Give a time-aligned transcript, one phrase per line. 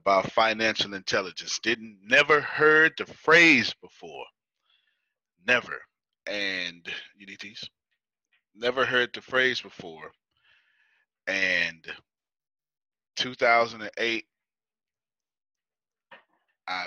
[0.00, 1.58] About financial intelligence.
[1.62, 4.24] Didn't never heard the phrase before.
[5.46, 5.78] Never.
[6.26, 6.86] And
[7.20, 7.68] UDTs.
[8.54, 10.10] Never heard the phrase before.
[11.26, 11.84] And
[13.16, 14.24] 2008
[16.66, 16.86] I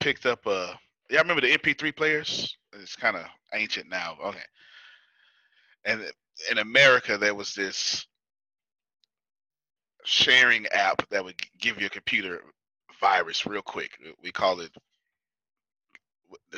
[0.00, 0.78] picked up a
[1.10, 2.56] yeah, I remember the MP3 players.
[2.72, 4.16] It's kind of ancient now.
[4.24, 4.38] Okay.
[5.84, 6.00] And
[6.50, 8.06] in America there was this
[10.06, 12.40] sharing app that would give your computer
[13.00, 13.90] virus real quick.
[14.22, 14.70] We call it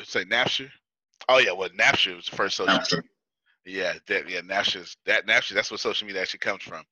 [0.05, 0.69] say Napster.
[1.29, 2.79] Oh yeah, well Napster was the first social.
[2.79, 3.03] Napster.
[3.65, 5.55] Yeah, that, yeah, Napster's that Napster.
[5.55, 6.85] That's what social media actually comes from.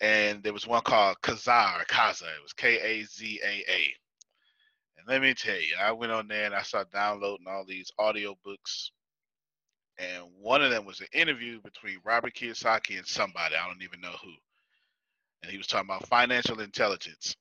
[0.00, 2.22] And there was one called Kazaa or Kaza.
[2.22, 3.94] It was K A Z A A.
[4.98, 7.92] And let me tell you, I went on there and I started downloading all these
[7.98, 8.90] audio books.
[9.98, 13.54] And one of them was an interview between Robert Kiyosaki and somebody.
[13.54, 14.32] I don't even know who
[15.42, 17.36] and he was talking about financial intelligence.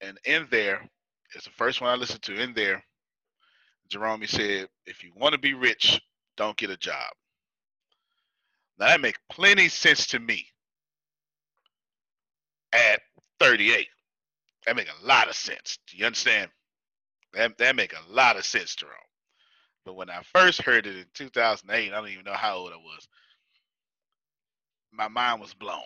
[0.00, 0.88] And in there,
[1.34, 2.40] it's the first one I listened to.
[2.40, 2.84] In there,
[3.88, 6.00] Jerome said, "If you want to be rich,
[6.36, 7.12] don't get a job."
[8.78, 10.52] Now that makes plenty sense to me.
[12.72, 13.02] At
[13.40, 13.88] 38,
[14.66, 15.78] that make a lot of sense.
[15.86, 16.50] Do you understand?
[17.32, 18.94] That that make a lot of sense, Jerome.
[19.84, 22.76] But when I first heard it in 2008, I don't even know how old I
[22.76, 23.08] was.
[24.92, 25.82] My mind was blown.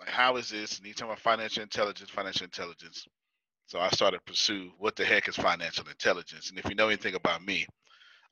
[0.00, 0.78] Like, how is this?
[0.78, 3.06] And he's talking about financial intelligence, financial intelligence.
[3.66, 6.50] So I started to pursue what the heck is financial intelligence.
[6.50, 7.66] And if you know anything about me,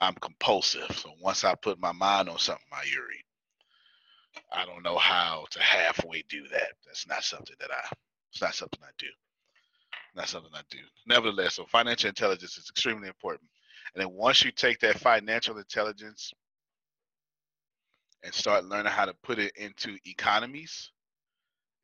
[0.01, 0.91] I'm compulsive.
[0.97, 3.25] So once I put my mind on something, my Yuri,
[4.53, 6.73] I don't know how to halfway do that.
[6.87, 7.89] That's not something that I.
[8.33, 9.07] It's not something I do.
[10.15, 10.79] Not something I do.
[11.07, 13.49] Nevertheless, so financial intelligence is extremely important.
[13.95, 16.33] And then once you take that financial intelligence
[18.23, 20.91] and start learning how to put it into economies,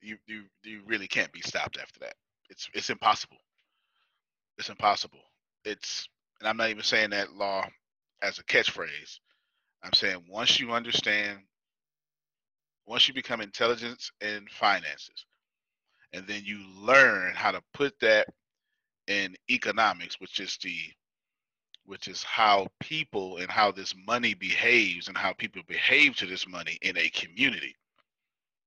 [0.02, 2.14] you you you really can't be stopped after that.
[2.50, 3.38] It's it's impossible.
[4.58, 5.20] It's impossible.
[5.64, 6.08] It's
[6.40, 7.66] and I'm not even saying that law
[8.22, 9.18] as a catchphrase.
[9.82, 11.40] I'm saying once you understand,
[12.86, 15.26] once you become intelligence in finances,
[16.12, 18.26] and then you learn how to put that
[19.08, 20.76] in economics, which is the
[21.86, 26.46] which is how people and how this money behaves and how people behave to this
[26.48, 27.74] money in a community.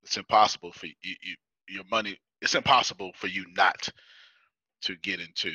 [0.04, 1.36] It's impossible for you, you
[1.68, 2.18] your money.
[2.42, 3.88] It's impossible for you not
[4.82, 5.52] to get into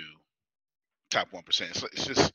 [1.12, 1.72] top one percent.
[1.72, 2.34] It's, it's just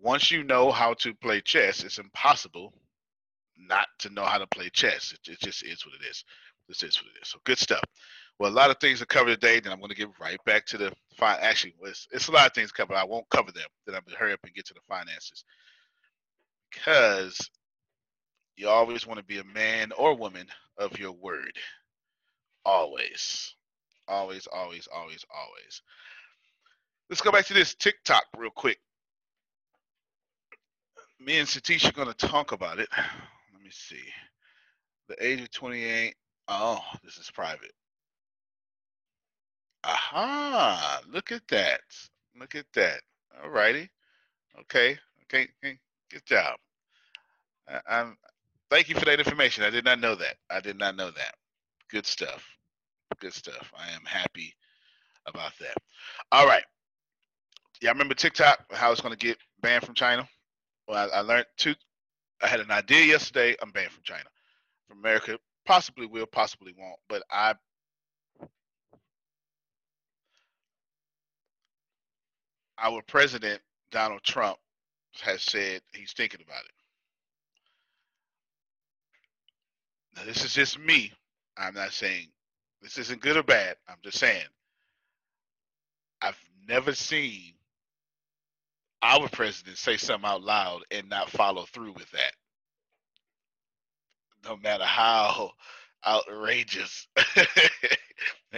[0.00, 2.72] once you know how to play chess, it's impossible
[3.58, 5.12] not to know how to play chess.
[5.12, 6.24] It, it just is what it is.
[6.68, 7.28] This is what it is.
[7.28, 7.82] So good stuff.
[8.38, 9.58] Well, a lot of things to cover today.
[9.58, 11.38] Then I'm going to get right back to the fine.
[11.40, 12.94] Actually, it's, it's a lot of things covered.
[12.94, 13.66] I won't cover them.
[13.86, 15.44] Then I'm going to hurry up and get to the finances
[16.70, 17.50] because
[18.58, 20.46] you always want to be a man or woman
[20.76, 21.52] of your word.
[22.64, 23.54] Always,
[24.08, 25.82] always, always, always, always.
[27.08, 28.78] Let's go back to this TikTok real quick.
[31.20, 32.88] Me and Satish are going to talk about it.
[32.96, 34.02] Let me see.
[35.08, 36.14] The age of 28.
[36.48, 37.72] Oh, this is private.
[39.84, 41.80] Aha, look at that.
[42.38, 43.00] Look at that.
[43.42, 43.88] All righty.
[44.60, 44.98] Okay.
[45.24, 45.48] Okay.
[45.62, 46.56] Good job.
[47.68, 48.16] I, I'm
[48.70, 49.64] thank you for that information.
[49.64, 50.36] I did not know that.
[50.50, 51.34] I did not know that.
[51.90, 52.44] Good stuff.
[53.20, 53.72] Good stuff.
[53.76, 54.54] I am happy
[55.26, 55.76] about that.
[56.32, 56.64] All right.
[57.80, 60.28] Yeah, I remember TikTok, how it's going to get banned from China.
[60.88, 61.74] Well, I, I learned two.
[62.42, 63.56] I had an idea yesterday.
[63.62, 64.24] I'm banned from China.
[64.88, 66.98] From America, possibly will, possibly won't.
[67.08, 67.54] But I
[72.80, 73.60] our president
[73.90, 74.58] Donald Trump
[75.22, 76.77] has said he's thinking about it.
[80.18, 81.12] Now, this is just me.
[81.56, 82.28] I'm not saying
[82.82, 83.76] this isn't good or bad.
[83.88, 84.44] I'm just saying
[86.20, 86.38] I've
[86.68, 87.54] never seen
[89.02, 92.32] our president say something out loud and not follow through with that.
[94.44, 95.52] No matter how
[96.06, 97.06] outrageous.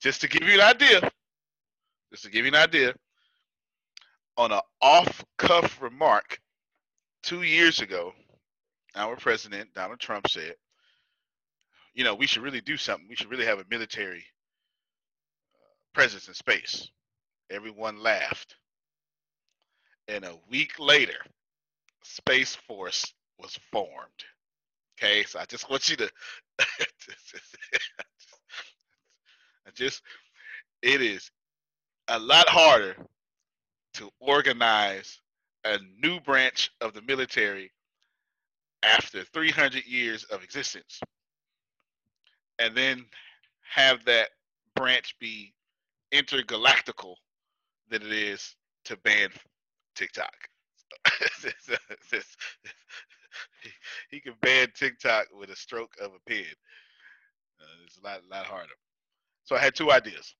[0.00, 1.10] just to give you an idea,
[2.10, 2.94] just to give you an idea,
[4.36, 6.38] on an off cuff remark
[7.22, 8.12] two years ago,
[8.94, 10.54] our president, Donald Trump, said,
[11.94, 13.08] you know, we should really do something.
[13.08, 14.24] We should really have a military
[15.54, 16.90] uh, presence in space.
[17.50, 18.56] Everyone laughed.
[20.06, 21.18] And a week later,
[22.02, 24.24] Space Force was formed.
[24.98, 26.10] Okay, so I just want you to
[26.60, 26.66] I
[29.74, 30.02] just
[30.82, 31.30] it is
[32.08, 32.96] a lot harder
[33.94, 35.20] to organize
[35.64, 37.70] a new branch of the military
[38.82, 41.00] after 300 years of existence
[42.58, 43.04] and then
[43.62, 44.28] have that
[44.74, 45.54] branch be
[46.12, 47.14] intergalactical
[47.90, 48.54] than it is
[48.84, 49.30] to ban
[49.94, 50.34] TikTok.
[54.10, 56.44] he can ban TikTok with a stroke of a pen.
[57.60, 58.74] Uh, it's a lot, lot harder.
[59.44, 60.34] So I had two ideas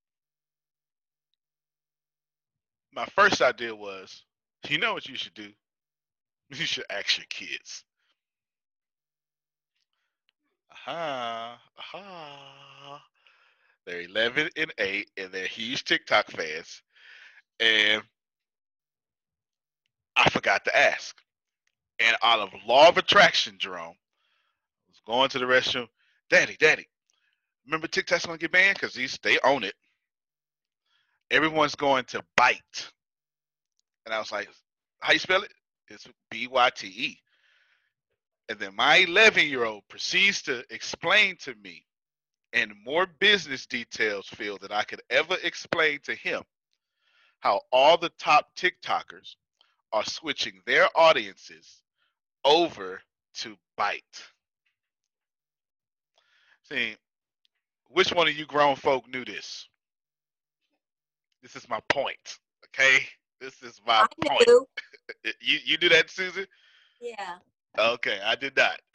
[2.92, 4.24] my first idea was,
[4.68, 5.50] you know what you should do?
[6.50, 7.84] You should ask your kids.
[10.86, 13.02] Aha, aha.
[13.86, 16.82] They're 11 and 8, and they're huge TikTok fans.
[17.60, 18.02] And
[20.16, 21.16] I forgot to ask.
[22.00, 25.88] And out of law of attraction, Jerome, I was going to the restroom.
[26.30, 26.86] Daddy, Daddy,
[27.66, 29.74] remember TikTok's gonna get banned because these they own it
[31.30, 32.90] everyone's going to bite.
[34.06, 34.48] And I was like,
[35.00, 35.52] how you spell it?
[35.88, 37.18] It's B-Y-T-E.
[38.48, 41.84] And then my 11 year old proceeds to explain to me
[42.52, 46.42] in more business details, Phil, than I could ever explain to him
[47.40, 49.36] how all the top TikTokers
[49.92, 51.82] are switching their audiences
[52.44, 53.00] over
[53.34, 54.02] to Byte.
[56.62, 56.96] See,
[57.90, 59.68] which one of you grown folk knew this?
[61.42, 62.38] This is my point.
[62.66, 63.06] Okay,
[63.40, 64.66] this is my I point.
[65.40, 66.46] you you do that, Susan?
[67.00, 67.36] Yeah.
[67.76, 68.80] Okay, I did not.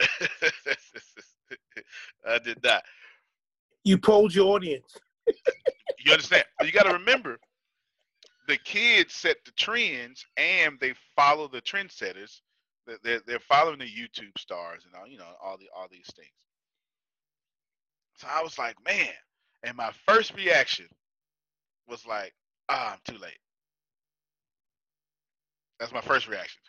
[2.26, 2.82] I did not.
[3.84, 4.96] You polled your audience.
[6.04, 6.44] You understand?
[6.62, 7.38] You got to remember,
[8.48, 12.40] the kids set the trends and they follow the trendsetters.
[13.02, 16.32] They're- They're following the YouTube stars and all you know all the all these things.
[18.16, 19.08] So I was like, man,
[19.64, 20.86] and my first reaction
[21.88, 22.32] was like,
[22.68, 23.38] ah, I'm too late.
[25.80, 26.60] That's my first reaction.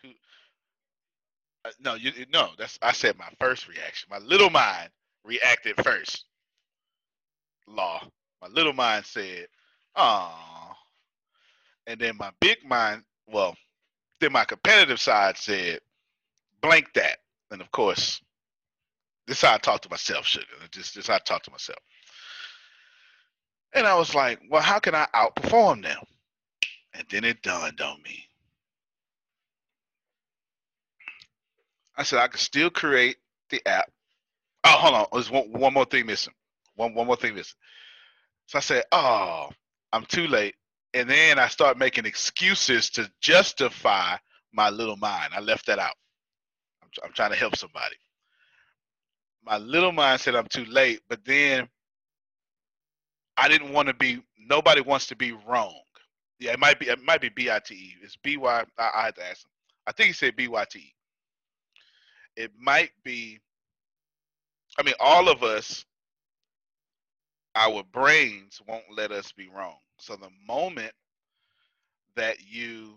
[1.65, 2.51] Uh, no, you no.
[2.60, 4.10] That's I said my first reaction.
[4.12, 4.89] My little mind
[5.25, 6.25] reacted first.
[7.67, 8.01] Law.
[8.41, 9.48] My little mind said,
[9.95, 10.77] "Ah,"
[11.88, 13.55] and then my big mind, well,
[14.22, 15.79] then my competitive side said,
[16.62, 17.19] "Blank that."
[17.51, 18.22] And of course,
[19.27, 20.45] this is how I talk to myself, sugar.
[20.74, 21.79] This is how I talk to myself.
[23.74, 26.03] And I was like, well, how can I outperform them?
[26.93, 28.25] And then it dawned on me.
[31.98, 33.18] I said I could still create
[33.50, 33.92] the app.
[34.66, 35.06] Oh, hold on.
[35.14, 36.34] There's one, one more thing missing.
[36.75, 37.58] One one more thing missing.
[38.48, 39.50] So I said, oh,
[39.94, 40.56] I'm too late.
[40.94, 44.18] And then I start making excuses to justify
[44.54, 45.34] my little mind.
[45.36, 45.96] I left that out.
[46.84, 47.96] I'm, I'm trying to help somebody.
[49.46, 51.70] My little mind said I'm too late, but then
[53.38, 54.24] I didn't want to be.
[54.40, 55.80] Nobody wants to be wrong.
[56.40, 56.88] Yeah, it might be.
[56.88, 57.94] It might be B I T E.
[58.04, 58.64] It's B Y.
[58.78, 59.52] I, I had to ask him.
[59.88, 60.94] I think he said B Y T E.
[62.38, 63.39] It might be.
[64.80, 65.86] I mean, all of us,
[67.56, 69.77] our brains won't let us be wrong.
[70.00, 70.94] So the moment
[72.15, 72.96] that you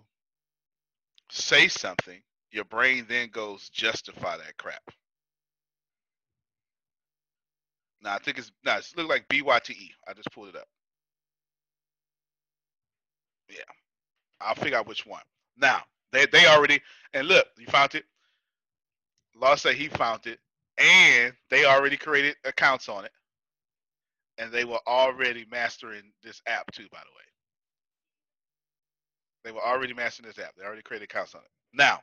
[1.31, 2.21] say something,
[2.53, 4.83] your brain then goes justify that crap.
[8.03, 9.93] Now I think it's no, it's look like B Y T E.
[10.09, 10.69] I just pulled it up.
[13.51, 13.59] Yeah,
[14.41, 15.23] I'll figure out which one.
[15.59, 16.83] Now they they already
[17.15, 18.05] and look, you found it.
[19.41, 20.39] Law said he found it,
[20.79, 23.13] and they already created accounts on it,
[24.39, 26.87] and they were already mastering this app too.
[26.93, 27.25] By the way,
[29.45, 30.55] they were already mastering this app.
[30.57, 31.51] They already created accounts on it.
[31.73, 32.01] Now,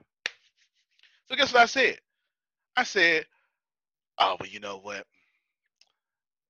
[1.30, 2.00] so guess what I said?
[2.78, 3.26] I said,
[4.20, 5.06] "Oh, well, you know what?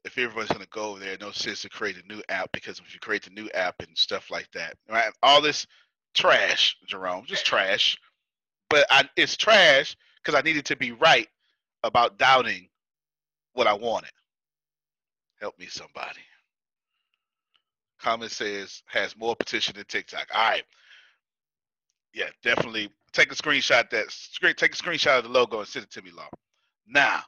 [0.06, 2.80] if everyone's going to go over there, no sense to create a new app because
[2.80, 5.12] if you create the new app and stuff like that, right?
[5.24, 5.65] All this
[6.13, 7.98] trash, Jerome, just trash.
[8.70, 11.27] But I, it's trash because I needed to be right
[11.84, 12.67] about doubting
[13.53, 14.12] what I wanted.
[15.39, 16.22] Help me, somebody.
[18.01, 20.27] Comment says has more petition than TikTok.
[20.34, 20.63] All right.
[22.13, 25.84] Yeah, definitely take a screenshot that screen take a screenshot of the logo and send
[25.86, 26.29] it to me, Law.
[26.88, 27.24] Now,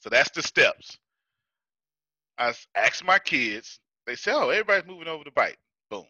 [0.00, 0.98] so that's the steps.
[2.38, 3.78] I asked my kids.
[4.06, 5.56] They said, "Oh, everybody's moving over to Byte."
[5.90, 6.06] Boom.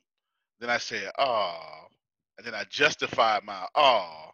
[0.61, 1.87] Then I said, "Oh,"
[2.39, 4.31] and then I justified my "oh,"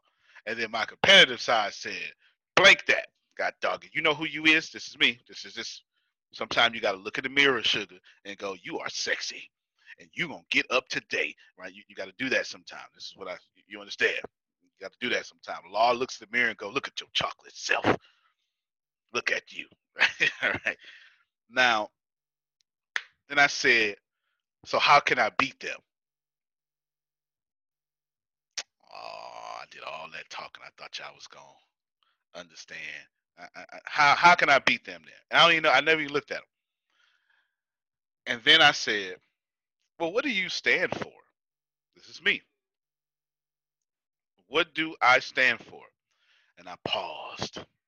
[0.46, 2.12] and then my competitive side said,
[2.56, 3.92] "Blank that." God dog it.
[3.94, 4.70] You know who you is?
[4.70, 5.20] This is me.
[5.28, 5.82] This is this.
[6.32, 9.50] Sometimes you got to look in the mirror, sugar, and go, "You are sexy,"
[10.00, 11.72] and you gonna get up to date, right?
[11.74, 12.86] You, you got to do that sometime.
[12.94, 13.36] This is what I.
[13.68, 14.16] You understand?
[14.62, 15.62] You got to do that sometime.
[15.70, 17.86] Law looks in the mirror and go, "Look at your chocolate self."
[19.14, 19.66] look at you.
[20.42, 20.76] All right.
[21.50, 21.88] Now,
[23.28, 23.96] then I said,
[24.66, 25.78] so how can I beat them?
[28.94, 30.62] Oh, I did all that talking.
[30.66, 31.56] I thought y'all was going
[32.34, 32.80] understand.
[33.38, 35.38] I, I, I- how, how can I beat them then?
[35.38, 35.70] I don't even know.
[35.72, 36.44] I never even looked at them.
[38.26, 39.16] And then I said,
[40.00, 41.12] well, what do you stand for?
[41.96, 42.42] This is me.
[44.48, 45.82] What do I stand for?
[46.58, 47.58] And I paused.
[47.58, 47.78] I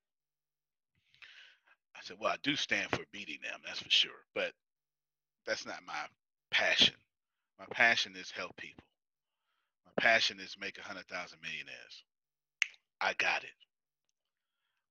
[2.03, 4.11] said, well, I do stand for beating them, that's for sure.
[4.35, 4.53] But
[5.47, 5.93] that's not my
[6.51, 6.95] passion.
[7.59, 8.83] My passion is help people.
[9.97, 12.03] My passion is make a hundred thousand millionaires.
[13.01, 13.49] I got it.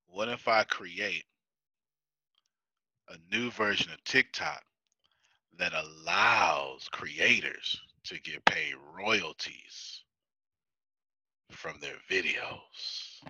[0.07, 1.25] What if I create
[3.07, 4.61] a new version of TikTok
[5.57, 10.03] that allows creators to get paid royalties
[11.51, 13.21] from their videos?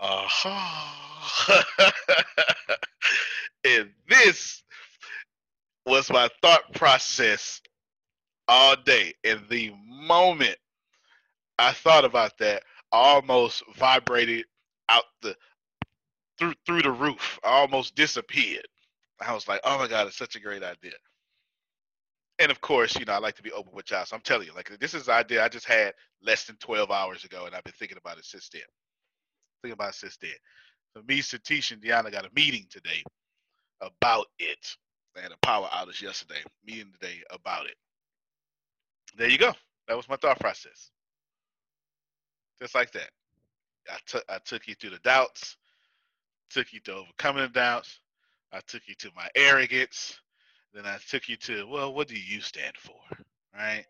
[0.00, 1.62] Uh-huh.
[3.64, 4.63] and this
[5.86, 7.60] was my thought process
[8.48, 9.14] all day.
[9.24, 10.56] And the moment
[11.58, 12.62] I thought about that,
[12.92, 14.46] I almost vibrated
[14.88, 15.36] out the
[16.38, 17.38] through through the roof.
[17.44, 18.66] I almost disappeared.
[19.20, 20.92] I was like, oh my god, it's such a great idea.
[22.40, 24.04] And of course, you know, I like to be open with y'all.
[24.04, 26.90] So I'm telling you, like this is an idea I just had less than 12
[26.90, 28.62] hours ago, and I've been thinking about it since then.
[29.62, 30.32] Thinking about it since then.
[30.96, 33.02] So me, Satish, and Deanna got a meeting today
[33.80, 34.76] about it.
[35.14, 36.40] They had a power outage yesterday.
[36.66, 37.76] Meeting today about it.
[39.16, 39.52] There you go.
[39.88, 40.90] That was my thought process.
[42.60, 43.10] Just like that.
[43.90, 45.56] I took I took you through the doubts,
[46.50, 48.00] took you to overcoming the doubts,
[48.52, 50.18] I took you to my arrogance,
[50.72, 53.00] then I took you to, well, what do you stand for?
[53.54, 53.84] Right?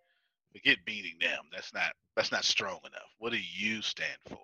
[0.52, 1.40] Forget beating them.
[1.52, 3.10] That's not that's not strong enough.
[3.18, 4.38] What do you stand for?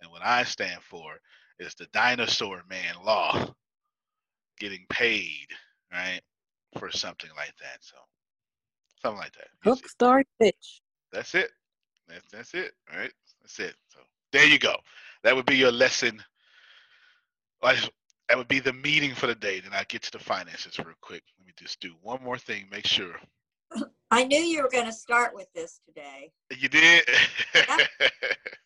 [0.00, 1.18] And what I stand for
[1.58, 3.54] is the dinosaur man law
[4.58, 5.46] getting paid,
[5.92, 6.20] right?
[6.78, 7.78] For something like that.
[7.80, 7.96] So
[9.00, 9.48] something like that.
[9.62, 10.82] Hook, story, pitch.
[11.12, 11.50] That's it.
[12.08, 12.72] That's that's it.
[12.92, 13.12] All right.
[13.42, 13.74] That's it.
[13.88, 14.00] So
[14.32, 14.76] there you go.
[15.22, 16.22] That would be your lesson.
[17.62, 19.60] That would be the meeting for the day.
[19.60, 21.22] Then I get to the finances real quick.
[21.38, 22.66] Let me just do one more thing.
[22.70, 23.14] Make sure.
[24.10, 26.32] I knew you were going to start with this today.
[26.50, 27.04] You did.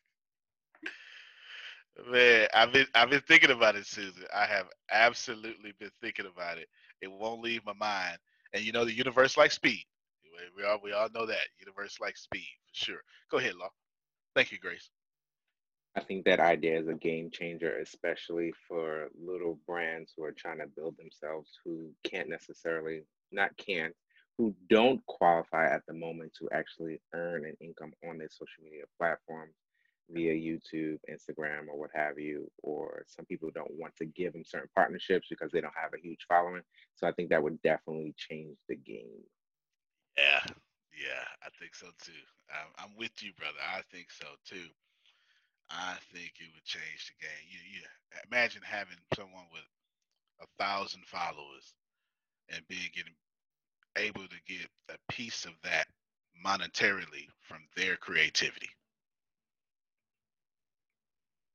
[2.07, 4.25] Man, I've been I've been thinking about it, Susan.
[4.35, 6.69] I have absolutely been thinking about it.
[7.03, 8.19] It won't leave my mind.
[8.53, 9.85] And you know, the universe likes speed.
[10.57, 13.01] We all we all know that universe likes speed for sure.
[13.31, 13.71] Go ahead, Law.
[14.35, 14.91] Thank you, Grace.
[15.97, 20.59] I think that idea is a game changer, especially for little brands who are trying
[20.59, 23.03] to build themselves who can't necessarily,
[23.33, 23.93] not can,
[24.37, 28.85] who don't qualify at the moment to actually earn an income on their social media
[28.97, 29.55] platforms
[30.11, 32.51] via YouTube, Instagram, or what have you.
[32.63, 36.03] Or some people don't want to give them certain partnerships because they don't have a
[36.03, 36.63] huge following.
[36.97, 39.23] So I think that would definitely change the game.
[40.17, 40.41] Yeah,
[40.93, 42.13] yeah, I think so too.
[42.51, 43.59] I'm, I'm with you, brother.
[43.63, 44.67] I think so too.
[45.71, 47.45] I think it would change the game.
[47.49, 47.81] You, you
[48.31, 49.69] imagine having someone with
[50.41, 51.75] a thousand followers
[52.49, 53.15] and being getting
[53.97, 55.87] able to get a piece of that
[56.45, 58.69] monetarily from their creativity.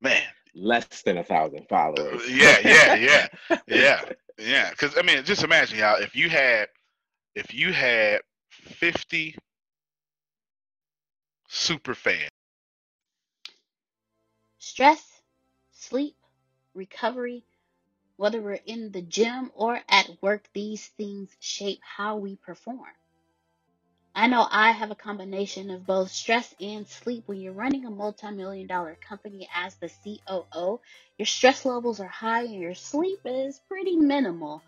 [0.03, 0.23] Man,
[0.55, 2.21] less than a thousand followers.
[2.21, 3.27] Uh, yeah, yeah, yeah,
[3.67, 4.01] yeah,
[4.39, 4.71] yeah.
[4.71, 6.69] Because I mean, just imagine y'all if you had
[7.35, 9.37] if you had 50
[11.49, 12.29] super fans.
[14.59, 15.21] Stress,
[15.73, 16.15] sleep,
[16.75, 17.45] recovery,
[18.17, 22.93] whether we're in the gym or at work, these things shape how we perform.
[24.15, 27.23] I know I have a combination of both stress and sleep.
[27.27, 30.79] When you're running a multi million dollar company as the COO,
[31.17, 34.61] your stress levels are high and your sleep is pretty minimal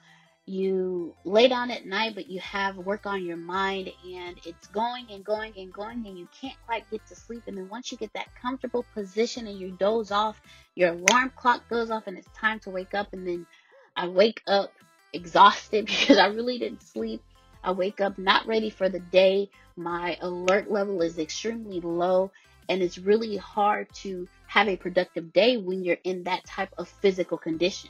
[0.47, 5.07] you lay down at night, but you have work on your mind and it's going
[5.11, 7.43] and going and going, and you can't quite get to sleep.
[7.47, 10.39] And then once you get that comfortable position and you doze off,
[10.75, 13.13] your alarm clock goes off and it's time to wake up.
[13.13, 13.47] And then
[13.95, 14.71] I wake up
[15.13, 17.23] exhausted because I really didn't sleep.
[17.65, 19.49] I wake up not ready for the day.
[19.75, 22.31] My alert level is extremely low,
[22.69, 26.87] and it's really hard to have a productive day when you're in that type of
[26.87, 27.89] physical condition.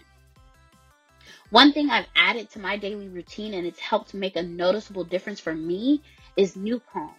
[1.49, 5.39] One thing I've added to my daily routine and it's helped make a noticeable difference
[5.39, 6.01] for me
[6.37, 7.13] is New Calm.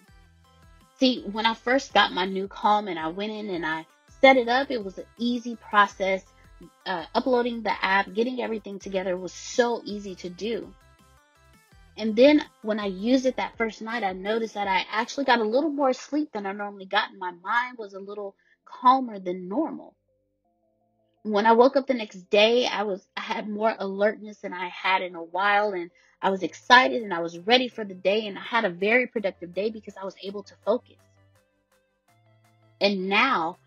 [0.99, 3.87] See, when I first got my NuCalm and I went in and I
[4.21, 6.25] set it up, it was an easy process.
[6.87, 10.73] Uh, uploading the app, getting everything together was so easy to do.
[11.97, 15.41] And then when I used it that first night, I noticed that I actually got
[15.41, 19.19] a little more sleep than I normally got, and my mind was a little calmer
[19.19, 19.95] than normal
[21.27, 24.69] when I woke up the next day, I was I had more alertness than I
[24.69, 25.91] had in a while and
[26.23, 29.07] I was excited and I was ready for the day and I had a very
[29.09, 30.97] productive day because I was able to focus.
[32.81, 33.59] And now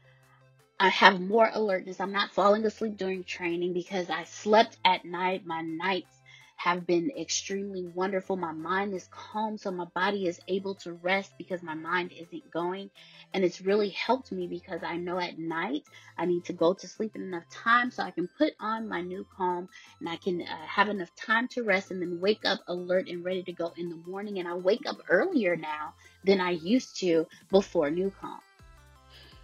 [0.80, 2.00] I have more alertness.
[2.00, 5.46] I'm not falling asleep during training because I slept at night.
[5.46, 6.19] My nights
[6.60, 8.36] have been extremely wonderful.
[8.36, 12.52] My mind is calm, so my body is able to rest because my mind isn't
[12.52, 12.90] going.
[13.34, 15.84] And it's really helped me because I know at night
[16.18, 19.00] I need to go to sleep in enough time so I can put on my
[19.00, 19.70] new calm
[20.02, 23.24] and I can uh, have enough time to rest and then wake up alert and
[23.24, 24.40] ready to go in the morning.
[24.40, 25.94] And I wake up earlier now
[26.26, 28.42] than I used to before NuCalm.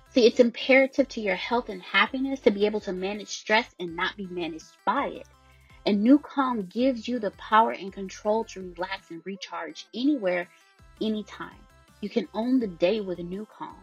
[0.09, 3.95] See, it's imperative to your health and happiness to be able to manage stress and
[3.95, 5.27] not be managed by it.
[5.85, 10.47] And NuCalm gives you the power and control to relax and recharge anywhere,
[10.99, 11.59] anytime.
[12.01, 13.77] You can own the day with NuCalm.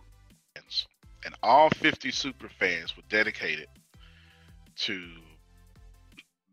[1.24, 3.68] And all 50 super fans were dedicated
[4.76, 5.02] to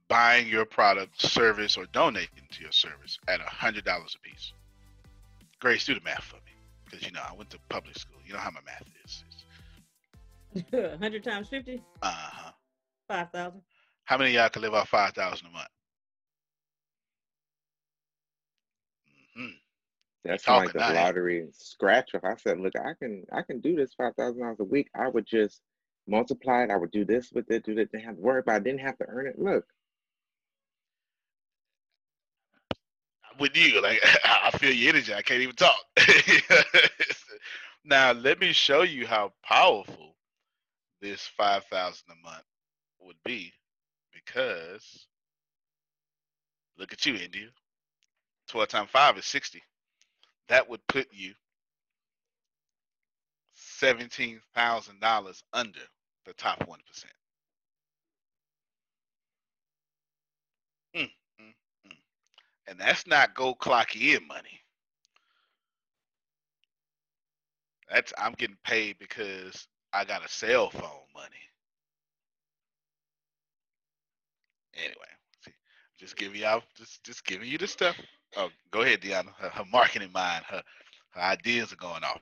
[0.09, 4.53] buying your product, service, or donating to your service at $100 a piece.
[5.59, 6.41] Grace, do the math for me.
[6.85, 8.17] Because, you know, I went to public school.
[8.25, 9.23] You know how my math is.
[10.53, 10.71] It's...
[10.71, 11.81] 100 times 50?
[12.01, 12.51] Uh huh.
[13.09, 13.61] 5,000.
[14.05, 15.67] How many y'all can live off 5000 a month?
[19.37, 19.51] Mm-hmm.
[20.23, 22.23] That's like the lottery scratch off.
[22.23, 24.89] I said, look, I can I can do this five thousand dollars a week.
[24.95, 25.61] I would just
[26.07, 26.71] multiply it.
[26.71, 27.91] I would do this with it, do that.
[27.91, 28.53] Didn't have to worry about.
[28.53, 28.55] It.
[28.55, 29.39] I didn't have to earn it.
[29.39, 29.65] Look,
[33.39, 33.81] with you.
[33.81, 35.13] Like I feel your energy.
[35.13, 35.75] I can't even talk.
[37.85, 40.15] now let me show you how powerful
[41.01, 42.43] this five thousand a month
[43.01, 43.53] would be,
[44.13, 45.07] because
[46.77, 47.47] look at you, India.
[48.47, 49.61] Twelve times five is sixty.
[50.49, 51.33] That would put you
[53.53, 55.79] seventeen thousand dollars under
[56.25, 57.13] the top one percent.
[62.67, 64.61] And that's not go clock in money.
[67.89, 71.35] That's I'm getting paid because I got a cell phone money.
[74.75, 74.95] Anyway,
[75.45, 75.53] see,
[75.97, 77.95] just giving y'all just just giving you the stuff.
[78.35, 79.33] Oh, go ahead, Deanna.
[79.37, 80.61] Her, her marketing mind, her
[81.11, 82.21] her ideas are going off.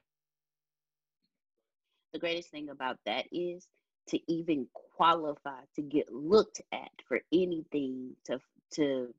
[2.13, 3.67] The greatest thing about that is
[4.09, 8.39] to even qualify to get looked at for anything to
[8.73, 9.13] to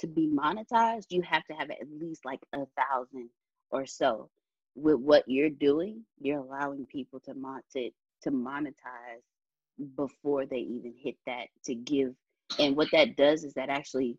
[0.00, 3.30] to be monetized, you have to have at least like a thousand
[3.70, 4.30] or so.
[4.76, 7.90] With what you're doing, you're allowing people to mon- to,
[8.22, 9.22] to monetize
[9.96, 12.14] before they even hit that to give.
[12.58, 14.18] And what that does is that actually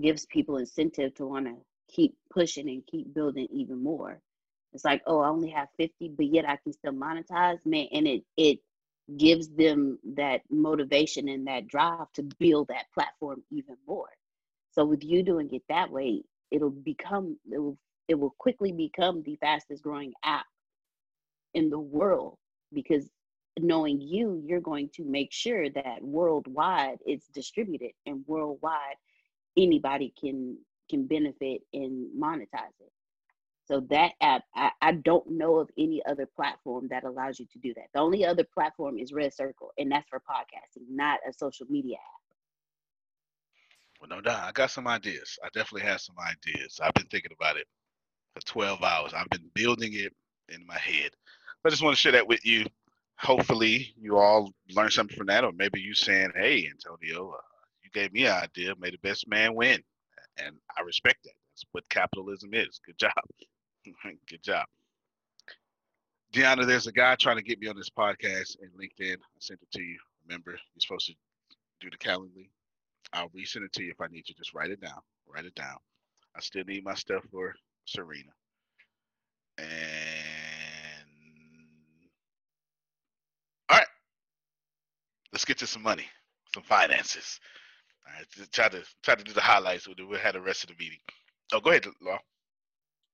[0.00, 1.56] gives people incentive to want to
[1.88, 4.20] keep pushing and keep building even more.
[4.74, 7.88] It's like, oh, I only have 50, but yet I can still monetize, man.
[7.92, 8.60] And it it
[9.16, 14.08] gives them that motivation and that drive to build that platform even more.
[14.72, 19.22] So with you doing it that way, it'll become it will it will quickly become
[19.22, 20.46] the fastest growing app
[21.54, 22.36] in the world
[22.72, 23.08] because
[23.58, 28.96] knowing you, you're going to make sure that worldwide it's distributed and worldwide
[29.56, 30.58] anybody can
[30.90, 32.92] can benefit and monetize it.
[33.66, 37.58] So that app, I, I don't know of any other platform that allows you to
[37.58, 37.86] do that.
[37.94, 41.96] The only other platform is Red Circle, and that's for podcasting, not a social media
[41.96, 42.22] app.
[44.00, 44.44] Well, no doubt.
[44.44, 45.38] I got some ideas.
[45.44, 46.78] I definitely have some ideas.
[46.82, 47.66] I've been thinking about it
[48.34, 49.12] for 12 hours.
[49.14, 50.12] I've been building it
[50.48, 51.10] in my head.
[51.64, 52.64] I just want to share that with you.
[53.18, 57.40] Hopefully, you all learn something from that, or maybe you saying, "Hey, Antonio, uh,
[57.82, 58.74] you gave me an idea.
[58.76, 59.82] May the best man win,"
[60.36, 61.32] and I respect that.
[61.50, 62.78] That's what capitalism is.
[62.86, 63.12] Good job.
[64.28, 64.66] Good job.
[66.32, 69.16] Deanna, there's a guy trying to get me on this podcast and LinkedIn.
[69.16, 69.98] I sent it to you.
[70.26, 71.14] Remember, you're supposed to
[71.80, 72.50] do the Calendly.
[73.12, 74.34] I'll resend it to you if I need to.
[74.34, 75.00] Just write it down.
[75.28, 75.76] Write it down.
[76.36, 77.54] I still need my stuff for
[77.86, 78.32] Serena.
[79.58, 79.68] And
[83.70, 83.86] all right,
[85.32, 86.04] let's get to some money,
[86.52, 87.40] some finances.
[88.06, 89.88] All right, try to try to do the highlights.
[89.88, 90.98] We'll have the rest of the meeting.
[91.54, 92.18] Oh, go ahead, Law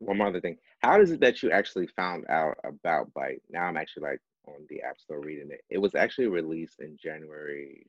[0.04, 0.56] one more other thing.
[0.80, 3.40] How is it that you actually found out about Byte?
[3.50, 5.62] Now I'm actually like on the App Store reading it.
[5.70, 7.86] It was actually released in January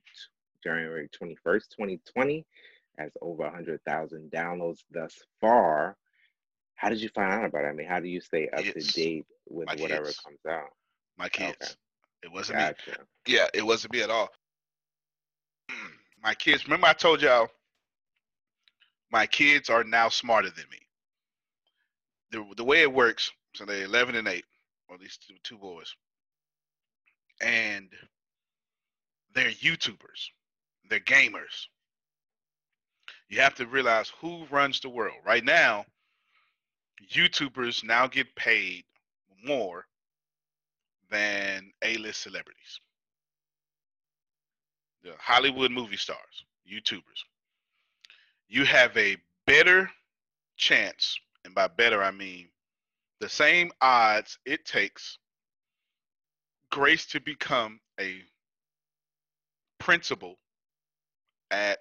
[0.64, 2.46] January 21st, 2020,
[3.00, 5.98] as over 100,000 downloads thus far.
[6.76, 7.68] How did you find out about it?
[7.68, 10.20] I mean, how do you stay up to date with My whatever kids.
[10.20, 10.70] comes out?
[11.18, 11.58] My kids.
[11.62, 11.72] Okay.
[12.24, 12.92] It wasn't Gotcha.
[12.92, 12.96] me.
[13.28, 14.30] Yeah, it wasn't me at all.
[16.24, 16.66] My kids.
[16.66, 17.50] Remember, I told y'all
[19.14, 20.80] my kids are now smarter than me.
[22.34, 23.32] The the way it works.
[23.54, 24.44] So they're 11 and 8,
[24.90, 25.96] or these two, two boys,
[27.42, 27.88] and
[29.34, 30.30] they're YouTubers.
[30.90, 31.68] They're gamers.
[33.30, 35.18] You have to realize who runs the world.
[35.26, 35.86] Right now,
[37.12, 38.84] YouTubers now get paid
[39.44, 39.86] more
[41.10, 42.80] than A-list celebrities.
[45.04, 47.24] The Hollywood movie stars, YouTubers.
[48.48, 49.90] You have a better
[50.58, 52.48] chance, and by better I mean
[53.20, 55.18] the same odds it takes
[56.72, 58.22] Grace to become a
[59.80, 60.40] principal
[61.52, 61.78] at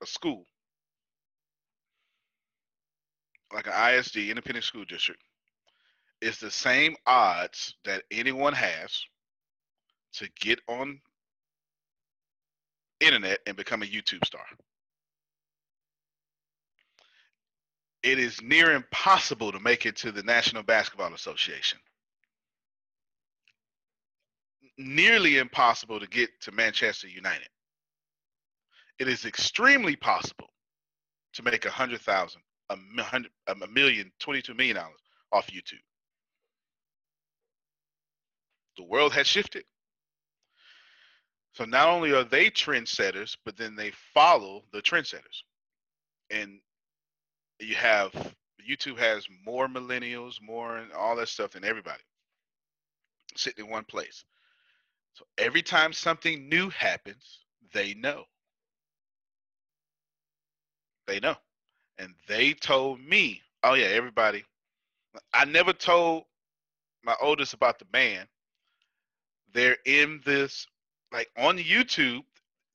[0.00, 0.44] a school,
[3.52, 5.22] like an ISD, independent school district,
[6.20, 9.04] is the same odds that anyone has
[10.12, 11.00] to get on
[13.00, 14.44] internet and become a YouTube star.
[18.08, 21.78] It is near impossible to make it to the National Basketball Association.
[24.78, 27.50] Nearly impossible to get to Manchester United.
[28.98, 30.48] It is extremely possible
[31.34, 32.40] to make a hundred thousand,
[32.70, 35.84] a hundred, a million, twenty-two million dollars off YouTube.
[38.78, 39.64] The world has shifted.
[41.52, 45.42] So not only are they trendsetters, but then they follow the trendsetters.
[46.30, 46.60] And
[47.60, 48.12] you have
[48.68, 52.02] YouTube has more millennials, more and all that stuff than everybody
[53.36, 54.24] sitting in one place.
[55.14, 57.40] So every time something new happens,
[57.72, 58.24] they know.
[61.06, 61.36] They know.
[61.98, 64.44] And they told me, oh yeah, everybody.
[65.32, 66.24] I never told
[67.04, 68.28] my oldest about the band.
[69.52, 70.66] They're in this
[71.12, 72.22] like on YouTube,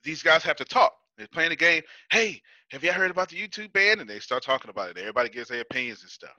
[0.03, 0.93] these guys have to talk.
[1.17, 1.83] They're playing the game.
[2.11, 4.01] Hey, have you heard about the YouTube band?
[4.01, 4.97] And they start talking about it.
[4.97, 6.35] Everybody gives their opinions and stuff.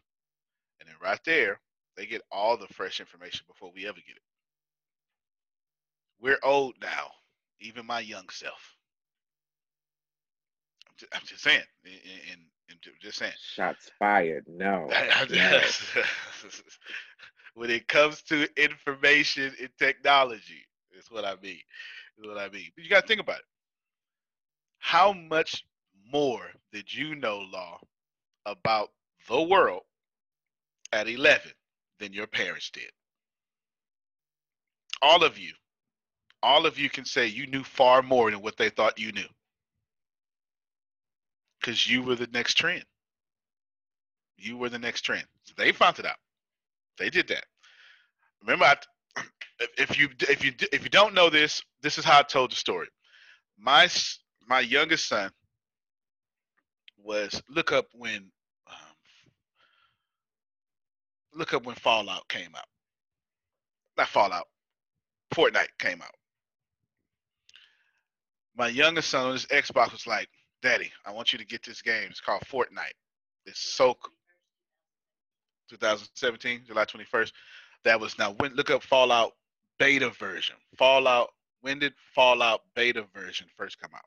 [0.81, 1.61] And then right there,
[1.97, 4.23] they get all the fresh information before we ever get it.
[6.21, 7.11] We're old now,
[7.61, 8.75] even my young self.
[10.89, 13.33] I'm just, I'm just saying, and, and, just saying.
[13.39, 14.45] Shots fired.
[14.49, 14.89] No.
[15.31, 15.61] no.
[17.55, 20.67] when it comes to information and technology,
[20.99, 21.61] is what I mean.
[22.19, 22.71] Is what I mean.
[22.75, 23.45] But you got to think about it.
[24.85, 25.65] How much
[26.13, 27.81] more did you know, Law,
[28.45, 28.91] about
[29.29, 29.81] the world
[30.93, 31.51] at 11
[31.99, 32.91] than your parents did?
[35.01, 35.55] All of you,
[36.43, 39.27] all of you can say you knew far more than what they thought you knew.
[41.59, 42.85] Because you were the next trend.
[44.37, 45.25] You were the next trend.
[45.45, 46.19] So they found it out.
[46.99, 47.47] They did that.
[48.43, 48.77] Remember, I,
[49.79, 52.57] if you if you if you don't know this, this is how I told the
[52.57, 52.89] story.
[53.59, 53.89] My
[54.49, 55.31] my youngest son
[57.03, 58.31] was look up when
[58.67, 58.97] um,
[61.35, 62.67] look up when Fallout came out.
[63.97, 64.49] Not Fallout,
[65.35, 66.15] Fortnite came out.
[68.57, 70.29] My youngest son on his Xbox was like,
[70.63, 72.09] "Daddy, I want you to get this game.
[72.11, 72.95] It's called Fortnite.
[73.47, 73.97] It's so."
[75.71, 77.33] 2017, July 21st.
[77.85, 78.33] That was now.
[78.33, 79.33] When look up Fallout
[79.79, 80.57] beta version.
[80.77, 81.31] Fallout.
[81.61, 84.05] When did Fallout beta version first come out?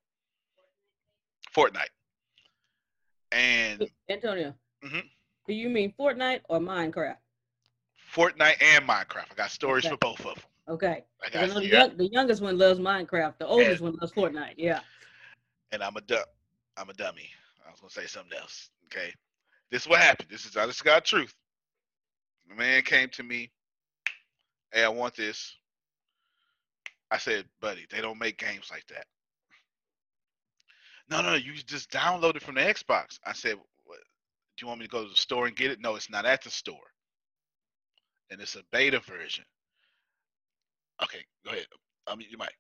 [1.58, 1.90] Fortnite.
[3.32, 5.10] And Antonio, Mhm.
[5.48, 7.18] do you mean Fortnite or Minecraft?
[8.14, 9.32] Fortnite and Minecraft.
[9.32, 9.94] I got stories Okay.
[9.94, 10.44] for both of them.
[10.70, 11.04] Okay.
[11.24, 11.80] I got know the, yeah.
[11.80, 13.38] young, the youngest one loves Minecraft.
[13.40, 14.56] The oldest one loves Fortnite.
[14.58, 14.82] Yeah.
[15.74, 16.26] and I'm a du-
[16.78, 17.30] I'm a dummy.
[17.66, 18.70] I was gonna say something else.
[18.86, 19.14] Okay,
[19.70, 20.30] this is what happened.
[20.30, 21.36] This is this is God truth.
[22.48, 23.52] The man came to me.
[24.72, 25.58] Hey, I want this.
[27.12, 29.08] I said, buddy, they don't make games like that.
[31.10, 33.20] No, no, you just download it from the Xbox.
[33.26, 34.00] I said, what,
[34.58, 35.80] do you want me to go to the store and get it?
[35.80, 36.92] No, it's not at the store.
[38.30, 39.46] And it's a beta version.
[41.02, 41.66] Okay, go ahead.
[42.08, 42.52] I mean, you might.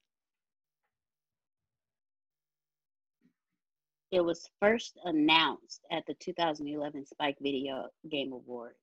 [4.12, 8.76] It was first announced at the 2011 Spike Video Game Awards.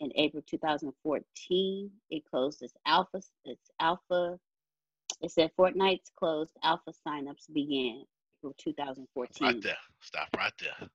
[0.00, 3.22] In April 2014, it closed its alpha.
[3.46, 4.38] Its alpha.
[5.22, 8.04] It said Fortnite's closed alpha signups began
[8.38, 9.46] April 2014.
[9.46, 9.76] Right there.
[10.00, 10.88] Stop right there.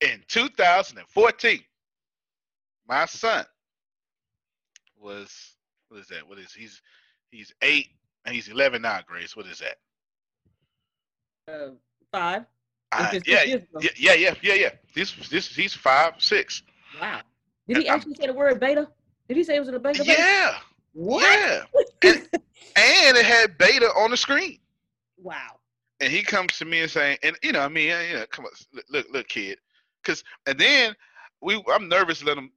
[0.00, 1.60] In 2014,
[2.88, 3.44] my son
[4.98, 5.54] was
[5.88, 6.26] what is that?
[6.26, 6.80] What is he's
[7.30, 7.88] he's eight
[8.24, 9.00] and he's 11 now.
[9.06, 9.76] Grace, what is that?
[11.52, 11.70] Uh,
[12.12, 12.42] five.
[12.92, 13.80] Uh, yeah, six years ago.
[13.82, 14.70] yeah, yeah, yeah, yeah, yeah.
[14.94, 16.62] This this he's five, six.
[17.00, 17.20] Wow.
[17.68, 18.88] Did he actually say the word beta?
[19.28, 20.02] Did he say it was in a beta?
[20.02, 20.14] beta?
[20.18, 20.58] Yeah,
[20.92, 21.22] What?
[21.22, 21.62] yeah.
[22.02, 22.16] And,
[22.76, 24.58] and it had beta on the screen.
[25.18, 25.59] Wow.
[26.00, 28.46] And he comes to me and saying, and you know, I mean, yeah, yeah, come
[28.46, 29.58] on, look, look, look kid,
[30.02, 30.94] because and then
[31.40, 32.50] we, I'm nervous to let him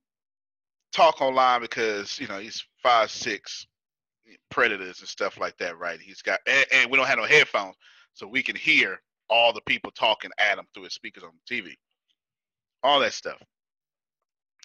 [0.92, 3.68] talk online because you know he's five six,
[4.50, 6.00] predators and stuff like that, right?
[6.00, 7.76] He's got, and, and we don't have no headphones,
[8.14, 11.56] so we can hear all the people talking at him through his speakers on the
[11.56, 11.76] TV,
[12.84, 13.42] all that stuff.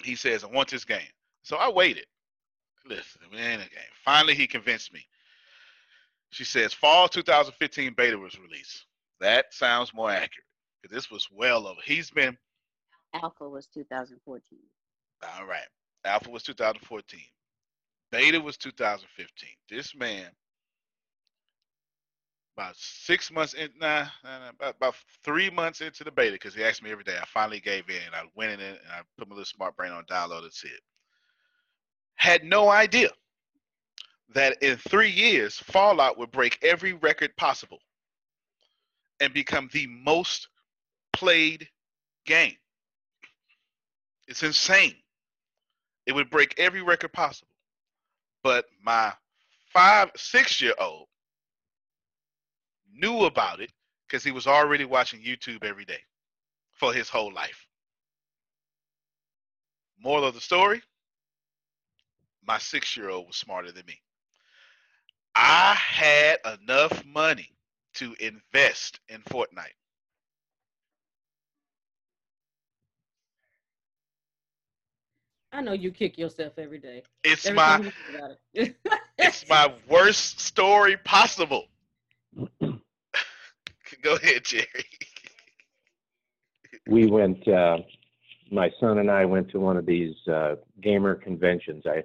[0.04, 1.00] He says, I want this game,
[1.42, 2.06] so I waited.
[2.86, 3.92] Listen, we ain't a game.
[4.04, 5.00] Finally, he convinced me.
[6.30, 8.86] She says fall 2015 beta was released.
[9.20, 10.46] That sounds more accurate
[10.82, 11.80] because this was well over.
[11.84, 12.36] He's been
[13.14, 14.58] Alpha was 2014.
[15.22, 15.66] all right.
[16.04, 17.20] Alpha was 2014.
[18.10, 19.48] Beta was 2015.
[19.68, 20.30] This man,
[22.56, 26.54] about six months in, nah, nah, nah, about, about three months into the beta, because
[26.54, 27.16] he asked me every day.
[27.20, 28.14] I finally gave in.
[28.14, 30.42] I went in and I put my little smart brain on download.
[30.42, 30.80] That's it.
[32.16, 33.10] Had no idea
[34.34, 37.78] that in three years, Fallout would break every record possible
[39.20, 40.48] and become the most
[41.12, 41.68] played
[42.26, 42.56] game.
[44.26, 44.94] It's insane.
[46.06, 47.50] It would break every record possible.
[48.42, 49.12] But my
[49.72, 51.06] five, six year old
[52.92, 53.72] knew about it
[54.06, 56.00] because he was already watching YouTube every day
[56.72, 57.66] for his whole life.
[60.00, 60.82] Moral of the story
[62.48, 64.00] my six year old was smarter than me.
[65.40, 67.53] I had enough money
[67.94, 69.77] to invest in Fortnite.
[75.53, 77.03] I know you kick yourself every day.
[77.24, 78.77] It's Every my time you think about it.
[79.18, 81.66] it's my worst story possible.
[84.03, 84.66] Go ahead, Jerry.
[86.88, 87.79] we went uh
[88.51, 91.85] my son and I went to one of these uh gamer conventions.
[91.87, 92.03] I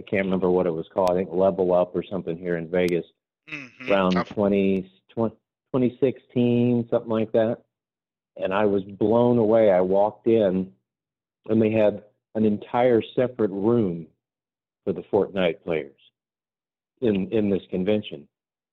[0.00, 1.10] I can't remember what it was called.
[1.10, 3.04] I think Level Up or something here in Vegas
[3.48, 3.90] Mhm.
[3.90, 5.36] around I've- 20, 20
[5.72, 7.62] 2016, something like that.
[8.36, 9.70] And I was blown away.
[9.70, 10.72] I walked in
[11.48, 12.02] and they had
[12.34, 14.08] an entire separate room
[14.84, 16.00] for the Fortnite players
[17.02, 18.26] in in this convention.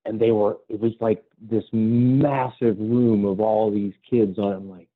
[0.05, 4.53] And they were it was like this massive room of all these kids on.
[4.53, 4.89] I'm like,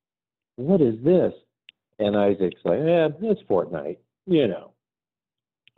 [0.55, 1.33] what is this?
[1.99, 4.70] And Isaac's like, yeah, it's Fortnite, you know.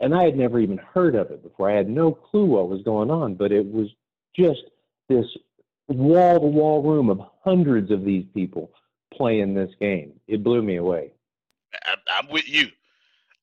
[0.04, 1.70] And I had never even heard of it before.
[1.70, 3.88] I had no clue what was going on, but it was
[4.36, 4.60] just
[5.08, 5.24] this
[5.88, 8.70] wall to wall room of hundreds of these people
[9.10, 10.12] playing this game.
[10.28, 11.12] It blew me away.
[11.86, 12.68] I'm with you.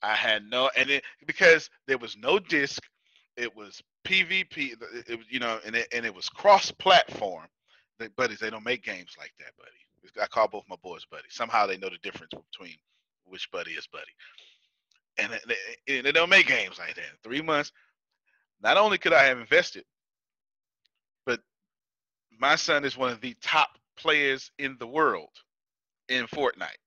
[0.03, 2.83] I had no, and it because there was no disc,
[3.37, 4.75] it was PvP.
[5.07, 7.47] It, was you know, and it and it was cross-platform.
[7.97, 10.21] The buddies, they don't make games like that, buddy.
[10.23, 11.27] I call both my boys buddy.
[11.29, 12.75] Somehow they know the difference between
[13.25, 14.11] which buddy is buddy,
[15.17, 15.31] and
[15.87, 17.03] they, they, don't make games like that.
[17.23, 17.71] Three months.
[18.61, 19.85] Not only could I have invested,
[21.25, 21.41] but
[22.39, 25.31] my son is one of the top players in the world
[26.09, 26.77] in Fortnite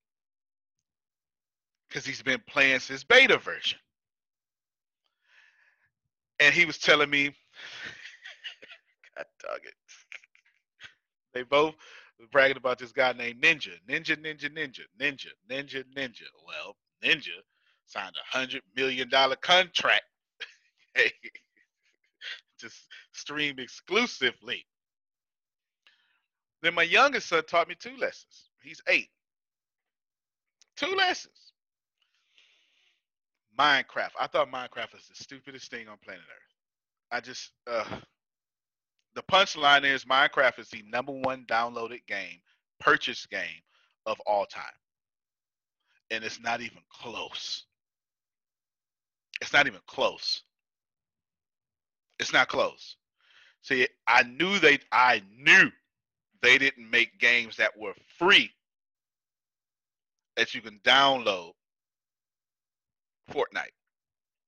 [1.89, 3.79] because he's been playing since beta version.
[6.41, 7.27] And he was telling me,
[9.17, 9.75] God dog it.
[11.33, 11.75] They both
[12.31, 13.71] bragging about this guy named Ninja.
[13.89, 16.23] Ninja, Ninja, Ninja, Ninja, Ninja, Ninja.
[16.47, 17.41] Well, Ninja
[17.87, 20.05] signed a hundred million dollar contract
[20.97, 22.71] to
[23.13, 24.65] stream exclusively.
[26.63, 28.49] Then my youngest son taught me two lessons.
[28.63, 29.09] He's eight.
[30.77, 31.53] Two lessons.
[33.59, 34.11] Minecraft.
[34.19, 36.55] I thought Minecraft was the stupidest thing on planet Earth.
[37.13, 37.85] I just uh
[39.15, 42.41] the punchline is Minecraft is the number one downloaded game,
[42.81, 43.63] purchase game
[44.07, 44.65] of all time.
[46.11, 47.65] And it's not even close.
[49.45, 50.43] It's not even close.
[52.19, 52.97] It's not close.
[53.61, 55.71] See, I knew they I knew
[56.41, 58.51] they didn't make games that were free
[60.39, 61.53] that you can download
[63.31, 63.75] Fortnite.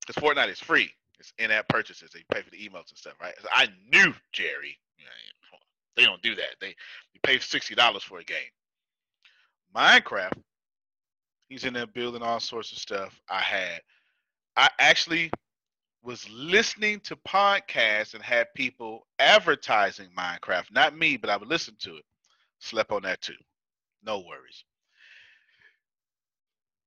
[0.00, 0.90] Because Fortnite is free.
[1.18, 2.10] It's in-app purchases.
[2.14, 3.34] They pay for the emotes and stuff, right?
[3.42, 4.78] So I knew Jerry.
[5.94, 6.56] They don't do that.
[6.58, 6.68] They
[7.12, 8.38] you pay sixty dollars for a game.
[9.76, 10.40] Minecraft.
[11.50, 13.20] He's in there building all sorts of stuff.
[13.28, 13.82] I had.
[14.56, 15.30] I actually
[16.02, 20.72] was listening to podcasts and had people advertising Minecraft.
[20.72, 22.04] Not me, but I would listen to it.
[22.60, 23.34] Slept on that too.
[24.04, 24.64] No worries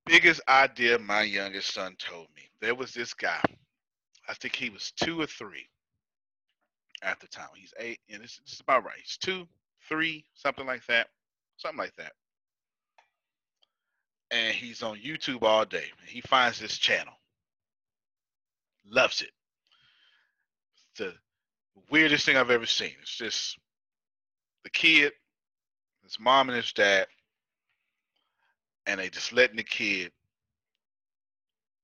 [0.10, 2.44] biggest idea my youngest son told me.
[2.62, 3.42] There was this guy.
[4.28, 5.70] I think he was two or three
[7.04, 7.50] at the time.
[7.56, 8.98] He's eight, and this is about right.
[8.98, 9.48] He's two,
[9.88, 11.08] three, something like that.
[11.58, 12.14] Something like that.
[14.32, 15.86] And he's on YouTube all day.
[16.08, 17.14] He finds this channel.
[18.90, 19.32] Loves it.
[20.98, 21.14] The
[21.90, 22.94] weirdest thing I've ever seen.
[23.02, 23.58] It's just
[24.64, 25.14] the kid,
[26.04, 27.08] his mom and his dad,
[28.88, 30.12] and they just letting the kid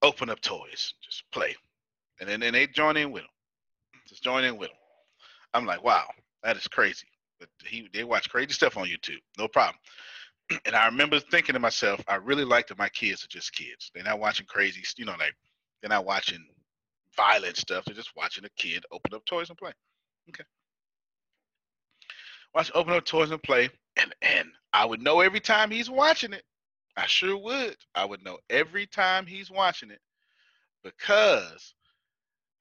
[0.02, 1.56] open up toys, just play,
[2.20, 3.30] and then, then they join in with him,
[4.08, 4.78] just join in with him.
[5.54, 6.06] I'm like, wow,
[6.44, 7.08] that is crazy.
[7.40, 9.78] But he they watch crazy stuff on YouTube, no problem.
[10.66, 13.90] And I remember thinking to myself, I really like that my kids are just kids.
[13.94, 15.34] They're not watching crazy, you know, like
[15.82, 16.46] they're not watching
[17.16, 17.86] violent stuff.
[17.86, 19.72] They're just watching a kid open up toys and play.
[20.30, 20.44] Okay.
[22.54, 26.34] Watch open up toys and play, and and I would know every time he's watching
[26.34, 26.44] it.
[26.98, 27.76] I sure would.
[27.94, 30.00] I would know every time he's watching it
[30.84, 31.74] because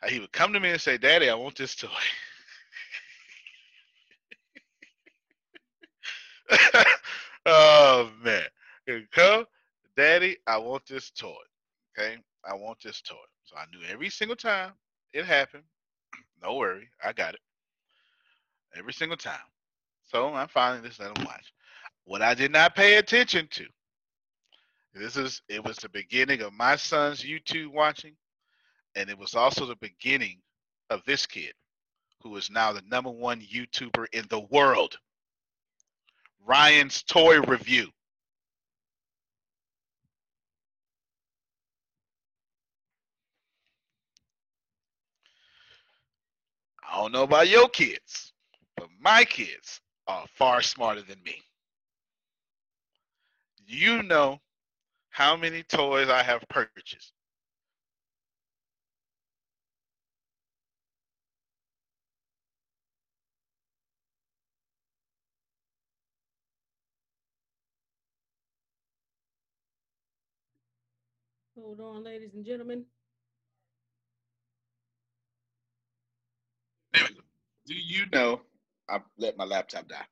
[0.09, 1.89] he would come to me and say, Daddy, I want this toy.
[7.47, 8.43] oh man.
[8.87, 9.45] here Go,
[9.97, 11.35] Daddy, I want this toy.
[11.97, 12.17] Okay.
[12.45, 13.15] I want this toy.
[13.57, 14.73] I knew every single time
[15.13, 15.65] it happened.
[16.43, 17.41] No worry, I got it.
[18.77, 19.39] Every single time.
[20.03, 21.53] So I'm finally just let him watch.
[22.05, 23.67] What I did not pay attention to.
[24.95, 28.15] This is it was the beginning of my son's YouTube watching,
[28.95, 30.39] and it was also the beginning
[30.91, 31.55] of this kid,
[32.23, 34.99] who is now the number one YouTuber in the world.
[36.45, 37.89] Ryan's toy review.
[46.95, 48.33] I don't know about your kids,
[48.77, 51.43] but my kids are far smarter than me.
[53.67, 54.39] You know
[55.11, 57.13] how many toys I have purchased.
[71.57, 72.85] Hold on, ladies and gentlemen.
[76.95, 78.41] Do you know?
[78.89, 80.05] I let my laptop die.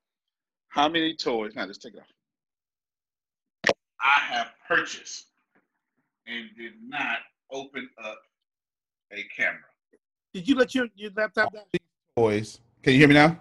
[0.69, 1.53] How many toys?
[1.55, 3.75] Now let's take it off.
[4.01, 5.27] I have purchased
[6.27, 7.19] and did not
[7.51, 8.19] open up
[9.13, 9.61] a camera.
[10.33, 11.79] Did you let your, your laptop die?
[12.17, 12.61] Toys.
[12.83, 13.39] Can you hear me now?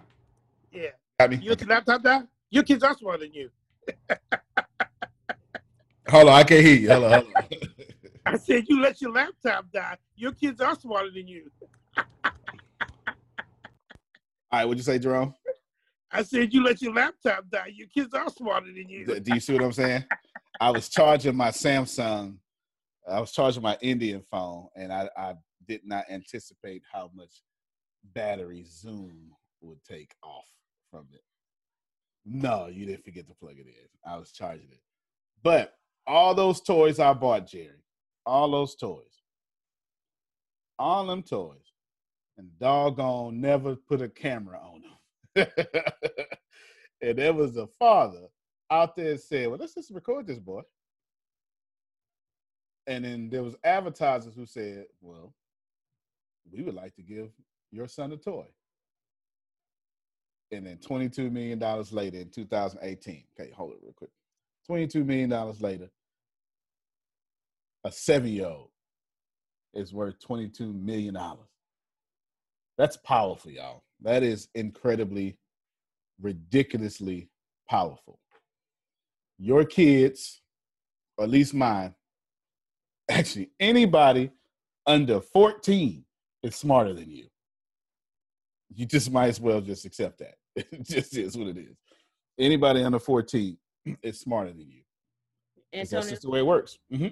[0.70, 0.90] Yeah.
[1.18, 1.36] Got me.
[1.36, 2.22] You let your laptop die?
[2.50, 3.50] Your kids are smarter than you.
[6.08, 6.92] Hold on, I can't hear you.
[6.92, 7.44] Hold on, hold on.
[8.26, 9.96] I said you let your laptop die.
[10.16, 11.50] Your kids are smarter than you.
[14.52, 15.34] All right, what'd you say, Jerome?
[16.10, 17.72] I said you let your laptop die.
[17.74, 19.06] Your kids are smarter than you.
[19.06, 20.04] Do do you see what I'm saying?
[20.60, 22.36] I was charging my Samsung.
[23.10, 25.34] I was charging my Indian phone, and I, I
[25.66, 27.42] did not anticipate how much
[28.14, 29.30] battery Zoom
[29.62, 30.48] would take off
[30.90, 31.22] from it.
[32.26, 33.88] No, you didn't forget to plug it in.
[34.06, 34.82] I was charging it.
[35.42, 35.72] But
[36.06, 37.82] all those toys I bought, Jerry,
[38.26, 39.22] all those toys,
[40.78, 41.71] all them toys,
[42.42, 45.46] and doggone never put a camera on him.
[47.00, 48.28] and there was a father
[48.70, 50.62] out there said, "Well, let's just record this boy."
[52.86, 55.32] And then there was advertisers who said, "Well,
[56.50, 57.30] we would like to give
[57.70, 58.46] your son a toy."
[60.50, 64.10] And then twenty-two million dollars later, in 2018, okay, hold it real quick.
[64.66, 65.88] Twenty-two million dollars later,
[67.84, 68.70] a seven-year-old
[69.74, 71.51] is worth twenty-two million dollars.
[72.82, 73.84] That's powerful, y'all.
[74.00, 75.38] That is incredibly,
[76.20, 77.28] ridiculously
[77.70, 78.18] powerful.
[79.38, 80.42] Your kids,
[81.16, 81.94] or at least mine,
[83.08, 84.32] actually anybody
[84.84, 86.04] under 14
[86.42, 87.28] is smarter than you.
[88.74, 90.34] You just might as well just accept that.
[90.56, 91.76] It just is what it is.
[92.36, 93.56] Anybody under 14
[94.02, 94.82] is smarter than you.
[95.72, 96.80] 'Cause That's just the way it works.
[96.90, 97.06] hmm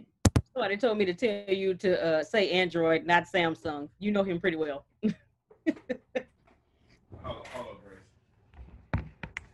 [0.52, 3.88] somebody told me to tell you to uh, say Android, not Samsung.
[4.00, 4.84] You know him pretty well.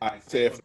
[0.01, 0.59] I said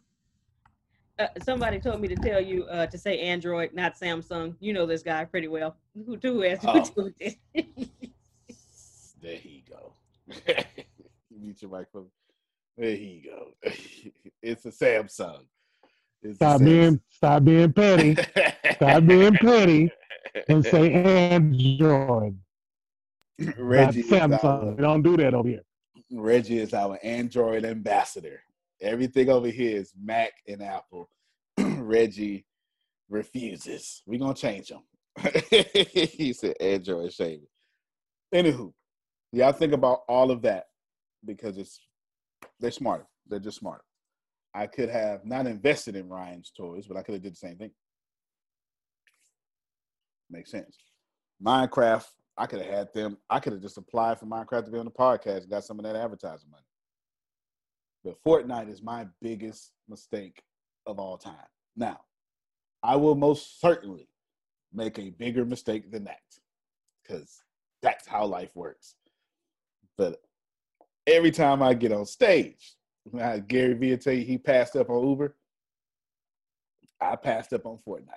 [1.19, 4.55] Uh, somebody told me to tell you uh, to say Android, not Samsung.
[4.59, 5.75] You know this guy pretty well.
[6.05, 6.83] Who, who asked you Oh.
[6.83, 7.35] to do this?
[9.21, 9.93] There he go.
[11.39, 12.07] Mute your microphone.
[12.77, 13.53] There he go.
[14.41, 15.45] it's a Samsung.
[16.23, 16.65] It's a Stop Samsung.
[16.65, 18.15] being stop being petty.
[18.75, 19.91] Stop being petty
[20.47, 22.37] and say Android.
[23.57, 24.43] Reggie is, Samsung.
[24.43, 25.63] our, We don't do that over here.
[26.11, 28.41] Reggie is our Android ambassador.
[28.81, 31.09] Everything over here is Mac and Apple.
[31.57, 32.45] Reggie
[33.09, 34.01] refuses.
[34.05, 34.81] We're gonna change him.
[35.49, 37.41] he said Android shame.
[38.33, 38.73] Anywho,
[39.31, 40.65] y'all think about all of that
[41.25, 41.79] because it's
[42.59, 43.05] they're smarter.
[43.27, 43.83] They're just smarter.
[44.53, 47.57] I could have not invested in Ryan's toys, but I could have did the same
[47.57, 47.71] thing.
[50.29, 50.77] Makes sense.
[51.43, 52.07] Minecraft,
[52.37, 53.17] I could have had them.
[53.29, 55.79] I could have just applied for Minecraft to be on the podcast and got some
[55.79, 56.63] of that advertising money.
[58.03, 60.41] But Fortnite is my biggest mistake
[60.85, 61.35] of all time.
[61.75, 61.99] Now,
[62.81, 64.07] I will most certainly
[64.73, 66.19] make a bigger mistake than that
[67.03, 67.43] because
[67.81, 68.95] that's how life works.
[69.97, 70.21] But
[71.05, 72.75] every time I get on stage,
[73.47, 75.35] Gary Vee tell you he passed up on Uber,
[76.99, 78.09] I passed up on Fortnite.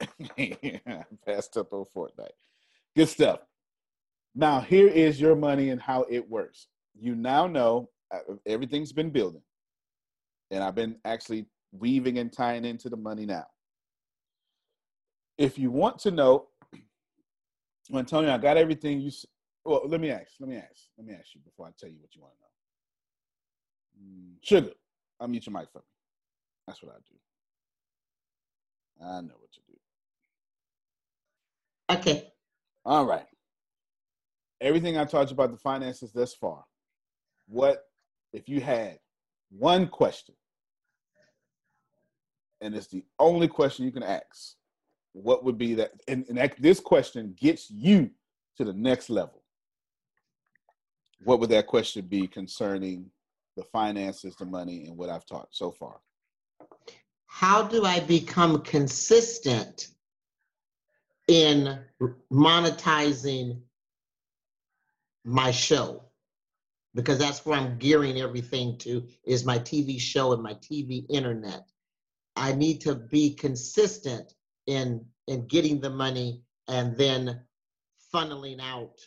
[0.86, 2.28] I passed up on Fortnite.
[2.94, 3.40] Good stuff.
[4.34, 6.68] Now, here is your money and how it works.
[6.94, 9.42] You now know uh, everything's been building,
[10.50, 13.46] and I've been actually weaving and tying into the money now.
[15.38, 16.48] If you want to know,
[17.94, 19.10] Antonio, I got everything you.
[19.64, 20.32] Well, let me ask.
[20.40, 20.88] Let me ask.
[20.98, 22.40] Let me ask you before I tell you what you want to
[24.02, 24.08] know.
[24.08, 24.72] Mm, Sugar,
[25.20, 25.84] unmute your mic for me.
[26.66, 27.16] That's what I do.
[29.04, 29.78] I know what to do.
[31.98, 32.31] Okay.
[32.84, 33.26] All right.
[34.60, 36.64] Everything I taught you about the finances thus far.
[37.46, 37.84] What
[38.32, 38.98] if you had
[39.50, 40.34] one question,
[42.60, 44.54] and it's the only question you can ask?
[45.12, 45.92] What would be that?
[46.08, 48.10] And, and that, this question gets you
[48.56, 49.42] to the next level.
[51.24, 53.10] What would that question be concerning
[53.56, 56.00] the finances, the money, and what I've taught so far?
[57.26, 59.88] How do I become consistent
[61.28, 61.78] in
[62.32, 63.60] monetizing
[65.24, 66.04] my show?
[66.94, 71.64] Because that's where I'm gearing everything to is my TV show and my TV internet.
[72.36, 74.34] I need to be consistent
[74.66, 77.40] in in getting the money and then
[78.12, 78.98] funneling out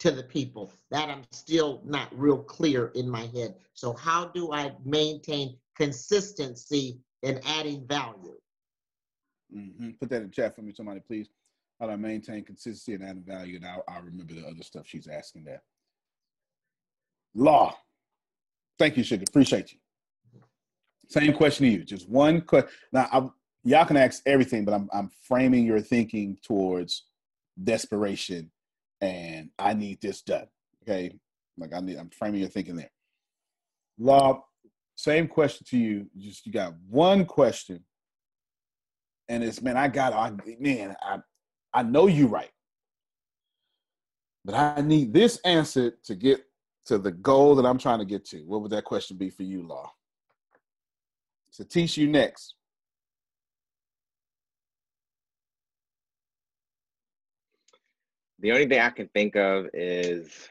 [0.00, 0.72] to the people.
[0.90, 3.54] That I'm still not real clear in my head.
[3.74, 8.36] So how do I maintain consistency in adding value?
[9.52, 11.28] Hmm Put that in chat for me, somebody, please.
[11.80, 13.56] How do I maintain consistency and adding value?
[13.56, 15.62] And I'll, I'll remember the other stuff she's asking there.
[17.34, 17.76] Law.
[18.78, 19.24] Thank you, Sugar.
[19.28, 19.78] Appreciate you.
[21.08, 21.84] Same question to you.
[21.84, 22.70] Just one question.
[22.92, 23.28] Now, I,
[23.64, 27.04] y'all can ask everything, but I'm, I'm framing your thinking towards
[27.62, 28.50] desperation
[29.00, 30.46] and I need this done.
[30.82, 31.14] Okay.
[31.56, 32.90] Like I need, I'm framing your thinking there.
[33.98, 34.44] Law,
[34.96, 36.06] same question to you.
[36.16, 37.84] Just you got one question,
[39.28, 41.18] and it's man, I got, I man, I,
[41.72, 42.50] I know you right,
[44.44, 46.44] but I need this answer to get
[46.86, 48.42] to the goal that I'm trying to get to.
[48.42, 49.90] What would that question be for you, Law?
[51.54, 52.54] To teach you next.
[58.40, 60.48] The only thing I can think of is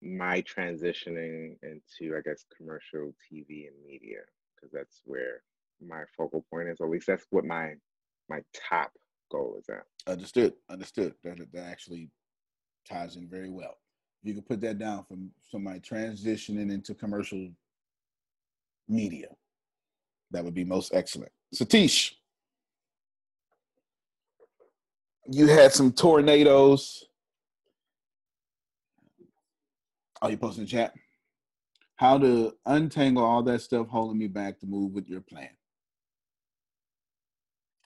[0.00, 4.20] my transitioning into, I guess, commercial TV and media,
[4.54, 5.42] because that's where
[5.86, 6.80] my focal point is.
[6.80, 7.74] Or at least that's what my
[8.28, 8.92] my top
[9.30, 9.84] goal is at.
[10.10, 10.54] Understood.
[10.68, 11.14] Understood.
[11.24, 12.10] That that actually
[12.88, 13.76] ties in very well.
[14.22, 17.50] You can put that down from somebody transitioning into commercial
[18.88, 19.28] media.
[20.30, 21.30] That would be most excellent.
[21.54, 22.12] Satish,
[25.30, 27.04] you had some tornadoes.
[30.20, 30.94] Oh, you posting the chat?
[31.96, 35.50] How to untangle all that stuff holding me back to move with your plan.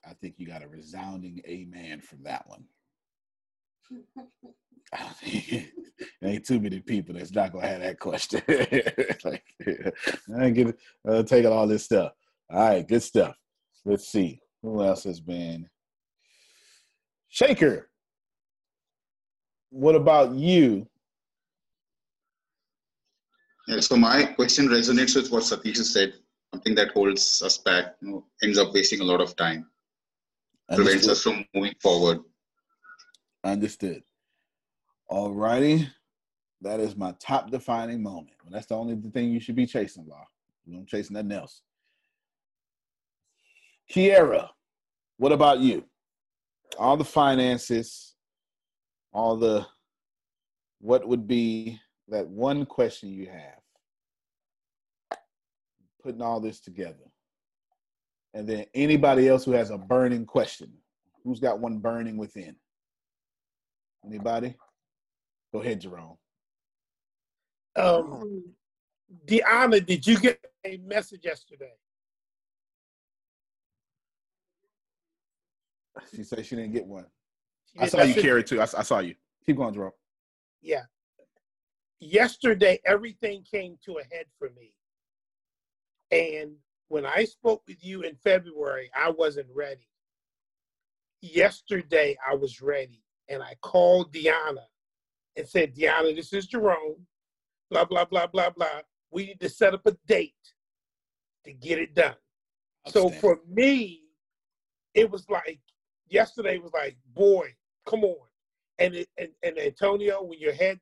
[0.08, 2.64] I think you got a resounding amen from that one.
[6.22, 8.40] ain't too many people that's not gonna have that question.
[9.24, 9.44] like,
[10.36, 12.12] I ain't get uh, taking all this stuff.
[12.50, 13.36] All right, good stuff.
[13.84, 15.68] Let's see who else has been.
[17.28, 17.90] Shaker.
[19.70, 20.88] What about you?
[23.66, 26.14] Yeah, so my question resonates with what Satish said.
[26.54, 29.66] Something that holds us back, you know, ends up wasting a lot of time,
[30.68, 31.12] prevents Understood.
[31.12, 32.18] us from moving forward.
[33.44, 34.02] Understood.
[35.08, 35.88] All righty.
[36.60, 38.36] That is my top defining moment.
[38.42, 40.24] Well, that's the only thing you should be chasing, Law.
[40.66, 41.62] You don't chase nothing else.
[43.90, 44.48] Kiera,
[45.16, 45.84] what about you?
[46.78, 48.14] All the finances,
[49.12, 49.66] all the
[50.80, 55.18] what would be that one question you have?
[56.02, 57.07] Putting all this together.
[58.38, 60.72] And then anybody else who has a burning question.
[61.24, 62.54] Who's got one burning within?
[64.06, 64.54] Anybody?
[65.52, 66.16] Go ahead, Jerome.
[67.74, 68.44] Um,
[69.26, 71.72] Deanna, did you get a message yesterday?
[76.14, 77.06] She said she didn't get one.
[77.72, 78.60] She I saw you carry too.
[78.60, 79.16] I, I saw you.
[79.46, 79.90] Keep going, Jerome.
[80.62, 80.84] Yeah.
[81.98, 84.74] Yesterday, everything came to a head for me.
[86.12, 86.52] And
[86.88, 89.88] when I spoke with you in February, I wasn't ready.
[91.20, 93.02] Yesterday, I was ready.
[93.28, 94.64] And I called Deanna
[95.36, 97.06] and said, Deanna, this is Jerome.
[97.70, 98.80] Blah, blah, blah, blah, blah.
[99.10, 100.34] We need to set up a date
[101.44, 102.14] to get it done.
[102.86, 104.02] So for me,
[104.94, 105.60] it was like
[106.08, 107.54] yesterday was like, boy,
[107.86, 108.26] come on.
[108.78, 110.80] And it, and, and Antonio, when your head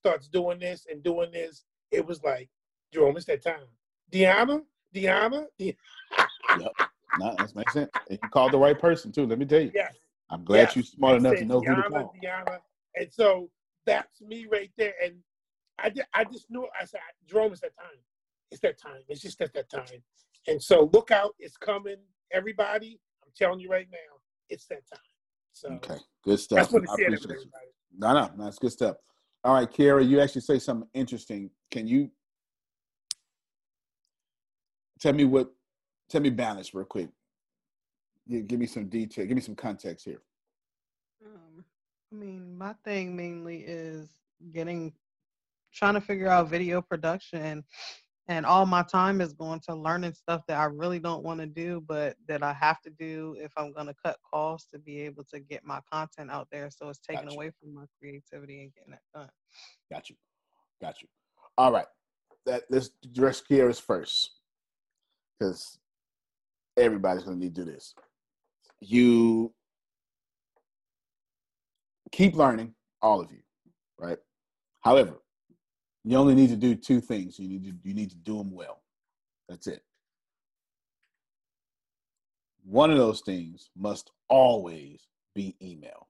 [0.00, 2.50] starts doing this and doing this, it was like,
[2.92, 3.68] Jerome, it's that time.
[4.12, 4.62] Deanna,
[4.94, 5.76] Deanna, De-
[6.58, 6.72] Yep.
[7.18, 7.90] No, that makes sense.
[8.10, 9.26] And you called the right person too.
[9.26, 9.70] Let me tell you.
[9.74, 9.94] yes.
[10.30, 10.76] I'm glad yes.
[10.76, 12.14] you're smart enough to know who to call.
[12.22, 12.58] Deanna.
[12.94, 13.50] And so
[13.84, 14.94] that's me right there.
[15.02, 15.16] And
[15.78, 17.98] I, ju- I just knew, I said, Jerome, it's that time.
[18.50, 19.00] It's that time.
[19.08, 19.84] It's just at that time.
[20.48, 21.96] And so look out, it's coming.
[22.32, 24.18] Everybody, I'm telling you right now,
[24.48, 25.00] it's that time.
[25.52, 26.58] So Okay, good stuff.
[26.58, 27.38] that's what I appreciate.
[27.96, 28.96] No, no, no, that's good stuff.
[29.44, 31.50] All right, Kara, you actually say something interesting.
[31.70, 32.10] Can you
[35.06, 35.52] tell me what
[36.10, 37.08] tell me balance real quick.
[38.28, 39.24] Give, give me some detail.
[39.24, 40.22] Give me some context here.
[41.24, 41.64] Um,
[42.12, 44.08] I mean, my thing mainly is
[44.52, 44.92] getting,
[45.72, 47.62] trying to figure out video production,
[48.26, 51.46] and all my time is going to learning stuff that I really don't want to
[51.46, 55.02] do, but that I have to do if I'm going to cut costs to be
[55.02, 56.68] able to get my content out there.
[56.68, 59.28] So it's taken away from my creativity and getting that done.
[59.88, 60.16] Got you.
[60.80, 61.06] Got you.
[61.56, 61.86] All right.
[62.44, 64.35] That let's address Kiara's first.
[65.38, 65.78] Because
[66.76, 67.94] everybody's gonna need to do this.
[68.80, 69.52] You
[72.12, 73.40] keep learning, all of you,
[73.98, 74.18] right?
[74.82, 75.14] However,
[76.04, 77.38] you only need to do two things.
[77.38, 78.82] You need to you need to do them well.
[79.48, 79.82] That's it.
[82.64, 85.00] One of those things must always
[85.34, 86.08] be email.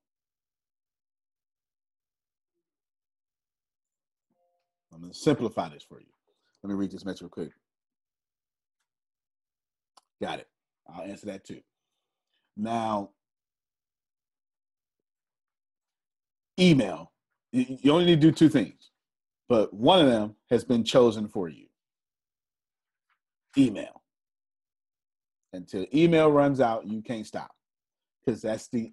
[4.93, 6.07] I'm going to simplify this for you.
[6.62, 7.51] Let me read this message real quick.
[10.20, 10.48] Got it.
[10.88, 11.60] I'll answer that too.
[12.56, 13.10] Now,
[16.58, 17.12] email.
[17.52, 18.90] You only need to do two things,
[19.48, 21.66] but one of them has been chosen for you.
[23.56, 24.02] Email.
[25.52, 27.50] Until email runs out, you can't stop
[28.24, 28.92] because that's the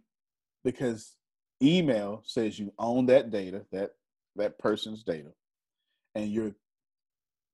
[0.63, 1.15] because
[1.61, 3.91] email says you own that data, that
[4.36, 5.34] that person's data,
[6.15, 6.55] and you're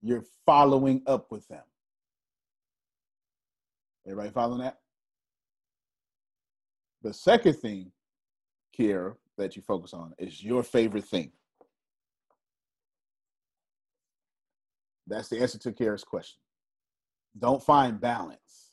[0.01, 1.63] you're following up with them.
[4.05, 4.77] Everybody following that?
[7.01, 7.91] The second thing,
[8.77, 11.31] Kiera, that you focus on is your favorite thing.
[15.07, 16.39] That's the answer to Kiera's question.
[17.37, 18.71] Don't find balance.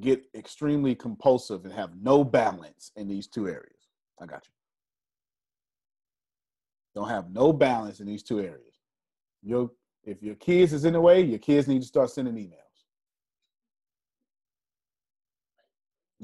[0.00, 3.88] Get extremely compulsive and have no balance in these two areas.
[4.20, 4.52] I got you.
[6.94, 8.74] Don't have no balance in these two areas.
[9.42, 9.70] Your
[10.04, 12.63] if your kids is in the way, your kids need to start sending emails.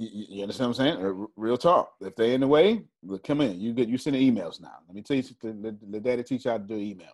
[0.00, 1.04] You, you- understand what I'm saying?
[1.04, 1.92] Uh, r- Real talk.
[2.00, 3.60] If they're in the way, look, come in.
[3.60, 4.76] You get you sending emails now.
[4.86, 5.24] Let me tell you.
[5.42, 7.12] Let, let daddy teach you how to do email.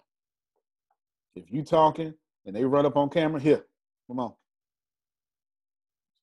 [1.34, 2.14] If you talking
[2.44, 3.64] and they run up on camera, here,
[4.06, 4.34] come on.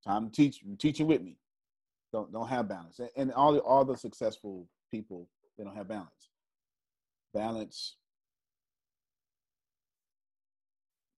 [0.05, 0.61] Time to teach.
[0.64, 1.38] You teaching with me.
[2.14, 2.99] Don't don't have balance.
[2.99, 6.30] And, and all the all the successful people, they don't have balance.
[7.34, 7.97] Balance.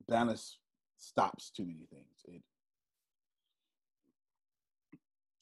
[0.08, 0.58] Balance
[0.98, 2.06] stops too many things.
[2.28, 2.42] It,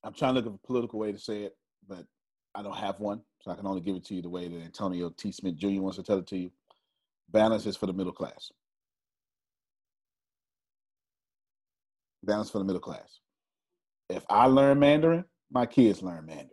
[0.03, 1.55] I'm trying to look at a political way to say it,
[1.87, 2.05] but
[2.55, 4.63] I don't have one, so I can only give it to you the way that
[4.63, 5.31] Antonio T.
[5.31, 5.81] Smith Jr.
[5.81, 6.51] wants to tell it to you.
[7.31, 8.51] Balance is for the middle class.
[12.23, 13.19] Balance for the middle class.
[14.09, 16.49] If I learn Mandarin, my kids learn Mandarin.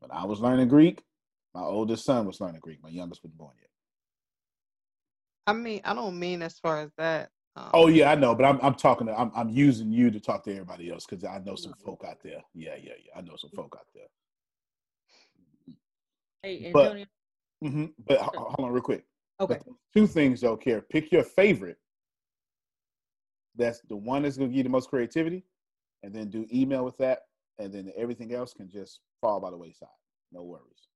[0.00, 1.02] When I was learning Greek,
[1.54, 2.82] my oldest son was learning Greek.
[2.82, 3.70] My youngest wasn't born yet.
[5.46, 7.30] I mean, I don't mean as far as that.
[7.58, 9.06] Um, Oh yeah, I know, but I'm I'm talking.
[9.08, 12.04] To, I'm I'm using you to talk to everybody else because I know some folk
[12.06, 12.42] out there.
[12.54, 13.12] Yeah, yeah, yeah.
[13.16, 14.06] I know some folk out there.
[16.42, 16.96] Hey, But
[17.62, 17.90] Antonio.
[18.06, 19.04] but ho- hold on, real quick.
[19.40, 19.58] Okay.
[19.64, 20.80] But two things though, Care.
[20.82, 21.78] Pick your favorite.
[23.56, 25.44] That's the one that's gonna give you the most creativity,
[26.04, 27.22] and then do email with that,
[27.58, 29.88] and then everything else can just fall by the wayside.
[30.30, 30.88] No worries.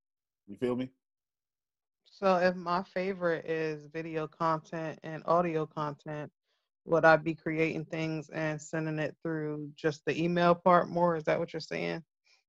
[0.47, 0.91] You feel me?
[2.05, 6.31] So if my favorite is video content and audio content,
[6.85, 11.16] would I be creating things and sending it through just the email part more?
[11.16, 12.03] Is that what you're saying?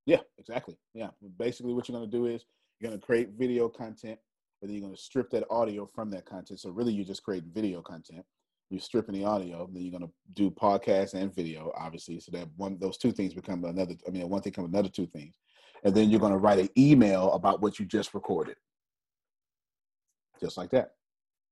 [0.06, 0.78] Yeah, exactly.
[0.94, 1.10] Yeah.
[1.38, 2.46] Basically, what you're going to do is
[2.80, 4.20] you're going to create video content,
[4.60, 6.60] but then you're going to strip that audio from that content.
[6.60, 8.26] So really, you're just creating video content.
[8.70, 12.20] You're stripping the audio, then you're going to do podcast and video, obviously.
[12.20, 13.94] So that one, those two things become another.
[14.08, 15.36] I mean, one thing becomes another two things,
[15.84, 18.56] and then you're going to write an email about what you just recorded,
[20.40, 20.94] just like that.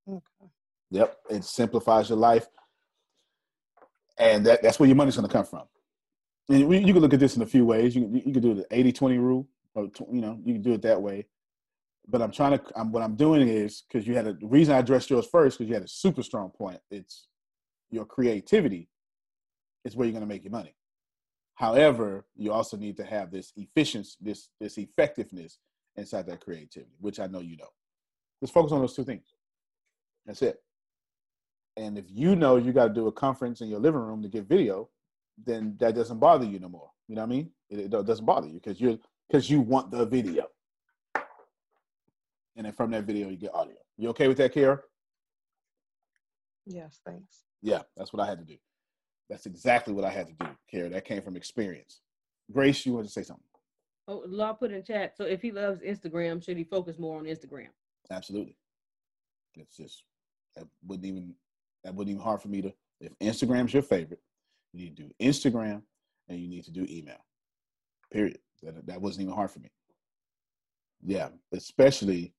[0.10, 0.50] Okay.
[0.90, 2.48] Yep, it simplifies your life,
[4.22, 5.64] and that, that's where your money's going to come from.
[6.48, 7.96] And we, you can look at this in a few ways.
[7.96, 10.82] You can, you can do the 80-20 rule, or you know, you can do it
[10.84, 11.26] that way.
[12.08, 12.64] But I'm trying to.
[12.76, 15.70] I'm, what I'm doing is because you had a reason I addressed yours first because
[15.70, 16.80] you had a super strong point.
[16.90, 17.28] It's
[17.90, 18.90] your creativity
[19.86, 20.76] is where you're going to make your money.
[21.56, 25.60] However, you also need to have this efficiency, this this effectiveness
[25.96, 27.70] inside that creativity, which I know you know.
[28.42, 29.36] Just focus on those two things.
[30.26, 30.60] That's it.
[31.78, 34.28] And if you know you got to do a conference in your living room to
[34.28, 34.90] get video,
[35.46, 36.90] then that doesn't bother you no more.
[37.08, 37.52] You know what I mean?
[37.70, 38.98] It, it doesn't bother you because you're
[39.28, 40.48] because you want the video.
[42.56, 43.76] And then from that video you get audio.
[43.98, 44.82] You okay with that, Kara?
[46.66, 47.44] Yes, thanks.
[47.62, 48.58] Yeah, that's what I had to do.
[49.30, 50.90] That's exactly what I had to do, Kara.
[50.90, 52.02] That came from experience.
[52.52, 53.44] Grace, you wanted to say something?
[54.08, 55.16] Oh, Law put in chat.
[55.16, 57.70] So if he loves Instagram, should he focus more on Instagram?
[58.10, 58.58] Absolutely.
[59.56, 60.04] It's just
[60.58, 61.34] I wouldn't even
[61.84, 62.74] That wasn't even hard for me to.
[63.00, 64.22] If Instagram's your favorite,
[64.74, 65.82] you need to do Instagram
[66.30, 67.26] and you need to do email.
[68.12, 68.40] Period.
[68.64, 69.72] That that wasn't even hard for me.
[71.04, 72.34] Yeah, especially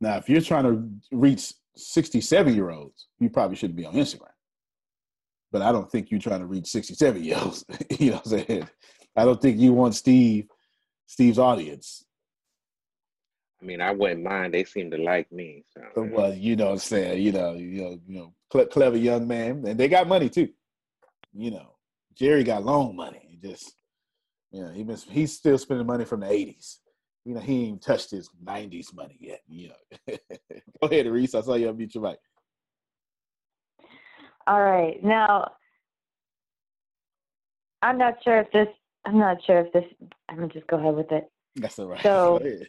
[0.00, 4.28] now if you're trying to reach 67 year olds, you probably shouldn't be on Instagram.
[5.50, 7.64] But I don't think you're trying to reach 67 year olds.
[7.98, 8.68] you know what I'm saying?
[9.16, 10.46] I don't think you want Steve,
[11.06, 12.04] Steve's audience.
[13.62, 14.52] I mean, I wouldn't mind.
[14.52, 15.64] They seem to like me.
[15.74, 17.22] So Well, you know what I'm saying?
[17.22, 19.64] You know, you know, you know, cle- clever young man.
[19.66, 20.48] And they got money too.
[21.32, 21.76] You know,
[22.14, 23.20] Jerry got loan money.
[23.28, 23.72] He just,
[24.50, 26.78] you know, he been, he's still spending money from the 80s.
[27.24, 29.40] You know, he ain't even touched his 90s money yet.
[29.48, 30.16] You know.
[30.82, 31.36] Go ahead, Reese.
[31.36, 32.18] I saw you unmute your mic.
[34.48, 35.02] All right.
[35.04, 35.52] Now,
[37.80, 38.66] I'm not sure if this,
[39.06, 39.84] I'm not sure if this,
[40.28, 41.30] I'm going to just go ahead with it.
[41.54, 42.00] That's all right.
[42.02, 42.66] So- Go ahead.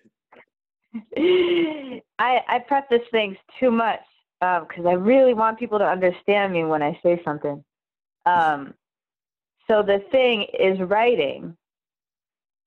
[1.18, 2.02] I,
[2.48, 4.02] I preface things too much
[4.40, 7.64] because I really want people to understand me when I say something.
[8.26, 8.74] Um,
[9.70, 11.56] so the thing is writing,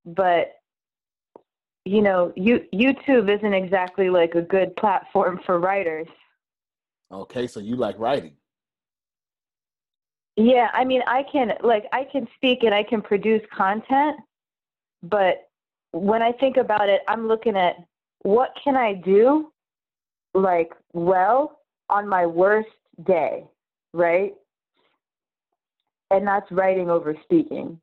[0.04, 0.54] but
[1.84, 6.08] you know, you, YouTube isn't exactly like a good platform for writers.
[7.12, 8.32] Okay, so you like writing.
[10.36, 14.16] Yeah, I mean, I can like I can speak and I can produce content,
[15.02, 15.48] but
[15.92, 17.76] when I think about it, I'm looking at
[18.26, 19.52] what can I do
[20.34, 22.68] like well on my worst
[23.06, 23.44] day,
[23.94, 24.34] right?
[26.10, 27.80] And that's writing over speaking.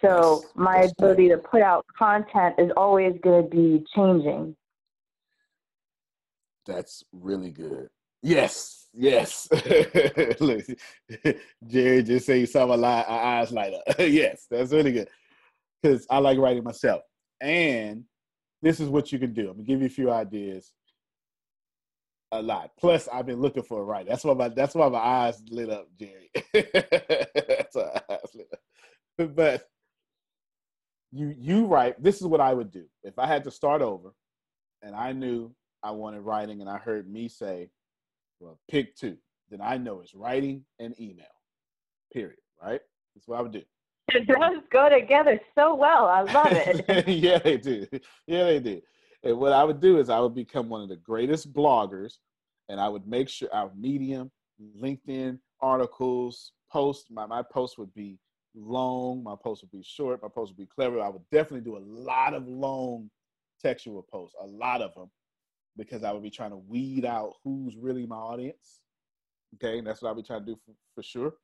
[0.00, 4.54] So my ability to put out content is always going to be changing.
[6.64, 7.88] That's really good.
[8.22, 9.48] Yes, yes.
[10.40, 10.64] Look,
[11.66, 13.82] Jerry just saw my our eyes light up.
[13.98, 15.08] yes, that's really good.
[15.82, 17.02] Because I like writing myself.
[17.40, 18.04] And
[18.62, 19.48] this is what you can do.
[19.50, 20.72] I'm gonna give you a few ideas.
[22.34, 22.70] A lot.
[22.78, 24.08] Plus, I've been looking for a writer.
[24.08, 26.30] That's why my that's why my eyes lit up, Jerry.
[26.54, 28.60] that's why my eyes lit up.
[29.36, 29.68] But
[31.10, 32.02] you you write.
[32.02, 34.14] This is what I would do if I had to start over,
[34.82, 37.70] and I knew I wanted writing, and I heard me say,
[38.40, 39.18] "Well, pick two.
[39.50, 41.26] Then I know it's writing and email.
[42.12, 42.38] Period.
[42.60, 42.80] Right?
[43.14, 43.62] That's what I would do.
[44.12, 46.06] Those go together so well.
[46.06, 47.08] I love it.
[47.08, 47.86] yeah, they do.
[48.26, 48.80] Yeah, they do.
[49.22, 52.14] And what I would do is I would become one of the greatest bloggers,
[52.68, 54.30] and I would make sure our Medium,
[54.80, 57.06] LinkedIn articles, post.
[57.10, 58.18] My my post would be
[58.54, 59.22] long.
[59.22, 60.22] My post would be short.
[60.22, 61.00] My post would be clever.
[61.00, 63.10] I would definitely do a lot of long
[63.60, 65.10] textual posts, a lot of them,
[65.76, 68.80] because I would be trying to weed out who's really my audience.
[69.54, 71.34] Okay, and that's what I would be trying to do for, for sure.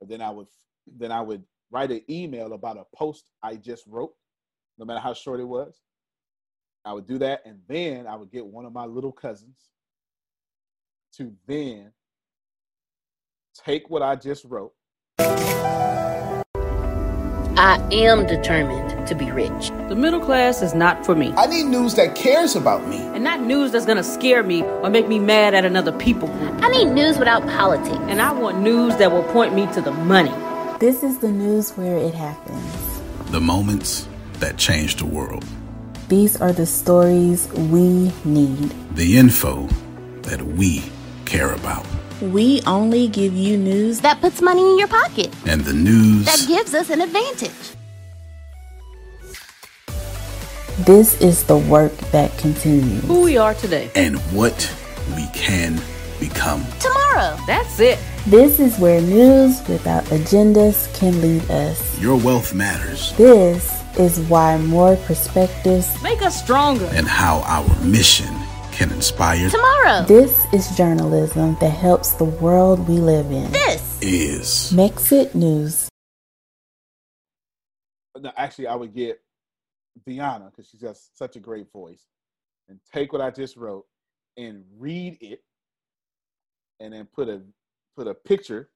[0.00, 0.46] And then I would
[0.86, 4.12] then I would write an email about a post I just wrote,
[4.78, 5.80] no matter how short it was.
[6.84, 9.56] I would do that, and then I would get one of my little cousins
[11.16, 11.92] to then
[13.64, 14.72] take what I just wrote.
[17.58, 19.70] I am determined to be rich.
[19.88, 21.34] The middle class is not for me.
[21.36, 22.98] I need news that cares about me.
[22.98, 26.62] And not news that's gonna scare me or make me mad at another people group.
[26.62, 27.98] I need news without politics.
[28.02, 30.32] And I want news that will point me to the money.
[30.78, 33.00] This is the news where it happens.
[33.30, 35.44] The moments that change the world.
[36.08, 38.72] These are the stories we need.
[38.94, 39.66] The info
[40.22, 40.84] that we
[41.24, 41.84] care about.
[42.22, 46.44] We only give you news that puts money in your pocket, And the news that
[46.48, 47.52] gives us an advantage.
[50.86, 53.02] This is the work that continues.
[53.04, 53.90] Who we are today.
[53.96, 54.72] and what
[55.16, 55.80] we can
[56.20, 56.64] become.
[56.80, 57.36] Tomorrow.
[57.46, 57.98] That's it.
[58.28, 61.98] This is where news without agendas can lead us.
[61.98, 65.90] Your wealth matters This is why more perspectives.
[66.02, 66.84] Make us stronger.
[66.92, 68.28] and how our mission
[68.70, 70.04] can inspire Tomorrow.
[70.06, 73.50] This is journalism that helps the world we live in.
[73.50, 75.88] This is Mexit News.
[78.14, 79.22] No, actually, I would get
[80.06, 82.04] Deanna because she's got such a great voice,
[82.68, 83.86] and take what I just wrote
[84.36, 85.42] and read it,
[86.78, 87.40] and then put a
[87.98, 88.70] put a picture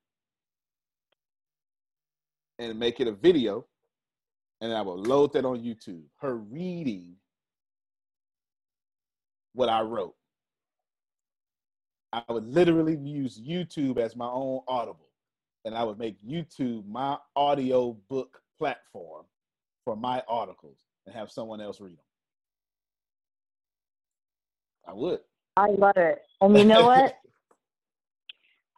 [2.58, 3.64] and make it a video,
[4.60, 6.02] and I will load that on YouTube.
[6.20, 7.14] Her reading
[9.54, 10.14] what I wrote.
[12.12, 15.10] I would literally use YouTube as my own Audible,
[15.64, 19.24] and I would make YouTube my audio book platform
[19.84, 21.98] for my articles and have someone else read them.
[24.88, 25.20] I would.
[25.56, 26.22] I love it.
[26.40, 27.14] And you know what?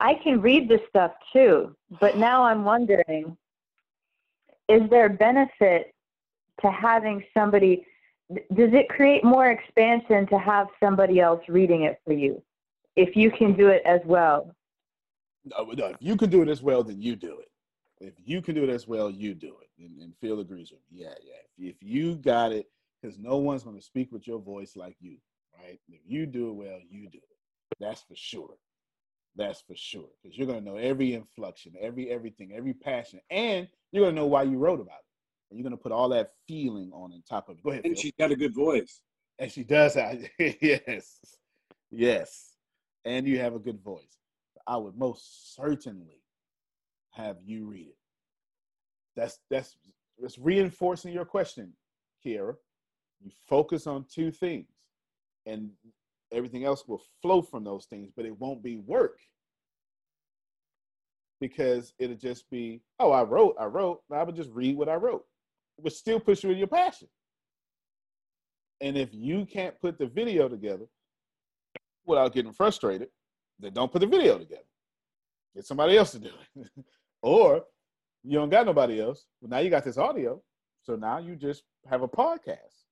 [0.05, 3.39] I can read this stuff too, but now I'm wondering
[4.69, 5.95] is there benefit
[6.61, 7.87] to having somebody
[8.31, 12.43] does it create more expansion to have somebody else reading it for you
[12.97, 14.55] if you can do it as well?
[15.47, 17.49] No, no, if you can do it as well, then you do it.
[18.01, 19.71] If you can do it as well, you do it.
[19.83, 21.03] And, and Phil agrees with me.
[21.03, 21.69] Yeah, yeah.
[21.69, 22.67] If, if you got it,
[23.01, 25.17] because no one's going to speak with your voice like you,
[25.59, 25.81] right?
[25.89, 27.79] If you do it well, you do it.
[27.81, 28.57] That's for sure.
[29.37, 30.09] That's for sure.
[30.23, 34.21] Because you're going to know every inflection, every everything, every passion, and you're going to
[34.21, 35.51] know why you wrote about it.
[35.51, 37.65] And you're going to put all that feeling on on top of it.
[37.65, 37.85] Go ahead.
[37.85, 38.03] And Phil.
[38.03, 39.01] she's got a good voice.
[39.39, 41.19] And she does have yes,
[41.91, 42.57] yes,
[43.05, 44.19] and you have a good voice.
[44.67, 46.23] I would most certainly
[47.11, 47.97] have you read it.
[49.17, 49.77] That's that's
[50.21, 51.73] that's reinforcing your question,
[52.25, 52.55] Kiera.
[53.21, 54.69] You focus on two things,
[55.47, 55.71] and
[56.33, 59.19] everything else will flow from those things, but it won't be work
[61.41, 64.01] because it'll just be, oh, I wrote, I wrote.
[64.11, 65.25] I would just read what I wrote.
[65.79, 67.09] Would still push you in your passion.
[68.81, 70.87] And if you can't put the video together
[72.07, 73.09] without getting frustrated,
[73.59, 74.63] then don't put the video together.
[75.55, 76.69] Get somebody else to do it.
[77.23, 77.65] or
[78.23, 79.27] you don't got nobody else.
[79.41, 80.41] Well, now you got this audio.
[80.83, 82.85] So now you just have a podcast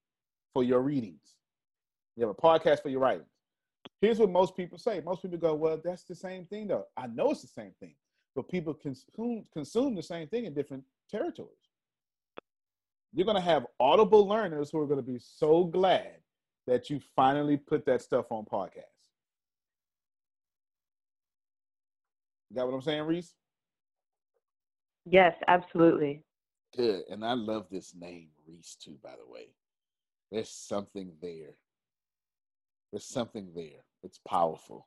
[0.52, 1.36] for your readings.
[2.16, 3.28] You have a podcast for your writings.
[4.00, 5.00] Here's what most people say.
[5.04, 6.86] Most people go, well, that's the same thing, though.
[6.96, 7.94] I know it's the same thing,
[8.34, 11.52] but people consume, consume the same thing in different territories.
[13.12, 16.16] You're going to have audible learners who are going to be so glad
[16.66, 18.84] that you finally put that stuff on podcast.
[22.50, 23.34] You got what I'm saying, Reese?
[25.04, 26.22] Yes, absolutely.
[26.76, 27.02] Good.
[27.10, 29.48] And I love this name, Reese, too, by the way.
[30.30, 31.54] There's something there.
[32.92, 33.84] There's something there.
[34.02, 34.86] It's powerful.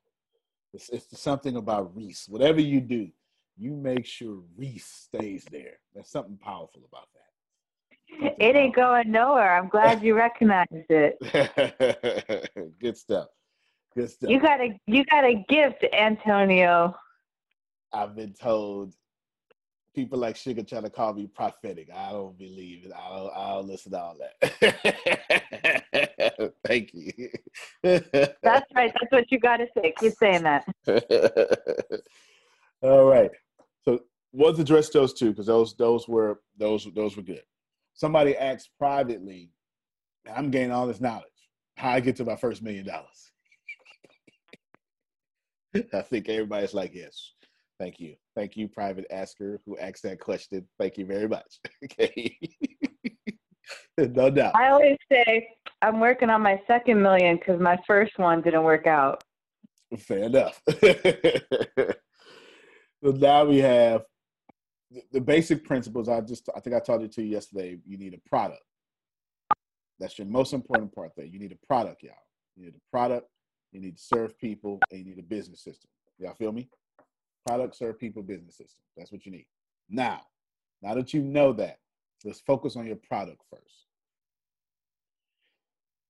[0.73, 2.27] It's, it's something about Reese.
[2.29, 3.09] Whatever you do,
[3.57, 5.79] you make sure Reese stays there.
[5.93, 8.35] There's something powerful about that.
[8.39, 9.57] It ain't going nowhere.
[9.57, 11.17] I'm glad you recognized it.
[12.79, 13.27] Good stuff.
[13.95, 14.29] Good stuff.
[14.29, 16.95] You got a you got a gift, Antonio.
[17.91, 18.93] I've been told
[19.95, 21.89] people like Sugar trying to call me prophetic.
[21.95, 22.91] I don't believe it.
[22.93, 24.33] I don't, I don't listen to all that.
[26.65, 27.29] Thank you.
[27.81, 28.93] That's right.
[28.93, 29.93] That's what you got to say.
[29.97, 30.65] Keep saying that.
[32.81, 33.31] all right.
[33.85, 34.01] So
[34.33, 37.43] let's address those two because those those were those those were good.
[37.93, 39.51] Somebody asked privately,
[40.31, 41.23] "I'm gaining all this knowledge.
[41.77, 43.31] How I get to my first million dollars?"
[45.93, 47.31] I think everybody's like, "Yes."
[47.79, 48.15] Thank you.
[48.35, 50.67] Thank you, private asker who asked that question.
[50.77, 51.59] Thank you very much.
[51.83, 52.37] Okay.
[53.97, 54.55] no doubt.
[54.55, 55.47] I always say
[55.81, 59.23] I'm working on my second million because my first one didn't work out.
[59.97, 60.61] Fair enough.
[60.81, 61.93] so
[63.03, 64.03] now we have
[65.11, 66.09] the basic principles.
[66.09, 67.77] I just I think I taught it to you yesterday.
[67.85, 68.61] You need a product.
[69.99, 71.25] That's your most important part there.
[71.25, 72.13] You need a product, y'all.
[72.55, 73.27] You need a product,
[73.71, 75.89] you need to serve people, and you need a business system.
[76.17, 76.69] Y'all feel me?
[77.45, 78.81] Product, serve people, business system.
[78.97, 79.45] That's what you need.
[79.89, 80.21] Now,
[80.81, 81.79] now that you know that,
[82.23, 83.85] let's focus on your product first.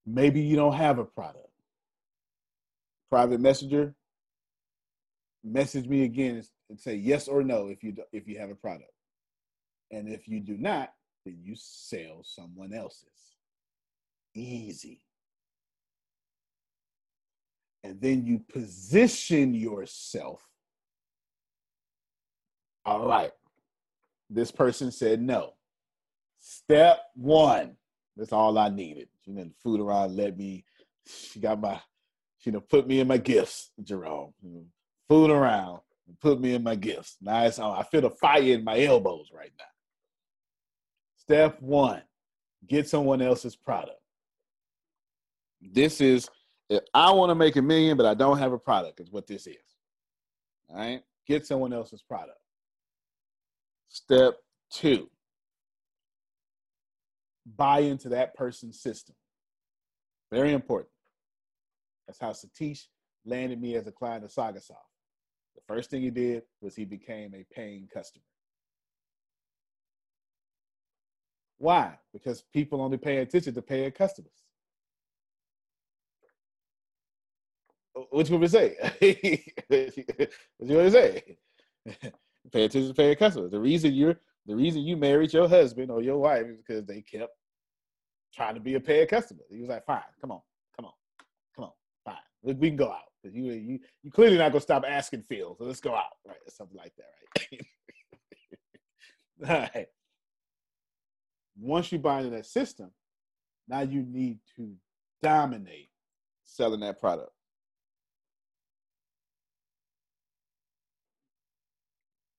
[0.06, 1.50] Maybe you don't have a product.
[3.10, 3.96] Private messenger,
[5.44, 8.56] message me again and say yes or no if you do, if you have a
[8.56, 8.92] product.
[9.92, 10.92] And if you do not,
[11.26, 13.36] then you sell someone else's.
[14.34, 15.02] Easy.
[17.84, 20.42] And then you position yourself
[22.86, 23.32] all right.
[24.30, 25.54] This person said no.
[26.40, 27.76] Step one.
[28.18, 29.10] That's all I needed.
[29.24, 30.64] She didn't food around, let me.
[31.08, 31.80] She got my,
[32.38, 34.34] she done put me in my gifts, Jerome.
[35.10, 35.82] Food around,
[36.22, 37.18] put me in my gifts.
[37.28, 37.30] On.
[37.30, 39.66] I feel the fire in my elbows right now.
[41.18, 42.04] Step one,
[42.68, 44.00] get someone else's product.
[45.62, 46.30] This is,
[46.70, 49.28] if I want to make a million, but I don't have a product, is what
[49.28, 49.56] this is.
[50.70, 51.02] All right?
[51.28, 52.38] Get someone else's product.
[53.96, 54.36] Step
[54.70, 55.10] two,
[57.56, 59.16] buy into that person's system.
[60.34, 60.92] Very important.
[62.06, 62.88] That's how Satish
[63.24, 64.92] landed me as a client of Sagasoft.
[65.56, 68.26] The first thing he did was he became a paying customer.
[71.58, 71.98] Why?
[72.12, 74.44] Because people only pay attention to paying customers.
[77.94, 79.52] What you want me to say?
[80.58, 81.38] what you want to say?
[82.52, 83.52] pay attention to paying customers.
[83.52, 87.02] The reason you're the reason you married your husband or your wife is because they
[87.02, 87.34] kept
[88.34, 89.42] trying to be a paying customer.
[89.50, 90.42] He was like, fine, come on,
[90.76, 90.92] come on,
[91.56, 91.72] come on,
[92.06, 92.56] fine.
[92.56, 93.00] We, can go out.
[93.22, 95.56] Because you you you clearly not gonna stop asking Phil.
[95.58, 96.14] So let's go out.
[96.28, 96.38] Right.
[96.50, 99.50] Something like that, right?
[99.50, 99.88] All right.
[101.58, 102.92] Once you buy into that system,
[103.68, 104.74] now you need to
[105.24, 105.90] dominate
[106.44, 107.32] selling that product.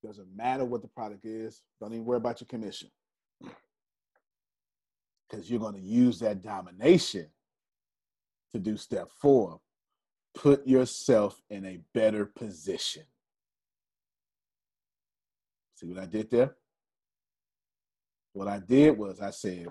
[0.07, 1.63] Doesn't matter what the product is.
[1.81, 2.89] Don't even worry about your commission.
[5.29, 7.27] Because you're going to use that domination
[8.53, 9.61] to do step four.
[10.33, 13.03] Put yourself in a better position.
[15.75, 16.55] See what I did there?
[18.33, 19.67] What I did was I said,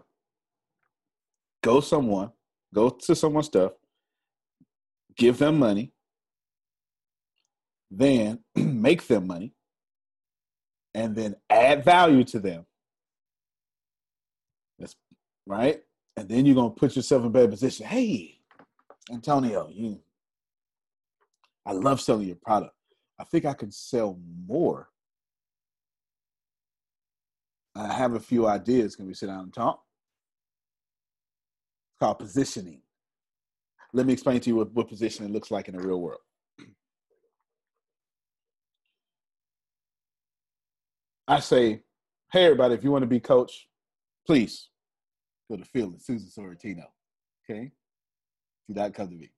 [1.64, 2.32] go someone,
[2.74, 3.72] go to someone's stuff,
[5.16, 5.94] give them money,
[7.90, 9.54] then make them money,
[10.96, 12.66] and then add value to them.
[14.80, 14.96] That's
[15.46, 15.84] right.
[16.18, 17.86] And then you're gonna put yourself in a better position.
[17.86, 18.40] Hey,
[19.12, 20.00] Antonio, you
[21.66, 22.74] I love selling your product.
[23.20, 24.18] I think I can sell
[24.48, 24.90] more.
[27.76, 28.96] I have a few ideas.
[28.96, 29.82] Can we sit down and talk?
[31.92, 32.82] It's called positioning.
[33.94, 36.22] Let me explain to you what, what positioning looks like in the real world.
[41.28, 41.82] I say,
[42.32, 43.68] hey, everybody, if you want to be coach,
[44.28, 44.70] please
[45.50, 46.86] go to Phil and Susan Sorrentino.
[47.50, 47.72] Okay?
[48.68, 49.32] Do not come to me.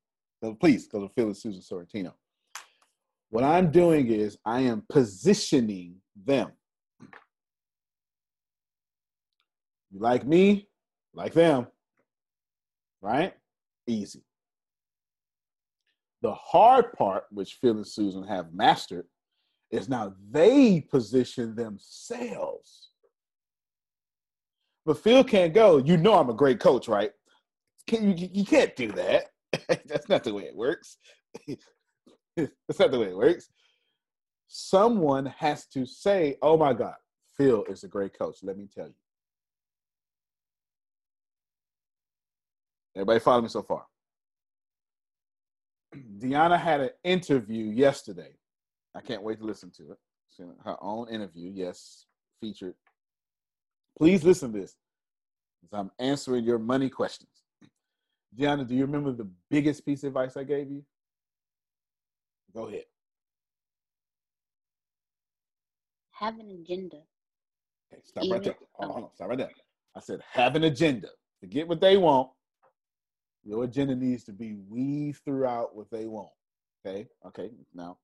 [0.43, 2.13] So please go to Phil and Susan Sorrentino.
[3.29, 6.51] What I'm doing is I am positioning them.
[9.91, 10.67] You like me,
[11.13, 11.67] like them,
[13.01, 13.33] right?
[13.85, 14.23] Easy.
[16.21, 19.05] The hard part, which Phil and Susan have mastered,
[19.71, 22.91] is now they position themselves.
[24.85, 25.77] But Phil can't go.
[25.77, 27.11] You know I'm a great coach, right?
[27.87, 29.25] Can you, you can't do that.
[29.85, 30.97] That's not the way it works.
[32.37, 33.49] That's not the way it works.
[34.47, 36.95] Someone has to say, "Oh my God,
[37.35, 38.93] Phil is a great coach." Let me tell you.
[42.95, 43.85] Everybody follow me so far?
[46.17, 48.36] Deanna had an interview yesterday.
[48.97, 49.97] I can't wait to listen to it.
[50.63, 52.05] Her own interview, yes,
[52.41, 52.73] featured.
[53.97, 54.75] Please listen to this
[55.63, 57.31] as I'm answering your money questions.
[58.37, 60.83] Deanna, do you remember the biggest piece of advice I gave you?
[62.55, 62.83] Go ahead.
[66.11, 66.97] Have an agenda.
[67.93, 68.55] Okay, stop right there.
[68.73, 69.51] Hold on, hold on, stop right there.
[69.95, 71.09] I said, have an agenda.
[71.39, 72.29] Forget what they want.
[73.43, 76.29] Your agenda needs to be weaved throughout what they want.
[76.85, 77.97] Okay, okay, now.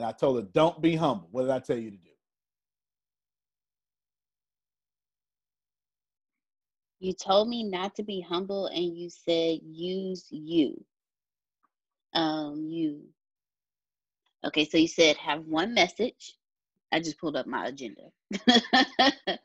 [0.00, 1.28] And I told her, don't be humble.
[1.30, 2.08] What did I tell you to do?
[7.00, 10.82] You told me not to be humble and you said use you.
[12.14, 13.02] Um, you.
[14.46, 16.38] Okay, so you said have one message.
[16.92, 18.04] I just pulled up my agenda.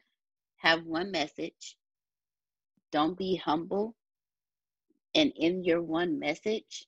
[0.55, 1.75] have one message.
[2.93, 3.93] Don't be humble.
[5.15, 6.87] And in your one message,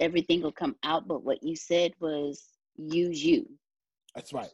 [0.00, 1.06] everything will come out.
[1.06, 2.42] But what you said was
[2.76, 3.46] use you.
[4.14, 4.50] That's right.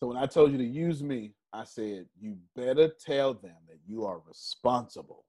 [0.00, 3.78] So when I told you to use me, I said, you better tell them that
[3.86, 5.24] you are responsible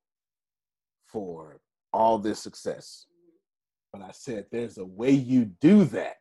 [1.05, 1.59] for
[1.93, 3.05] all this success.
[3.93, 6.17] But I said, there's a way you do that.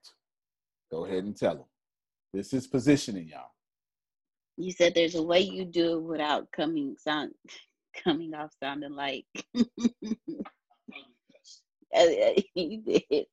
[0.90, 1.64] Go ahead and tell them.
[2.32, 3.50] This is positioning y'all.
[4.56, 7.32] You said there's a way you do it without coming sound
[8.04, 9.24] coming off sounding like
[12.54, 13.26] you did.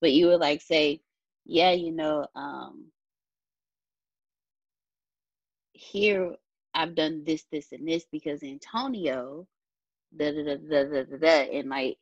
[0.00, 1.00] But you would like say,
[1.44, 2.86] yeah, you know, um,
[5.72, 6.34] here
[6.74, 9.46] I've done this, this, and this because Antonio,
[10.16, 11.98] da da da da da da, da and like,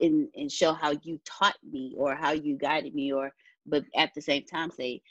[0.00, 3.32] and and show how you taught me or how you guided me, or
[3.66, 5.02] but at the same time say,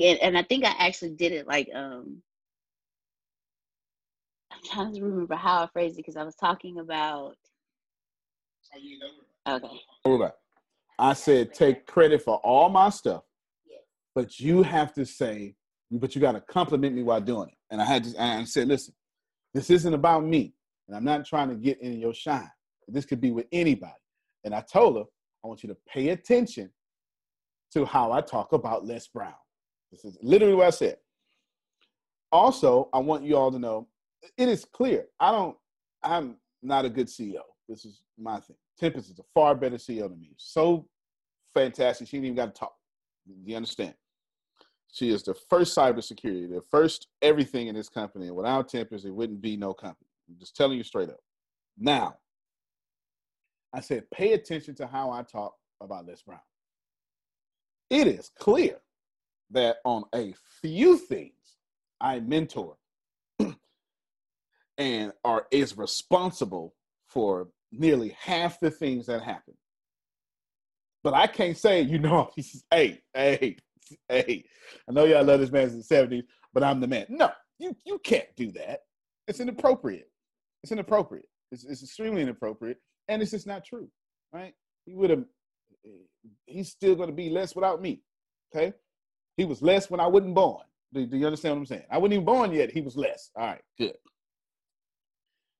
[0.00, 2.22] and, and I think I actually did it like um.
[4.52, 7.36] I'm trying to remember how I phrased it because I was talking about.
[9.46, 9.80] Okay.
[10.98, 13.24] I said take credit for all my stuff,
[14.14, 15.54] but you have to say,
[15.90, 17.56] but you got to compliment me while doing it.
[17.70, 18.94] And I had to, I said, listen,
[19.52, 20.54] this isn't about me,
[20.86, 22.50] and I'm not trying to get in your shine.
[22.88, 23.92] This could be with anybody.
[24.44, 25.04] And I told her,
[25.44, 26.70] I want you to pay attention
[27.72, 29.34] to how I talk about Les Brown.
[29.90, 30.96] This is literally what I said.
[32.30, 33.88] Also, I want you all to know
[34.36, 35.06] it is clear.
[35.20, 35.56] I don't,
[36.02, 37.42] I'm not a good CEO.
[37.68, 38.56] This is my thing.
[38.78, 40.32] Tempest is a far better CEO than me.
[40.36, 40.86] So
[41.54, 42.08] fantastic.
[42.08, 42.74] She ain't even got to talk.
[43.44, 43.94] You understand?
[44.92, 48.26] She is the first cybersecurity, the first everything in this company.
[48.26, 50.08] And without Tempest, it wouldn't be no company.
[50.28, 51.20] I'm just telling you straight up.
[51.78, 52.16] Now,
[53.72, 56.38] I said, pay attention to how I talk about Les Brown.
[57.90, 58.78] It is clear
[59.50, 61.32] that on a few things,
[62.00, 62.76] I mentor
[64.78, 66.74] and are is responsible
[67.06, 67.48] for
[67.78, 69.54] nearly half the things that happen.
[71.02, 72.30] But I can't say, you know,
[72.70, 73.56] hey, hey,
[74.08, 74.44] hey,
[74.88, 77.06] I know y'all love this man since the 70s, but I'm the man.
[77.08, 78.80] No, you you can't do that.
[79.28, 80.10] It's inappropriate.
[80.62, 81.26] It's inappropriate.
[81.52, 83.88] It's, it's extremely inappropriate, and it's just not true,
[84.32, 84.54] right?
[84.86, 85.24] He would have.
[86.46, 88.02] He's still going to be Les without me.
[88.54, 88.72] Okay,
[89.36, 90.64] he was Les when I wasn't born.
[90.94, 91.84] Do, do you understand what I'm saying?
[91.90, 92.70] I wasn't even born yet.
[92.70, 93.30] He was Les.
[93.36, 93.94] All right, good.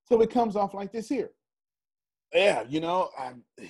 [0.06, 1.30] So it comes off like this here.
[2.34, 3.32] Yeah, you know, I,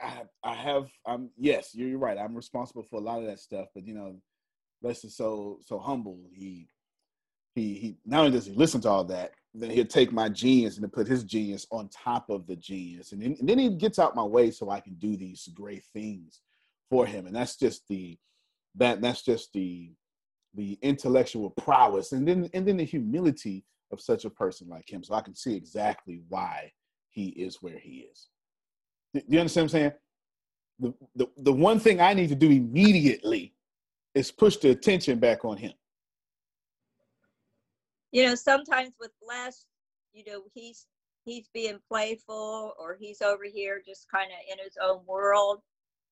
[0.00, 0.88] I, I have.
[1.06, 2.18] I'm yes, you're, you're right.
[2.18, 4.16] I'm responsible for a lot of that stuff, but you know,
[4.82, 6.20] Les is so so humble.
[6.32, 6.68] He
[7.54, 7.96] he he.
[8.06, 11.08] Not only does he listen to all that, then he'll take my genius and put
[11.08, 14.22] his genius on top of the genius, and then, and then he gets out my
[14.22, 16.40] way so I can do these great things
[16.90, 17.26] for him.
[17.26, 18.18] And that's just the
[18.76, 19.90] that that's just the
[20.54, 25.02] the intellectual prowess, and then and then the humility of such a person like him.
[25.02, 26.70] So I can see exactly why
[27.18, 28.28] he is where he is.
[29.12, 29.92] Do you understand what I'm saying?
[30.78, 33.54] The, the, the one thing I need to do immediately
[34.14, 35.72] is push the attention back on him.
[38.12, 39.64] You know, sometimes with Les,
[40.12, 40.86] you know, he's
[41.24, 45.60] he's being playful or he's over here just kind of in his own world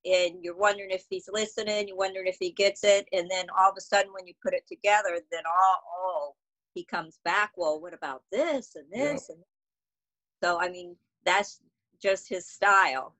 [0.04, 3.70] and you're wondering if he's listening, you're wondering if he gets it, and then all
[3.70, 6.34] of a sudden when you put it together, then all oh
[6.74, 9.36] he comes back, well, what about this and this yep.
[9.36, 9.44] and
[10.42, 11.60] so I mean that's
[12.00, 13.14] just his style,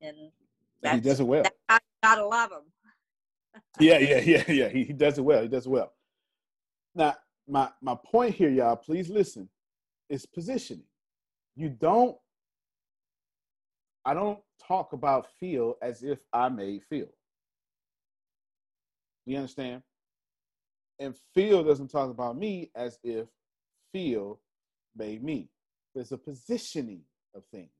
[0.00, 0.16] and
[0.92, 1.44] he does it well.
[1.68, 3.62] I gotta love him.
[3.80, 4.68] yeah, yeah, yeah, yeah.
[4.68, 5.42] He, he does it well.
[5.42, 5.92] He does it well.
[6.94, 7.14] Now,
[7.46, 9.48] my my point here, y'all, please listen,
[10.08, 10.84] is positioning.
[11.56, 12.16] You don't.
[14.04, 17.08] I don't talk about Phil as if I made Phil.
[19.26, 19.82] You understand?
[20.98, 23.28] And Phil doesn't talk about me as if
[23.92, 24.40] Phil
[24.96, 25.50] made me.
[25.98, 27.00] There's a positioning
[27.34, 27.72] of things.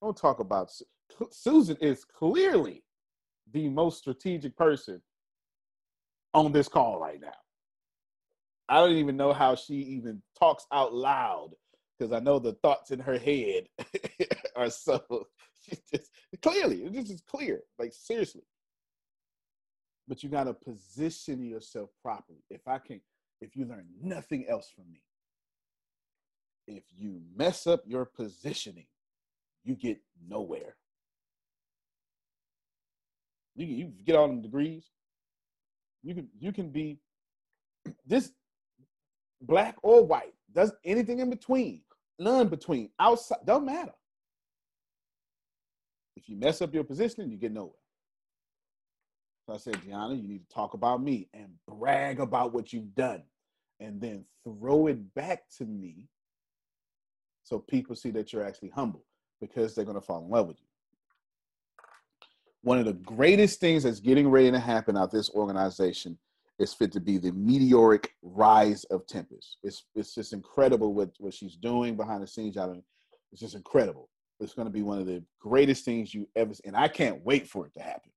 [0.00, 0.72] Don't talk about
[1.30, 2.82] Susan is clearly
[3.52, 5.02] the most strategic person
[6.32, 7.36] on this call right now.
[8.70, 11.50] I don't even know how she even talks out loud
[11.98, 13.66] because I know the thoughts in her head
[14.56, 15.26] are so
[15.92, 16.10] just,
[16.40, 18.46] clearly, this is clear, like seriously.
[20.08, 22.42] But you got to position yourself properly.
[22.48, 23.02] If I can,
[23.42, 25.02] if you learn nothing else from me,
[26.66, 28.86] if you mess up your positioning,
[29.64, 29.98] you get
[30.28, 30.76] nowhere.
[33.54, 34.86] You you get all them degrees.
[36.02, 36.98] You can you can be
[38.06, 38.32] this
[39.40, 40.34] black or white.
[40.52, 41.82] Does anything in between,
[42.18, 43.92] none between, outside, don't matter.
[46.16, 47.72] If you mess up your positioning, you get nowhere.
[49.46, 52.94] So I said, Gianna, you need to talk about me and brag about what you've
[52.94, 53.22] done
[53.80, 56.08] and then throw it back to me
[57.46, 59.04] so people see that you're actually humble
[59.40, 60.66] because they're going to fall in love with you.
[62.62, 66.18] One of the greatest things that's getting ready to happen out this organization
[66.58, 69.58] is fit to be the meteoric rise of Tempest.
[69.62, 72.56] It's it's just incredible what, what she's doing behind the scenes.
[72.56, 72.82] I mean,
[73.30, 74.08] it's just incredible.
[74.40, 77.46] It's going to be one of the greatest things you ever and I can't wait
[77.46, 78.10] for it to happen.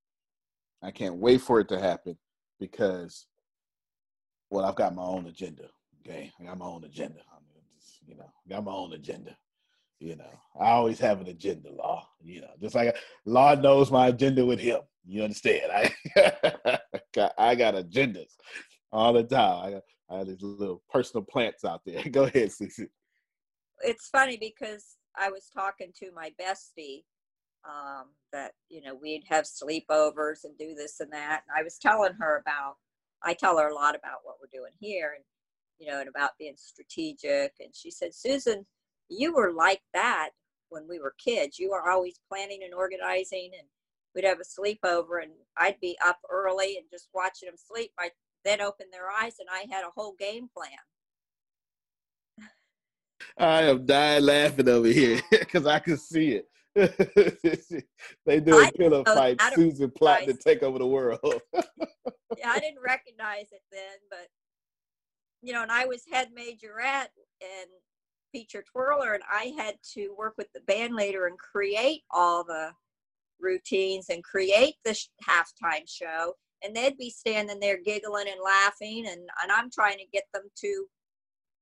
[0.82, 2.18] I can't wait for it to happen
[2.58, 3.26] because
[4.50, 5.68] well, I've got my own agenda.
[6.00, 6.32] Okay.
[6.40, 7.20] I got my own agenda.
[7.30, 7.49] I mean, just,
[8.10, 9.36] you know, got my own agenda.
[10.00, 12.06] You know, I always have an agenda, law.
[12.22, 14.80] You know, just like law knows my agenda with him.
[15.06, 15.70] You understand?
[15.72, 15.94] I
[17.14, 18.32] got, I got agendas
[18.92, 19.64] all the time.
[19.64, 22.02] I got, I have these little personal plants out there.
[22.10, 22.88] Go ahead, Cece.
[23.82, 27.04] It's funny because I was talking to my bestie
[27.64, 31.42] um, that you know we'd have sleepovers and do this and that.
[31.46, 32.76] And I was telling her about.
[33.22, 35.24] I tell her a lot about what we're doing here, and
[35.80, 37.54] you know, and about being strategic.
[37.58, 38.66] And she said, Susan
[39.10, 40.30] you were like that
[40.70, 41.58] when we were kids.
[41.58, 43.66] You were always planning and organizing, and
[44.14, 47.90] we'd have a sleepover, and I'd be up early and just watching them sleep.
[47.98, 48.10] I
[48.44, 50.70] then open their eyes, and I had a whole game plan.
[53.36, 56.46] I am dying laughing over here because I can see it.
[58.26, 59.40] they do a pillow fight.
[59.54, 61.18] Susan plotting to take over the world.
[62.38, 64.28] yeah, I didn't recognize it then, but
[65.42, 67.08] you know, and I was head majorette,
[67.40, 67.70] and
[68.32, 72.72] feature twirler and I had to work with the band leader and create all the
[73.40, 76.34] routines and create the sh- halftime show.
[76.62, 80.44] And they'd be standing there giggling and laughing and, and I'm trying to get them
[80.58, 80.86] to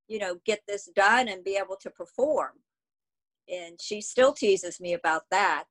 [0.09, 2.52] you know get this done and be able to perform.
[3.48, 5.64] And she still teases me about that.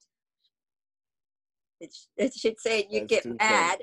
[1.80, 3.80] It, it should say you That's get mad.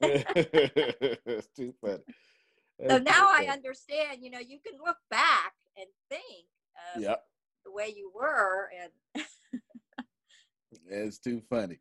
[0.00, 2.02] It's too funny.
[2.88, 6.46] so now I understand you know you can look back and think
[6.96, 7.24] of Yep.
[7.64, 9.24] the way you were and
[10.88, 11.78] It's too funny.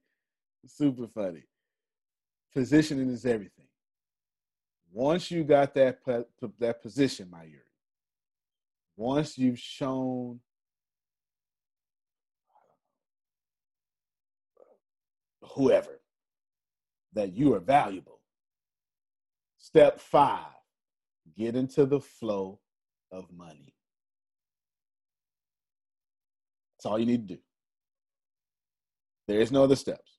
[0.67, 1.43] Super funny.
[2.53, 3.67] Positioning is everything.
[4.91, 5.99] once you got that
[6.59, 7.61] that position, my Yuri,
[8.97, 10.39] once you've shown
[15.41, 15.99] whoever
[17.13, 18.19] that you are valuable,
[19.57, 20.45] step five,
[21.39, 22.59] get into the flow
[23.11, 23.73] of money.
[26.75, 27.41] That's all you need to do.
[29.27, 30.17] There is no other steps.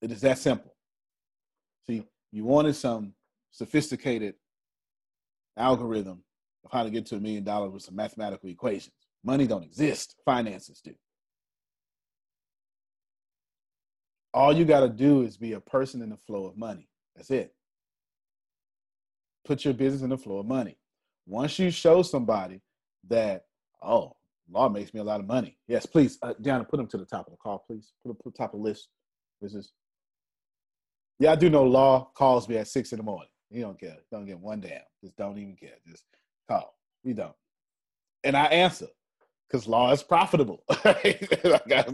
[0.00, 0.74] It is that simple.
[1.86, 3.14] See, you wanted some
[3.50, 4.34] sophisticated
[5.56, 6.22] algorithm
[6.64, 8.94] of how to get to a million dollars with some mathematical equations.
[9.24, 10.16] Money don't exist.
[10.24, 10.94] Finances do.
[14.32, 16.88] All you got to do is be a person in the flow of money.
[17.16, 17.52] That's it.
[19.44, 20.76] Put your business in the flow of money.
[21.26, 22.60] Once you show somebody
[23.08, 23.44] that,
[23.82, 24.16] oh,
[24.50, 25.56] law makes me a lot of money.
[25.68, 27.92] Yes, please, uh, Deanna, put them to the top of the call, please.
[28.02, 28.88] Put them to the top of the list.
[29.40, 29.72] This is,
[31.18, 33.28] Yeah, I do know law calls me at six in the morning.
[33.50, 33.96] He don't care.
[34.10, 34.80] Don't get one damn.
[35.02, 35.76] Just don't even care.
[35.86, 36.04] Just
[36.48, 36.76] call.
[37.02, 37.34] We don't.
[38.22, 38.86] And I answer
[39.50, 40.62] because law is profitable.
[40.70, 41.16] I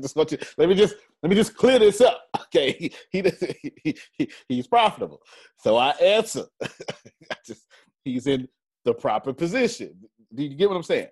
[0.01, 2.23] just want you, let me just let me just clear this up.
[2.55, 5.21] Okay, he, he, he, he he's profitable,
[5.59, 6.45] so I answer.
[6.63, 7.67] I just
[8.05, 8.49] he's in
[8.85, 9.95] the proper position.
[10.33, 11.09] Do you get what I'm saying?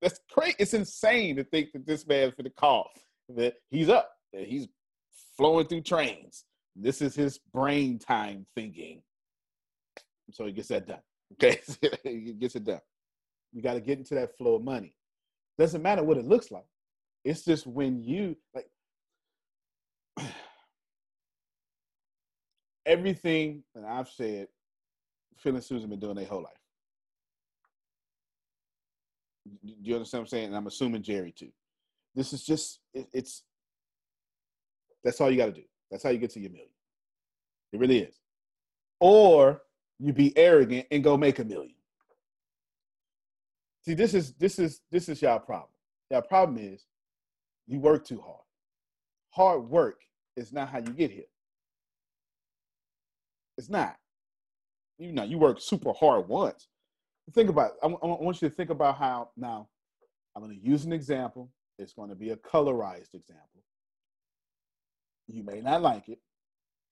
[0.00, 0.56] That's crazy.
[0.58, 2.90] It's insane to think that this man's for the call
[3.36, 4.66] that he's up, that he's
[5.36, 6.44] flowing through trains.
[6.74, 9.02] This is his brain time thinking.
[10.32, 11.02] So he gets that done.
[11.34, 11.60] Okay,
[12.02, 12.80] he gets it done.
[13.54, 14.94] You got to get into that flow of money.
[15.58, 16.66] Doesn't matter what it looks like.
[17.24, 18.66] It's just when you like
[22.86, 24.48] everything that I've said,
[25.38, 26.52] Phil and Susan have been doing their whole life.
[29.64, 30.46] Do you understand what I'm saying?
[30.46, 31.50] And I'm assuming Jerry too.
[32.14, 33.42] This is just it, it's
[35.04, 35.64] that's all you got to do.
[35.90, 36.70] That's how you get to your million.
[37.72, 38.14] It really is.
[39.00, 39.62] Or
[39.98, 41.74] you be arrogant and go make a million.
[43.84, 45.68] See, this is this is this is y'all problem.
[46.10, 46.86] Y'all problem is
[47.66, 48.40] you work too hard.
[49.30, 50.00] Hard work
[50.36, 51.24] is not how you get here.
[53.58, 53.96] It's not.
[54.98, 56.68] You know, you work super hard once.
[57.34, 57.72] Think about.
[57.82, 59.30] I, I want you to think about how.
[59.36, 59.68] Now,
[60.34, 61.50] I'm going to use an example.
[61.78, 63.62] It's going to be a colorized example.
[65.26, 66.18] You may not like it.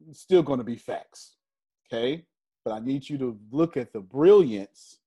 [0.09, 1.37] It's still going to be facts.
[1.87, 2.25] Okay,
[2.65, 4.99] but I need you to look at the brilliance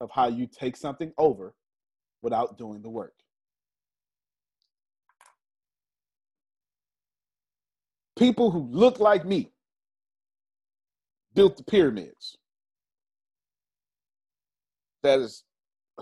[0.00, 1.54] of how you take something over
[2.22, 3.14] without doing the work.
[8.16, 9.52] People who look like me
[11.34, 12.36] built the pyramids.
[15.02, 15.44] That is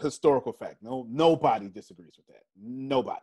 [0.03, 0.83] historical fact.
[0.83, 2.43] No, nobody disagrees with that.
[2.61, 3.21] Nobody.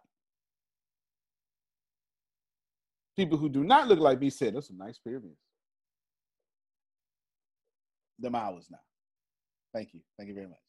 [3.18, 5.40] People who do not look like me said, "Those some nice pyramids."
[8.20, 8.80] Them hours now.
[9.74, 10.02] Thank you.
[10.18, 10.65] Thank you very much.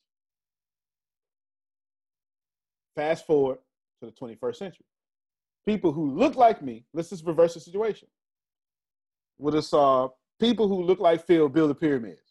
[2.97, 3.59] Fast forward
[4.01, 4.87] to the 21st century.
[5.67, 8.09] People who look like me, let's just reverse the situation.
[9.39, 10.09] Would have saw
[10.41, 12.23] people who look like Phil build the pyramids.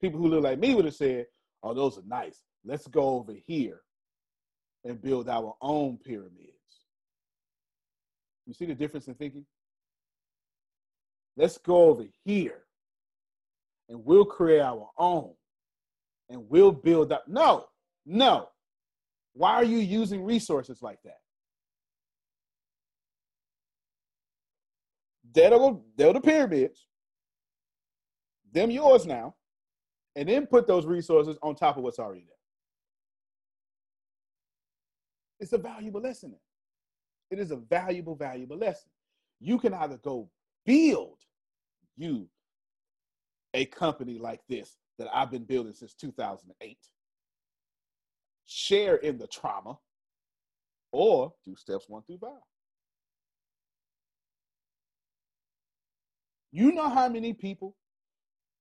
[0.00, 1.26] People who look like me would have said,
[1.62, 2.42] oh, those are nice.
[2.64, 3.80] Let's go over here
[4.84, 6.50] and build our own pyramids.
[8.46, 9.46] You see the difference in thinking?
[11.36, 12.62] Let's go over here
[13.88, 15.32] and we'll create our own
[16.28, 17.24] and we'll build up.
[17.28, 17.66] No,
[18.04, 18.48] no.
[19.36, 21.18] Why are you using resources like that?
[25.34, 26.86] They're the, they're the pyramids.
[28.50, 29.34] Them yours now.
[30.14, 32.30] And then put those resources on top of what's already there.
[35.38, 36.34] It's a valuable lesson.
[37.30, 38.88] It is a valuable, valuable lesson.
[39.38, 40.30] You can either go
[40.64, 41.18] build
[41.94, 42.26] you
[43.52, 46.78] a company like this that I've been building since 2008
[48.46, 49.76] share in the trauma,
[50.92, 52.30] or do steps one through five.
[56.52, 57.76] You know how many people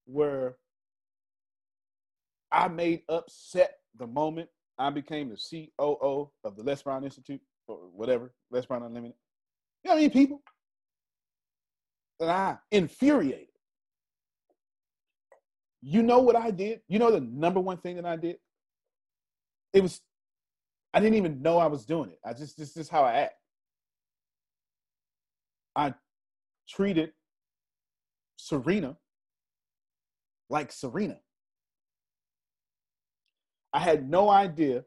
[0.06, 0.58] were
[2.52, 7.78] I made upset the moment I became the COO of the Les Brown Institute or
[7.94, 9.16] whatever, Les Brown Unlimited.
[9.84, 10.42] You know how many people
[12.20, 13.48] that I infuriated?
[15.82, 16.82] You know what I did?
[16.88, 18.38] You know the number one thing that I did?
[19.76, 20.02] It was
[20.94, 22.20] I didn't even know I was doing it.
[22.26, 23.36] I just this is how I act.
[25.76, 25.94] I
[26.68, 27.12] treated
[28.38, 28.98] Serena
[30.50, 31.20] like Serena.
[33.74, 34.86] I had no idea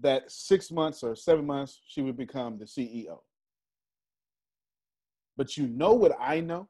[0.00, 3.20] that six months or seven months she would become the CEO.
[5.36, 6.68] But you know what I know?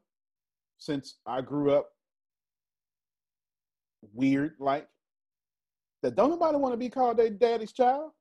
[0.83, 1.89] since I grew up
[4.13, 4.87] weird like
[6.03, 8.11] that don't nobody want to be called their daddy's child,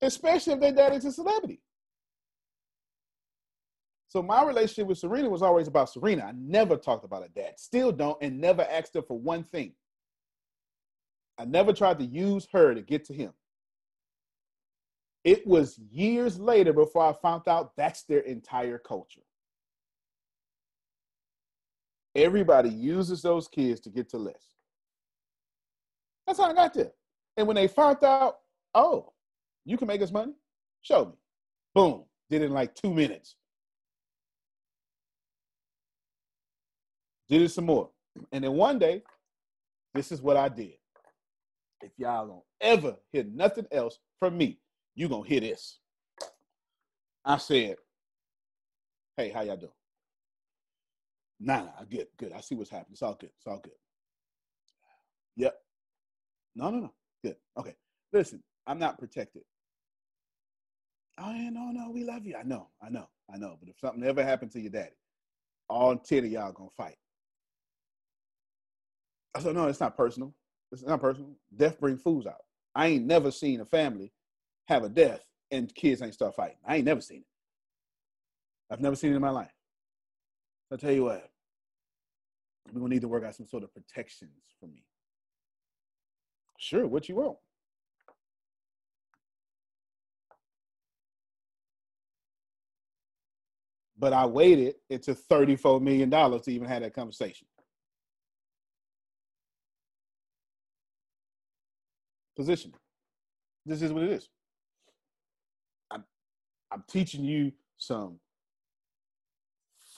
[0.00, 1.60] especially if their daddy's a celebrity.
[4.08, 6.24] So my relationship with Serena was always about Serena.
[6.24, 7.54] I never talked about her dad.
[7.58, 9.72] Still don't, and never asked her for one thing.
[11.38, 13.32] I never tried to use her to get to him.
[15.24, 19.22] It was years later before I found out that's their entire culture.
[22.14, 24.34] Everybody uses those kids to get to Les.
[26.26, 26.92] That's how I got there.
[27.36, 28.38] And when they found out,
[28.74, 29.12] oh,
[29.64, 30.32] you can make us money,
[30.82, 31.12] show me.
[31.74, 33.36] Boom, did it in like two minutes.
[37.28, 37.90] Did it some more.
[38.30, 39.02] And then one day,
[39.94, 40.74] this is what I did.
[41.80, 44.58] If y'all don't ever hear nothing else from me,
[44.94, 45.78] you're gonna hear this.
[47.24, 47.76] I said,
[49.16, 49.72] hey, how y'all doing?
[51.40, 52.32] Nah, nah, good, good.
[52.32, 52.92] I see what's happening.
[52.92, 53.30] It's all good.
[53.36, 53.72] It's all good.
[55.36, 55.54] Yep.
[56.54, 56.92] No, no, no.
[57.22, 57.36] Good.
[57.58, 57.74] Okay.
[58.12, 59.42] Listen, I'm not protected.
[61.18, 62.36] Oh, yeah, no, no, we love you.
[62.36, 63.56] I know, I know, I know.
[63.60, 64.96] But if something ever happened to your daddy,
[65.68, 66.96] all 10 of y'all gonna fight.
[69.34, 70.34] I said, no, it's not personal.
[70.70, 71.30] It's not personal.
[71.54, 72.42] Death brings fools out.
[72.74, 74.12] I ain't never seen a family
[74.68, 75.20] have a death
[75.50, 76.56] and kids ain't start fighting.
[76.66, 77.26] I ain't never seen it.
[78.70, 79.52] I've never seen it in my life.
[80.70, 81.30] I'll tell you what,
[82.72, 84.84] we're gonna need to work out some sort of protections for me.
[86.62, 87.38] Sure, what you want.
[93.98, 97.48] But I waited into $34 million to even have that conversation.
[102.36, 102.72] Position.
[103.66, 104.28] This is what it is.
[105.90, 106.04] I'm,
[106.70, 108.20] I'm teaching you some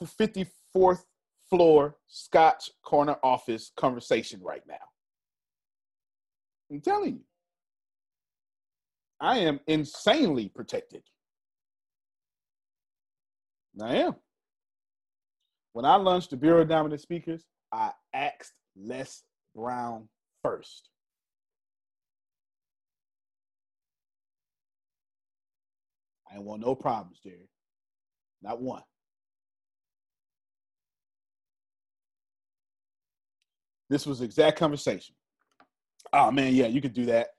[0.02, 1.04] 54th
[1.50, 4.93] floor Scotch corner office conversation right now.
[6.74, 7.24] I'm telling you,
[9.20, 11.04] I am insanely protected.
[13.80, 14.16] I am.
[15.72, 19.22] When I launched the Bureau of Dominant Speakers, I asked Les
[19.54, 20.08] Brown
[20.42, 20.88] first.
[26.34, 27.48] I want no problems, Jerry.
[28.42, 28.82] Not one.
[33.88, 35.14] This was exact conversation.
[36.16, 37.30] Oh man, yeah, you could do that.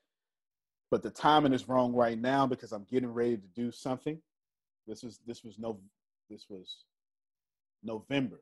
[0.91, 4.19] But the timing is wrong right now because I'm getting ready to do something.
[4.85, 5.79] This was this was no
[6.29, 6.83] this was
[7.81, 8.41] November.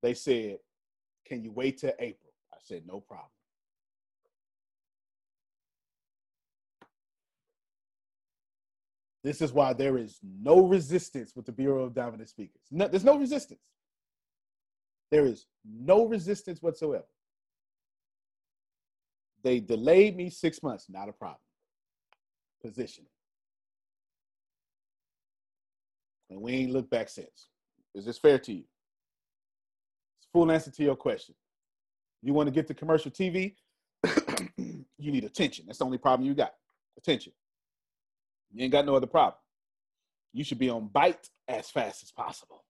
[0.00, 0.58] They said,
[1.26, 2.32] Can you wait till April?
[2.52, 3.28] I said, No problem.
[9.24, 12.60] This is why there is no resistance with the Bureau of Dominant Speakers.
[12.70, 13.62] No, there's no resistance.
[15.10, 17.06] There is no resistance whatsoever.
[19.44, 21.38] They delayed me six months, not a problem.
[22.62, 23.10] Positioning.
[26.30, 27.48] And we ain't looked back since.
[27.94, 28.64] Is this fair to you?
[30.18, 31.34] It's full answer to your question.
[32.22, 33.54] You want to get to commercial TV?
[34.56, 35.66] you need attention.
[35.66, 36.54] That's the only problem you got.
[36.96, 37.32] Attention.
[38.52, 39.38] You ain't got no other problem.
[40.32, 42.64] You should be on Byte as fast as possible.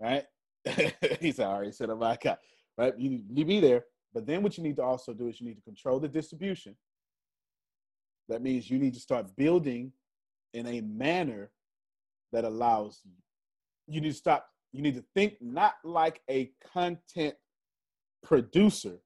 [0.00, 0.24] Right?
[1.20, 2.38] he said, I already said, my God.
[2.78, 2.98] Right?
[2.98, 3.84] You to be there.
[4.18, 6.74] But then what you need to also do is you need to control the distribution.
[8.28, 9.92] That means you need to start building
[10.54, 11.52] in a manner
[12.32, 13.12] that allows you.
[13.86, 17.36] You need to stop, you need to think not like a content
[18.24, 18.98] producer,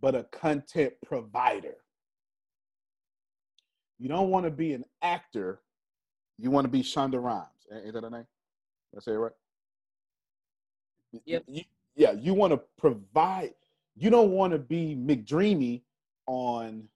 [0.00, 1.74] but a content provider.
[3.98, 5.62] You don't want to be an actor.
[6.38, 7.48] You want to be Shonda Rhimes.
[7.84, 8.26] Is that her name?
[8.92, 9.32] Did I say it right?
[11.24, 11.42] Yep.
[11.48, 11.62] You,
[11.96, 13.54] yeah, you want to provide.
[13.96, 15.82] You don't want to be McDreamy
[16.26, 16.88] on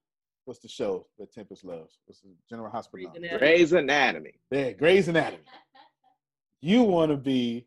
[0.45, 1.99] what's the show that Tempest loves?
[2.07, 3.13] What's the General Hospital?
[3.39, 4.35] Grey's Anatomy.
[4.51, 5.43] Yeah, Grey's Anatomy.
[6.61, 7.67] You want to be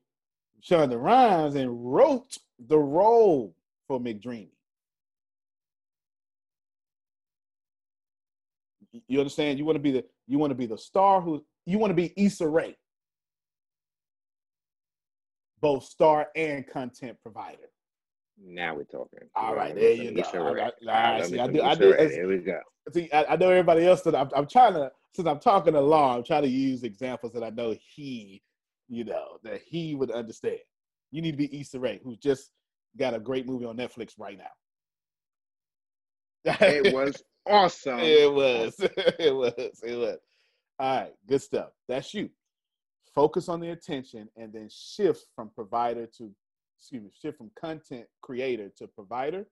[0.61, 2.37] Shonda Rhimes and wrote
[2.67, 3.55] the role
[3.87, 4.49] for McDreamy.
[9.07, 9.57] You understand?
[9.57, 11.95] You want to be the you want to be the star who you want to
[11.95, 12.75] be Issa Rae,
[15.61, 17.69] both star and content provider.
[18.43, 19.19] Now we're talking.
[19.35, 20.23] All right, there you go.
[20.33, 21.93] All right, right, see, I do, I do.
[21.93, 22.59] Here we go.
[22.93, 26.17] See, I, I know everybody else that I'm, I'm trying to since I'm talking along,
[26.17, 28.41] I'm trying to use examples that I know he,
[28.87, 30.59] you know, that he would understand.
[31.11, 32.51] You need to be Issa Rae, who's just
[32.97, 34.45] got a great movie on Netflix right now.
[36.61, 37.99] It was awesome.
[37.99, 38.75] It was.
[38.79, 39.53] it was.
[39.57, 40.17] It was.
[40.79, 41.13] All right.
[41.27, 41.69] Good stuff.
[41.87, 42.29] That's you.
[43.13, 46.31] focus on the attention and then shift from provider to
[46.81, 49.45] excuse me, shift from content creator to provider,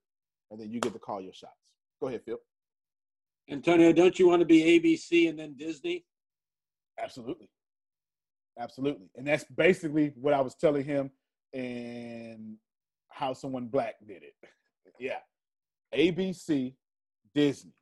[0.50, 1.54] and then you get to call your shots.
[2.02, 2.40] Go ahead, Phil.
[3.52, 6.06] Antonio, don't you want to be ABC and then Disney?
[7.00, 7.48] Absolutely.
[8.60, 9.10] Absolutely.
[9.16, 11.12] And that's basically what I was telling him
[11.54, 12.56] and
[13.10, 14.34] how someone black did it.
[15.00, 15.20] yeah.
[15.94, 16.74] ABC,
[17.36, 17.74] Disney.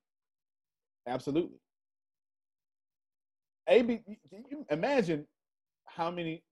[1.07, 1.59] Absolutely.
[3.69, 4.01] AB,
[4.49, 5.25] you imagine
[5.85, 6.43] how many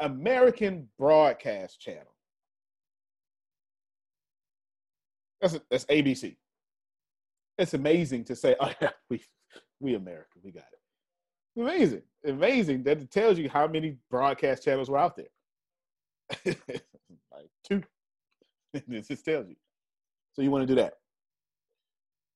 [0.00, 2.14] American broadcast channel.
[5.40, 6.36] That's that's ABC.
[7.58, 9.22] It's amazing to say, oh yeah, we
[9.80, 11.60] we America, we got it.
[11.60, 15.26] Amazing, amazing that tells you how many broadcast channels were out there.
[17.32, 17.82] like two.
[18.74, 19.56] it just tells you.
[20.34, 20.94] So you want to do that.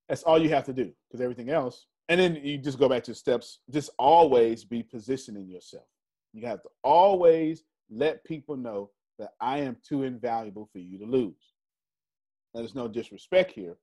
[0.08, 3.04] That's all you have to do because everything else, and then you just go back
[3.04, 3.60] to steps.
[3.70, 5.84] Just always be positioning yourself.
[6.32, 11.04] You have to always let people know that I am too invaluable for you to
[11.04, 11.51] lose.
[12.54, 13.76] There's no disrespect here,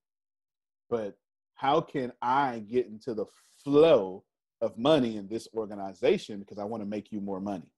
[0.90, 1.18] but
[1.56, 3.26] how can I get into the
[3.64, 4.24] flow
[4.62, 7.72] of money in this organization because I want to make you more money?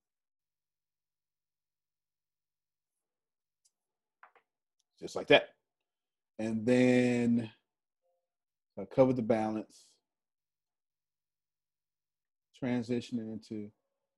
[5.00, 5.50] Just like that.
[6.38, 7.50] And then
[8.80, 9.86] I covered the balance,
[12.62, 13.72] transitioning into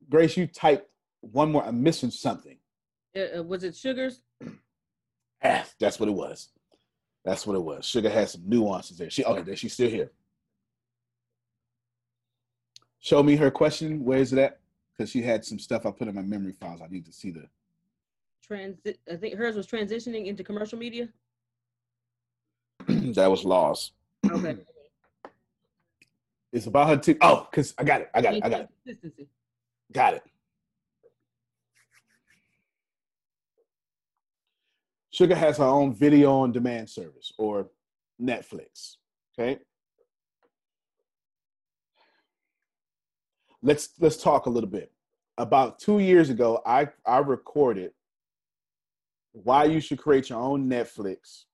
[0.10, 0.88] Grace, you typed
[1.22, 1.66] one more.
[1.66, 2.58] I'm missing something.
[3.16, 4.22] Uh, was it sugars?
[5.46, 6.54] Ah, that's what it was.
[7.24, 7.86] That's what it was.
[7.86, 9.10] Sugar has some nuances there.
[9.10, 10.12] She okay, there she's still here.
[13.00, 14.04] Show me her question.
[14.04, 14.60] Where is it at?
[14.96, 16.82] Because she had some stuff I put in my memory files.
[16.82, 17.48] I need to see the
[18.46, 19.00] Transit.
[19.10, 21.08] I think hers was transitioning into commercial media.
[22.88, 23.92] that was laws.
[24.30, 24.58] Okay.
[26.52, 27.18] It's about her too.
[27.22, 28.12] Oh, because I got it.
[28.14, 28.44] I got it.
[28.44, 28.70] I got it.
[28.86, 29.28] Consistency.
[29.92, 30.24] Got it.
[35.14, 37.70] Sugar has her own video on demand service or
[38.20, 38.96] Netflix.
[39.38, 39.60] Okay.
[43.62, 44.92] Let's let's talk a little bit.
[45.38, 47.92] About two years ago, I, I recorded
[49.34, 51.46] why you should create your own Netflix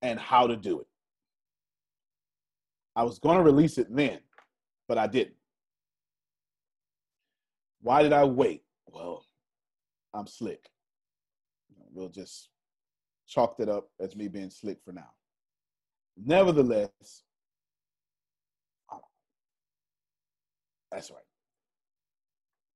[0.00, 0.86] and how to do it.
[2.94, 4.20] I was going to release it then,
[4.86, 5.36] but I didn't.
[7.80, 8.62] Why did I wait?
[8.86, 9.24] Well,
[10.14, 10.68] I'm slick.
[11.92, 12.48] We'll just
[13.26, 15.10] chalk that up as me being slick for now.
[16.16, 16.90] Nevertheless,
[20.90, 21.20] that's right.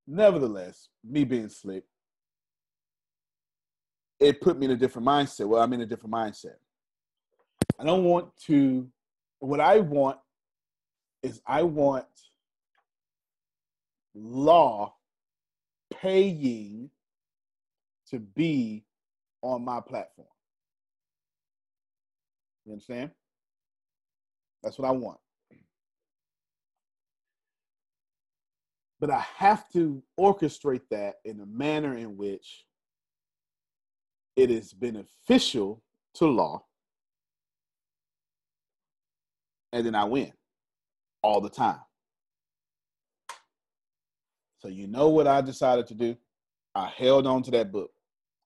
[0.07, 1.85] Nevertheless, me being slick,
[4.19, 5.47] it put me in a different mindset.
[5.47, 6.57] Well, I'm in a different mindset.
[7.79, 8.89] I don't want to,
[9.41, 10.19] what I want
[11.23, 12.07] is I want
[14.15, 14.95] law
[15.93, 16.91] paying
[18.11, 18.85] to be
[19.43, 20.29] on my platform.
[22.65, 23.11] You understand?
[24.63, 25.19] That's what I want.
[28.99, 32.65] But I have to orchestrate that in a manner in which
[34.37, 35.83] it is beneficial
[36.15, 36.65] to law.
[39.73, 40.33] And then I win
[41.23, 41.81] all the time.
[44.61, 46.17] So you know what I decided to do?
[46.75, 47.91] I held on to that book.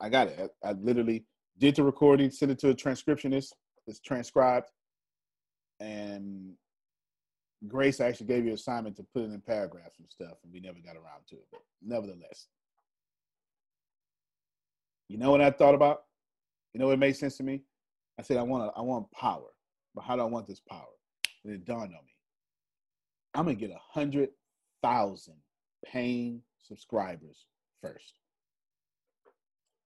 [0.01, 0.53] I got it.
[0.65, 1.25] I, I literally
[1.59, 3.53] did the recording, sent it to a transcriptionist.
[3.87, 4.69] It's transcribed.
[5.81, 6.55] And
[7.69, 10.61] Grace actually gave you an assignment to put it in paragraphs and stuff, and we
[10.61, 11.47] never got around to it.
[11.51, 12.47] But nevertheless,
[15.09, 16.03] you know what I thought about?
[16.73, 17.63] You know what made sense to me?
[18.19, 19.49] I said I want I want power,
[19.95, 20.87] but how do I want this power?
[21.45, 22.15] And it dawned on me.
[23.35, 24.31] I'm gonna get a hundred
[24.83, 25.37] thousand
[25.85, 27.47] paying subscribers
[27.83, 28.20] first.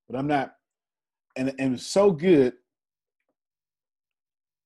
[0.09, 0.55] But I'm not,
[1.37, 2.55] and, and so good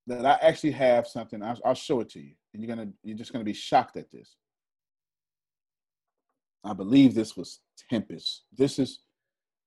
[0.08, 1.42] that I actually have something.
[1.42, 4.10] I'll, I'll show it to you, and you're gonna you're just gonna be shocked at
[4.10, 4.36] this.
[6.64, 7.60] I believe this was
[7.90, 8.44] Tempest.
[8.56, 9.00] This is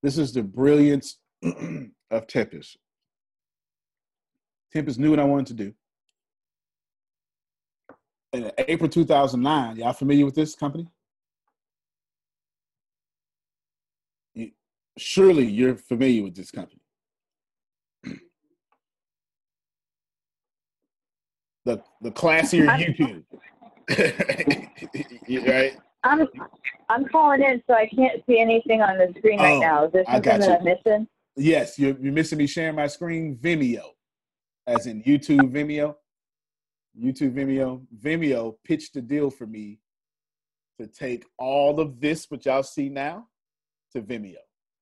[0.03, 1.19] this is the brilliance
[2.11, 2.77] of Tempest.
[4.73, 5.73] Tempest knew what I wanted to do.
[8.33, 10.87] In April 2009, y'all familiar with this company?
[15.01, 16.81] Surely you're familiar with this company.
[21.65, 23.23] the the classier YouTube.
[25.47, 25.77] right?
[26.03, 26.27] I'm
[26.89, 29.85] I'm calling in, so I can't see anything on the screen right Oh, now.
[29.85, 31.07] Is there something that I'm missing?
[31.37, 33.37] Yes, you're, you're missing me sharing my screen.
[33.37, 33.83] Vimeo,
[34.67, 35.95] as in YouTube Vimeo.
[36.99, 37.85] YouTube Vimeo.
[38.03, 39.79] Vimeo pitched a deal for me
[40.79, 43.27] to take all of this, what y'all see now,
[43.93, 44.35] to Vimeo.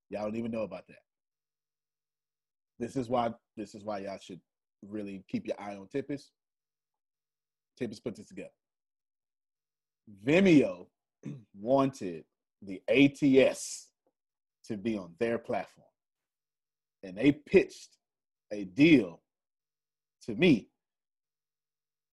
[0.10, 0.98] Y'all don't even know about that.
[2.80, 4.40] This is why this is why y'all should
[4.88, 6.32] really keep your eye on Tempest.
[7.78, 8.50] Tempest put this together.
[10.26, 10.88] Vimeo
[11.60, 12.24] wanted
[12.62, 13.88] the ATS
[14.66, 15.88] to be on their platform.
[17.04, 17.98] And they pitched
[18.52, 19.22] a deal
[20.26, 20.70] to me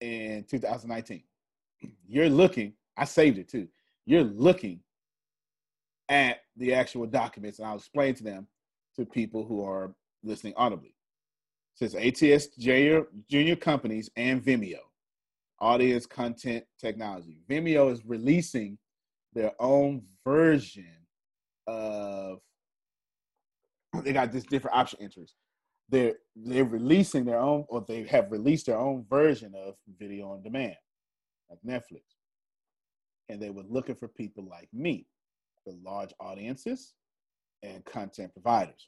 [0.01, 1.23] in 2019.
[2.07, 3.67] You're looking, I saved it too.
[4.05, 4.79] You're looking
[6.09, 8.47] at the actual documents, and I'll explain to them
[8.95, 9.93] to people who are
[10.23, 10.95] listening audibly.
[11.79, 14.79] It says ATS junior, junior companies and Vimeo,
[15.59, 17.41] audience content technology.
[17.49, 18.77] Vimeo is releasing
[19.33, 20.95] their own version
[21.67, 22.39] of
[24.03, 25.33] they got this different option entries.
[25.89, 30.43] They're they're releasing their own or they have released their own version of video on
[30.43, 30.75] demand,
[31.49, 32.01] like Netflix.
[33.29, 35.05] And they were looking for people like me,
[35.67, 36.93] for large audiences
[37.61, 38.87] and content providers.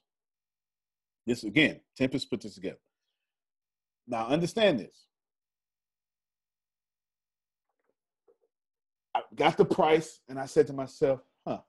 [1.25, 2.79] This again, Tempest put this together.
[4.07, 5.05] Now understand this.
[9.13, 11.59] I got the price and I said to myself, huh,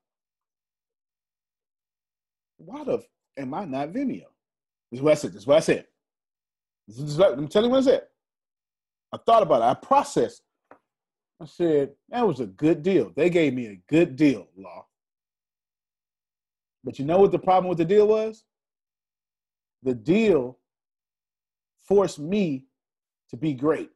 [2.58, 3.04] why the f-
[3.36, 4.26] am I not Vimeo?
[4.90, 5.32] This is what I said.
[5.32, 5.86] This is what I said.
[6.86, 8.02] This is what, I'm telling you what I said.
[9.12, 9.64] I thought about it.
[9.64, 10.42] I processed.
[11.40, 13.12] I said, that was a good deal.
[13.16, 14.86] They gave me a good deal, Law.
[16.84, 18.44] But you know what the problem with the deal was?
[19.82, 20.58] The deal
[21.80, 22.64] forced me
[23.30, 23.90] to be great.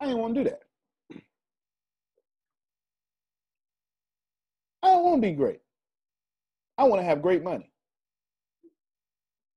[0.00, 0.62] I didn't want to do that.
[4.82, 5.60] I don't want to be great.
[6.78, 7.72] I want to have great money.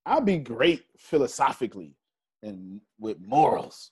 [0.05, 1.95] I'll be great philosophically
[2.41, 3.91] and with morals,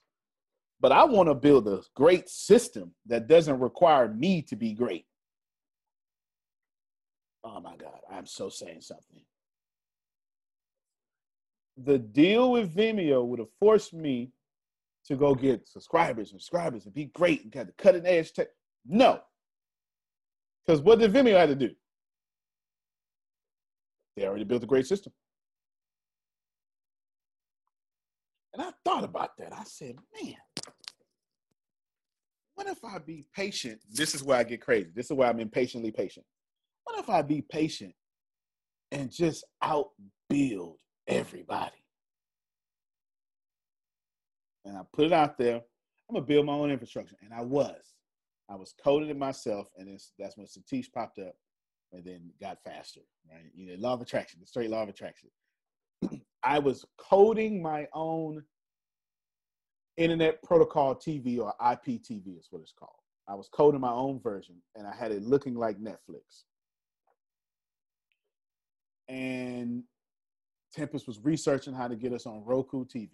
[0.79, 5.05] but I want to build a great system that doesn't require me to be great.
[7.43, 9.21] Oh my God, I'm so saying something.
[11.77, 14.31] The deal with Vimeo would have forced me
[15.05, 18.47] to go get subscribers and subscribers and be great and get the cutting edge tech.
[18.85, 19.21] No.
[20.65, 21.69] Because what did Vimeo have to do?
[24.15, 25.13] They already built a great system.
[28.53, 29.53] And I thought about that.
[29.53, 30.33] I said, man,
[32.55, 33.79] what if I be patient?
[33.87, 34.89] This is where I get crazy.
[34.95, 36.25] This is where I'm impatiently patient.
[36.87, 37.93] What if I be patient
[38.93, 41.83] and just outbuild everybody?
[44.63, 45.55] And I put it out there.
[45.55, 47.93] I'm gonna build my own infrastructure, and I was.
[48.49, 51.35] I was coding it myself, and that's when Satish popped up,
[51.91, 53.01] and then got faster.
[53.29, 53.51] Right?
[53.53, 55.29] You know, law of attraction, the straight law of attraction.
[56.43, 58.45] I was coding my own
[59.97, 62.91] Internet Protocol TV or IPTV is what it's called.
[63.27, 66.45] I was coding my own version, and I had it looking like Netflix.
[69.09, 69.83] And
[70.73, 73.09] Tempest was researching how to get us on Roku TV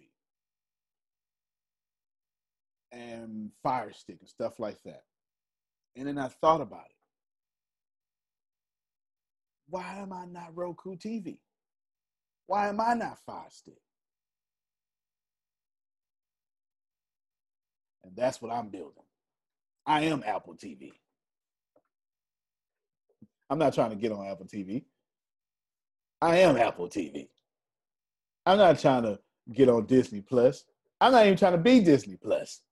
[2.92, 5.02] and Fire Stick and stuff like that.
[5.96, 6.96] And then I thought about it.
[9.68, 11.38] Why am I not Roku TV?
[12.46, 13.80] Why am I not Fire Stick?
[18.04, 19.02] And that's what I'm building.
[19.86, 20.92] I am Apple TV.
[23.48, 24.84] I'm not trying to get on Apple TV.
[26.24, 27.28] I am Apple TV.
[28.46, 29.18] I'm not trying to
[29.52, 30.64] get on Disney Plus.
[30.98, 32.62] I'm not even trying to be Disney Plus.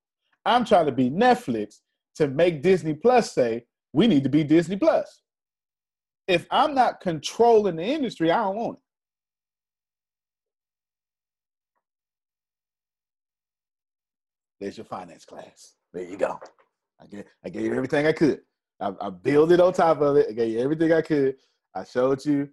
[0.46, 1.80] I'm trying to be Netflix
[2.14, 5.20] to make Disney Plus say, we need to be Disney Plus.
[6.26, 8.84] If I'm not controlling the industry, I don't want it.
[14.60, 15.74] There's your finance class.
[15.92, 16.40] There you go.
[16.98, 18.40] I gave, I gave you everything I could.
[18.80, 20.28] I, I built it on top of it.
[20.30, 21.36] I gave you everything I could.
[21.74, 22.48] I showed you.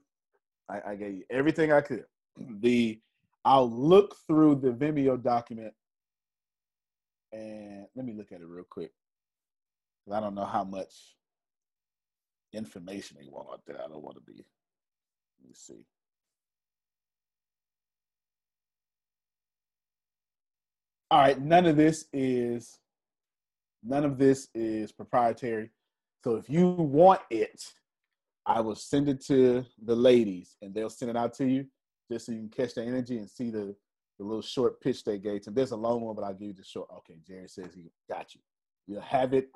[0.69, 2.05] I, I gave you everything I could.
[2.61, 2.99] The
[3.43, 5.73] I'll look through the Vimeo document
[7.31, 8.91] and let me look at it real quick.
[10.11, 10.93] I don't know how much
[12.53, 13.77] information they want out there.
[13.77, 14.33] I don't want to be.
[14.33, 15.85] Let me see.
[21.11, 22.79] All right, none of this is
[23.83, 25.71] none of this is proprietary.
[26.23, 27.73] So if you want it,
[28.49, 31.65] I will send it to the ladies and they'll send it out to you
[32.11, 33.75] just so you can catch the energy and see the,
[34.17, 35.45] the little short pitch they gave.
[35.45, 36.89] And there's a long one, but I'll give you the short.
[36.97, 38.41] Okay, Jerry says he got you.
[38.87, 39.49] You'll have it.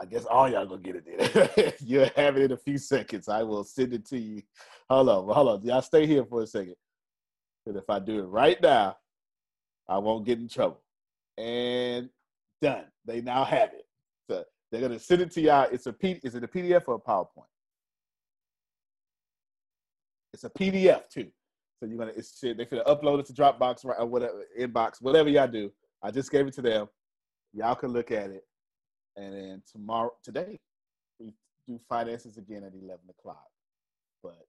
[0.00, 1.72] I guess all y'all gonna get it then.
[1.86, 3.28] You'll have it in a few seconds.
[3.28, 4.42] I will send it to you.
[4.88, 5.62] Hold on, hold on.
[5.62, 6.74] Y'all stay here for a second.
[7.64, 8.96] Because if I do it right now,
[9.88, 10.80] I won't get in trouble.
[11.38, 12.08] And
[12.60, 12.84] done.
[13.04, 13.86] They now have it.
[14.28, 15.68] So They're gonna send it to y'all.
[15.70, 16.18] It's a P.
[16.24, 17.44] Is it a PDF or a PowerPoint?
[20.32, 21.30] It's a PDF too.
[21.78, 22.56] So you're gonna it's shit.
[22.56, 25.72] They finna upload it to Dropbox or whatever inbox, whatever y'all do.
[26.02, 26.88] I just gave it to them.
[27.52, 28.44] Y'all can look at it,
[29.16, 30.60] and then tomorrow, today,
[31.18, 31.34] we
[31.66, 33.48] do finances again at eleven o'clock,
[34.22, 34.46] but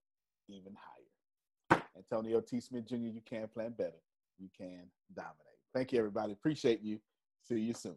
[0.50, 1.82] even higher.
[1.98, 2.60] Antonio T.
[2.60, 2.96] Smith Jr.
[2.96, 4.02] You can plan better.
[4.40, 4.84] You can
[5.16, 5.38] dominate.
[5.74, 6.34] Thank you, everybody.
[6.34, 7.00] Appreciate you.
[7.44, 7.96] See you soon.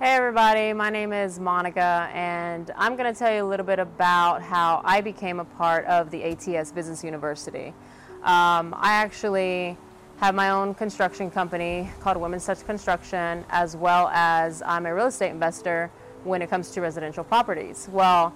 [0.00, 3.80] Hey everybody, my name is Monica and I'm going to tell you a little bit
[3.80, 7.74] about how I became a part of the ATS Business University.
[8.22, 9.76] Um, I actually
[10.18, 15.08] have my own construction company called Women's Touch Construction as well as I'm a real
[15.08, 15.90] estate investor
[16.22, 17.88] when it comes to residential properties.
[17.90, 18.32] Well,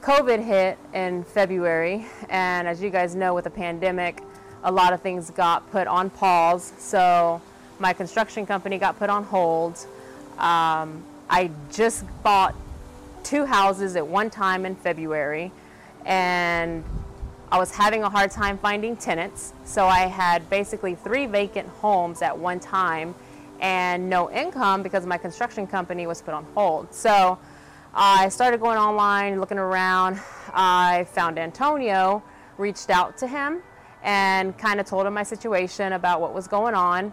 [0.00, 4.24] COVID hit in February and as you guys know with the pandemic,
[4.64, 6.72] a lot of things got put on pause.
[6.78, 7.40] So
[7.78, 9.86] my construction company got put on hold.
[10.38, 12.54] Um, I just bought
[13.24, 15.50] two houses at one time in February,
[16.04, 16.84] and
[17.50, 19.52] I was having a hard time finding tenants.
[19.64, 23.14] So I had basically three vacant homes at one time
[23.60, 26.92] and no income because my construction company was put on hold.
[26.92, 27.38] So
[27.94, 30.20] I started going online, looking around.
[30.52, 32.22] I found Antonio,
[32.58, 33.62] reached out to him,
[34.02, 37.12] and kind of told him my situation about what was going on.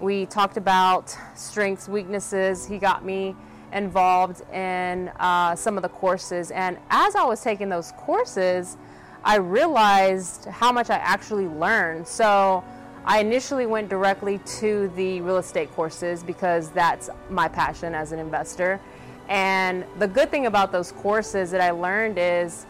[0.00, 2.64] We talked about strengths, weaknesses.
[2.64, 3.34] He got me
[3.72, 6.52] involved in uh, some of the courses.
[6.52, 8.76] And as I was taking those courses,
[9.24, 12.06] I realized how much I actually learned.
[12.06, 12.62] So
[13.04, 18.20] I initially went directly to the real estate courses because that's my passion as an
[18.20, 18.80] investor.
[19.28, 22.66] And the good thing about those courses that I learned is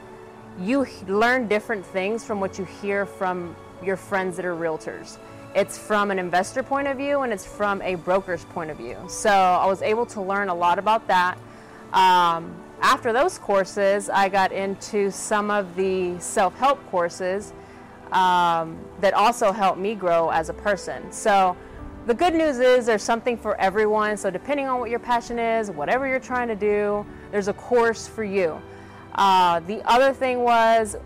[0.58, 5.18] you learn different things from what you hear from your friends that are realtors.
[5.54, 8.96] It's from an investor point of view and it's from a broker's point of view.
[9.08, 11.38] So I was able to learn a lot about that.
[11.92, 17.52] Um, after those courses, I got into some of the self help courses
[18.12, 21.10] um, that also helped me grow as a person.
[21.10, 21.56] So
[22.06, 24.16] the good news is there's something for everyone.
[24.16, 28.06] So depending on what your passion is, whatever you're trying to do, there's a course
[28.06, 28.60] for you.
[29.14, 30.96] Uh, the other thing was,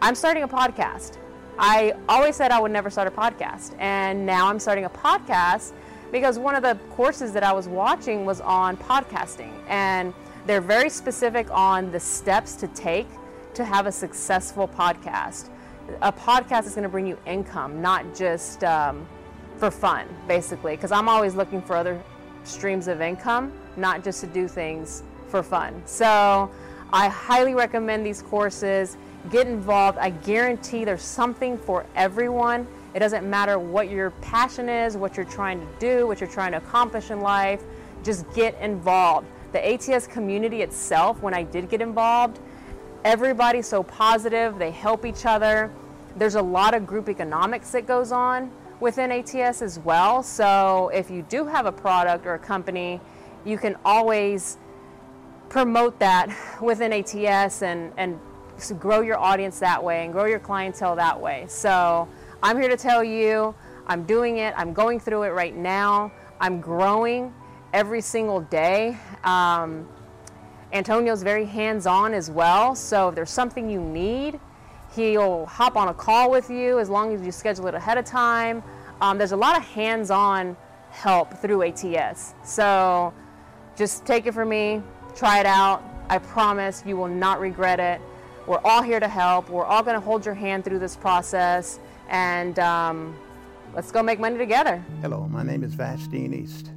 [0.00, 1.18] I'm starting a podcast.
[1.58, 5.72] I always said I would never start a podcast, and now I'm starting a podcast
[6.12, 10.14] because one of the courses that I was watching was on podcasting, and
[10.46, 13.08] they're very specific on the steps to take
[13.54, 15.48] to have a successful podcast.
[16.00, 19.04] A podcast is going to bring you income, not just um,
[19.56, 22.00] for fun, basically, because I'm always looking for other
[22.44, 25.82] streams of income, not just to do things for fun.
[25.86, 26.50] So
[26.92, 28.96] I highly recommend these courses
[29.30, 29.98] get involved.
[29.98, 32.66] I guarantee there's something for everyone.
[32.94, 36.52] It doesn't matter what your passion is, what you're trying to do, what you're trying
[36.52, 37.62] to accomplish in life.
[38.02, 39.26] Just get involved.
[39.52, 42.38] The ATS community itself, when I did get involved,
[43.04, 44.58] everybody's so positive.
[44.58, 45.70] They help each other.
[46.16, 48.50] There's a lot of group economics that goes on
[48.80, 50.22] within ATS as well.
[50.22, 53.00] So if you do have a product or a company,
[53.44, 54.58] you can always
[55.48, 58.18] promote that within ATS and, and
[58.78, 61.46] grow your audience that way and grow your clientele that way.
[61.48, 62.08] So
[62.42, 63.54] I'm here to tell you
[63.86, 67.32] I'm doing it, I'm going through it right now, I'm growing
[67.72, 68.96] every single day.
[69.24, 69.88] Um,
[70.72, 74.38] Antonio's very hands on as well, so if there's something you need,
[74.94, 78.04] he'll hop on a call with you as long as you schedule it ahead of
[78.04, 78.62] time.
[79.00, 80.56] Um, there's a lot of hands on
[80.90, 82.34] help through ATS.
[82.44, 83.14] So
[83.76, 84.82] just take it from me,
[85.14, 85.82] try it out.
[86.10, 88.00] I promise you will not regret it.
[88.48, 89.50] We're all here to help.
[89.50, 93.14] We're all going to hold your hand through this process, and um,
[93.74, 94.82] let's go make money together.
[95.02, 96.70] Hello, my name is Vastine East.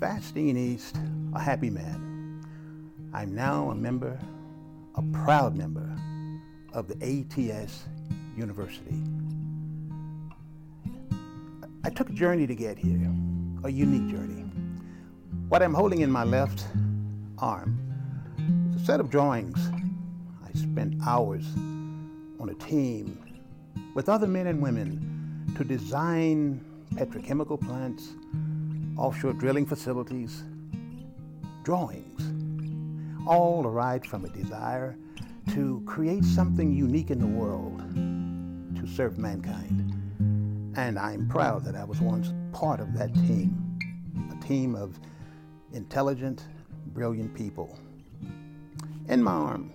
[0.00, 0.96] Vastine East,
[1.34, 2.42] a happy man.
[3.14, 4.18] I'm now a member,
[4.96, 5.88] a proud member
[6.72, 7.84] of the ATS
[8.36, 9.04] University.
[11.84, 13.08] I took a journey to get here,
[13.62, 14.50] a unique journey.
[15.48, 16.66] What I'm holding in my left
[17.38, 17.78] arm
[18.74, 19.70] is a set of drawings
[20.52, 21.46] I spent hours
[22.40, 23.22] on a team
[23.94, 26.64] with other men and women to design
[26.94, 28.14] petrochemical plants,
[28.96, 30.42] offshore drilling facilities,
[31.62, 32.22] drawings,
[33.26, 34.96] all arrived from a desire
[35.52, 37.78] to create something unique in the world
[38.76, 39.94] to serve mankind.
[40.76, 43.78] And I'm proud that I was once part of that team,
[44.32, 44.98] a team of
[45.72, 46.44] intelligent,
[46.86, 47.78] brilliant people.
[49.08, 49.72] In my arm,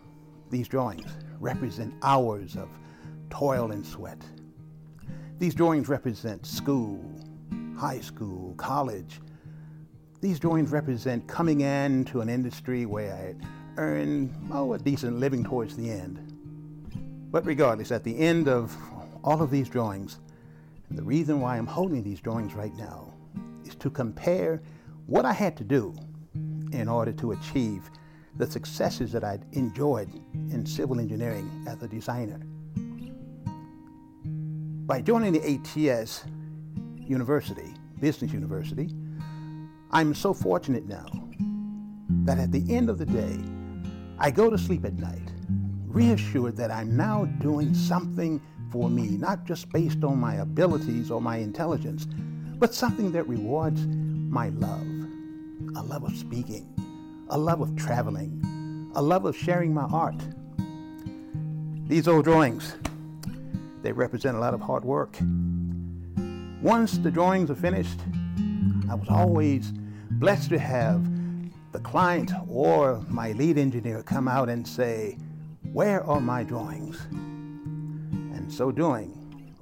[0.49, 2.69] these drawings represent hours of
[3.29, 4.21] toil and sweat.
[5.37, 7.03] These drawings represent school,
[7.77, 9.19] high school, college.
[10.21, 13.35] these drawings represent coming into an industry where I
[13.77, 16.19] earn oh, a decent living towards the end.
[17.31, 18.75] But regardless, at the end of
[19.23, 20.19] all of these drawings,
[20.89, 23.13] the reason why I'm holding these drawings right now
[23.65, 24.61] is to compare
[25.07, 25.93] what I had to do
[26.71, 27.89] in order to achieve
[28.37, 32.39] the successes that I'd enjoyed in civil engineering as a designer.
[34.85, 36.25] By joining the ATS
[36.97, 38.89] University, Business University,
[39.91, 41.05] I'm so fortunate now
[42.25, 43.39] that at the end of the day,
[44.19, 45.31] I go to sleep at night,
[45.87, 48.41] reassured that I'm now doing something
[48.71, 52.05] for me, not just based on my abilities or my intelligence,
[52.57, 54.85] but something that rewards my love
[55.77, 56.73] a love of speaking,
[57.29, 60.21] a love of traveling, a love of sharing my art.
[61.87, 62.75] These old drawings,
[63.81, 65.17] they represent a lot of hard work.
[66.61, 67.99] Once the drawings are finished,
[68.89, 69.71] I was always
[70.11, 71.03] blessed to have
[71.71, 75.17] the client or my lead engineer come out and say,
[75.73, 76.99] Where are my drawings?
[77.11, 79.13] And so doing,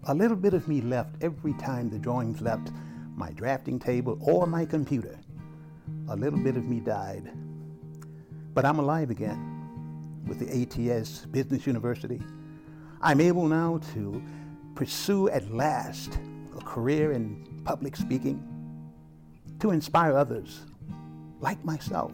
[0.07, 2.71] a little bit of me left every time the drawings left
[3.15, 5.17] my drafting table or my computer.
[6.09, 7.31] A little bit of me died.
[8.53, 12.21] But I'm alive again with the ATS Business University.
[13.01, 14.21] I'm able now to
[14.75, 16.19] pursue at last
[16.55, 18.41] a career in public speaking,
[19.59, 20.61] to inspire others
[21.39, 22.11] like myself.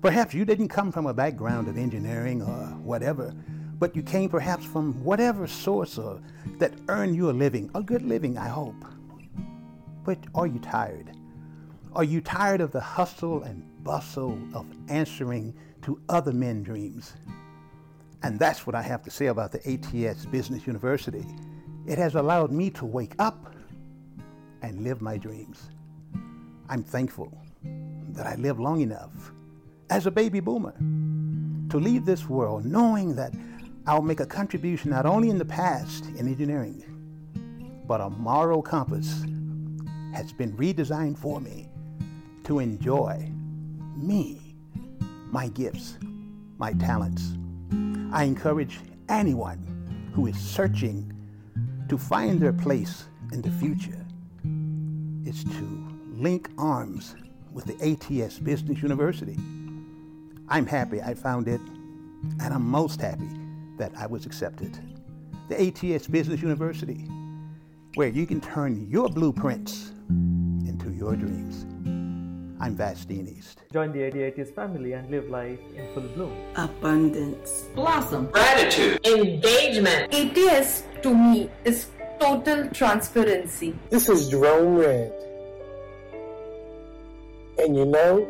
[0.00, 3.34] Perhaps you didn't come from a background of engineering or whatever,
[3.78, 5.98] but you came perhaps from whatever source
[6.58, 8.84] that earned you a living, a good living, I hope.
[10.04, 11.12] But are you tired?
[11.94, 17.14] Are you tired of the hustle and bustle of answering to other men's dreams?
[18.22, 21.26] And that's what I have to say about the ATS Business University.
[21.86, 23.54] It has allowed me to wake up
[24.62, 25.70] and live my dreams.
[26.68, 27.36] I'm thankful
[28.10, 29.32] that I lived long enough
[29.90, 30.74] as a baby boomer
[31.70, 33.32] to leave this world knowing that
[33.86, 36.84] I'll make a contribution not only in the past in engineering,
[37.86, 39.24] but a moral compass
[40.14, 41.68] has been redesigned for me
[42.44, 43.28] to enjoy
[44.02, 44.54] me,
[45.30, 45.98] my gifts,
[46.58, 47.32] my talents.
[48.12, 51.12] I encourage anyone who is searching
[51.88, 54.04] to find their place in the future
[55.24, 57.14] is to link arms
[57.52, 59.38] with the ATS Business University.
[60.48, 61.60] I'm happy I found it,
[62.40, 63.28] and I'm most happy
[63.78, 64.78] that I was accepted.
[65.48, 67.08] The ATS Business University,
[67.94, 71.66] where you can turn your blueprints into your dreams.
[72.62, 73.60] I'm Vastine East.
[73.72, 76.32] Join the ADATS family and live life in full bloom.
[76.54, 77.64] Abundance.
[77.74, 78.26] Blossom.
[78.26, 79.04] Gratitude.
[79.04, 80.14] Engagement.
[80.14, 81.88] ATS to me is
[82.20, 83.76] total transparency.
[83.90, 85.12] This is Jerome Red.
[87.58, 88.28] And you know,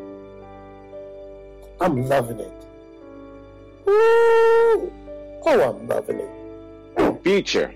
[1.78, 2.64] I'm loving it.
[3.84, 4.90] Woo!
[5.44, 7.22] Oh, I'm loving it.
[7.22, 7.74] Future.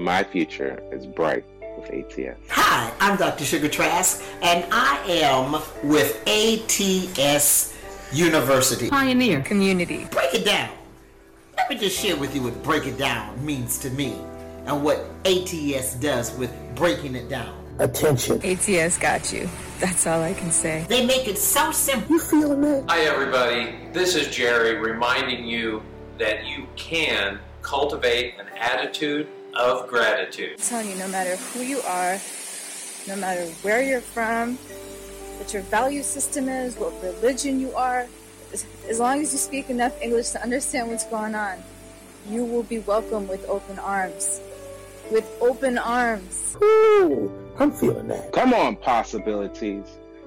[0.00, 1.44] My future is bright
[1.80, 2.38] with ATS.
[2.50, 3.44] Hi, I'm Dr.
[3.44, 5.52] Sugar Trask, and I am
[5.88, 7.76] with ATS
[8.12, 8.90] University.
[8.90, 10.06] Pioneer community.
[10.10, 10.70] Break it down.
[11.56, 14.16] Let me just share with you what break it down means to me
[14.66, 17.56] and what ATS does with breaking it down.
[17.78, 18.40] Attention.
[18.44, 19.48] ATS got you.
[19.78, 20.84] That's all I can say.
[20.88, 22.12] They make it so simple.
[22.12, 22.84] You feeling that?
[22.88, 23.78] Hi, everybody.
[23.92, 25.82] This is Jerry reminding you
[26.18, 30.52] that you can cultivate an attitude of gratitude.
[30.58, 32.18] I'm telling you, no matter who you are,
[33.08, 34.56] no matter where you're from,
[35.38, 38.06] what your value system is, what religion you are,
[38.52, 41.58] as, as long as you speak enough English to understand what's going on,
[42.28, 44.40] you will be welcome with open arms.
[45.10, 46.56] With open arms.
[46.62, 48.32] Ooh, I'm feeling that.
[48.32, 49.84] Come on, possibilities.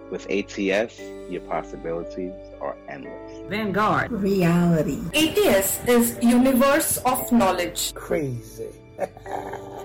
[0.09, 3.49] With ATS, your possibilities are endless.
[3.49, 4.11] Vanguard.
[4.11, 5.01] Reality.
[5.15, 7.93] ATS is universe of knowledge.
[7.93, 8.69] Crazy.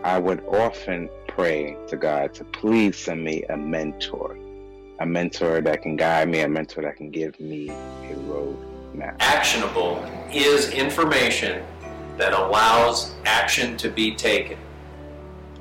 [0.05, 4.37] I would often pray to God to please send me a mentor,
[5.01, 8.57] a mentor that can guide me, a mentor that can give me a road
[8.95, 9.17] map.
[9.21, 11.63] Actionable is information
[12.17, 14.59] that allows action to be taken.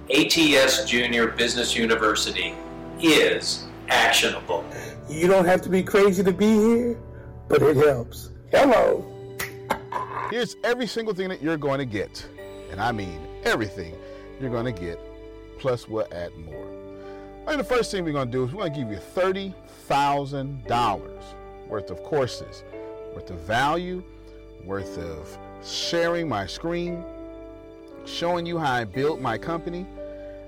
[0.09, 2.55] ATS Junior Business University
[3.01, 4.65] is actionable.
[5.09, 6.97] You don't have to be crazy to be here,
[7.47, 8.31] but it helps.
[8.51, 9.05] Hello.
[10.31, 12.25] Here's every single thing that you're going to get.
[12.71, 13.95] And I mean everything
[14.39, 14.99] you're going to get,
[15.59, 16.67] plus we'll add more.
[17.47, 21.11] And the first thing we're going to do is we're going to give you $30,000
[21.67, 22.63] worth of courses,
[23.13, 24.03] worth of value,
[24.63, 27.03] worth of sharing my screen,
[28.05, 29.85] showing you how I built my company,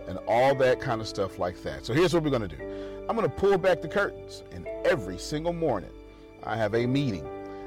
[0.07, 1.86] and all that kind of stuff like that.
[1.86, 3.06] So here's what we're going to do.
[3.07, 5.91] I'm going to pull back the curtains, and every single morning,
[6.44, 7.26] I have a meeting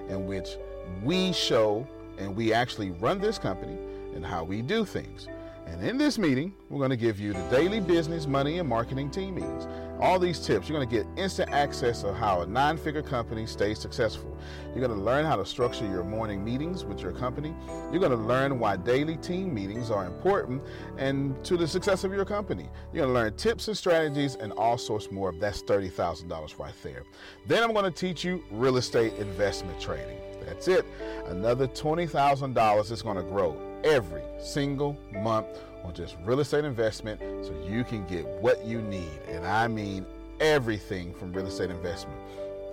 [0.08, 0.56] in which
[1.02, 1.86] we show
[2.18, 3.76] and we actually run this company
[4.14, 5.28] and how we do things.
[5.66, 9.10] And in this meeting, we're going to give you the daily business, money, and marketing
[9.10, 9.66] team meetings.
[10.00, 13.46] All these tips, you're going to get instant access of how a nine figure company
[13.46, 14.36] stays successful.
[14.74, 17.54] You're going to learn how to structure your morning meetings with your company.
[17.92, 20.62] You're going to learn why daily team meetings are important
[20.98, 22.68] and to the success of your company.
[22.92, 25.28] You're going to learn tips and strategies and all sorts more.
[25.28, 27.04] Of that's $30,000 right there.
[27.46, 30.18] Then I'm going to teach you real estate investment trading.
[30.44, 30.84] That's it.
[31.26, 35.46] Another $20,000 is going to grow every single month
[35.84, 39.18] on just real estate investment so you can get what you need.
[39.28, 40.06] And I mean
[40.40, 42.18] everything from real estate investment.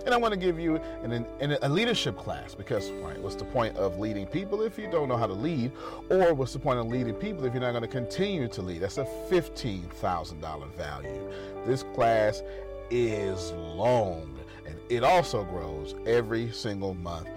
[0.06, 3.44] And I want to give you an, an, a leadership class because, right, what's the
[3.44, 5.72] point of leading people if you don't know how to lead?
[6.08, 8.80] Or what's the point of leading people if you're not going to continue to lead?
[8.80, 11.32] That's a $15,000 value.
[11.66, 12.42] This class
[12.90, 17.28] is long and it also grows every single month.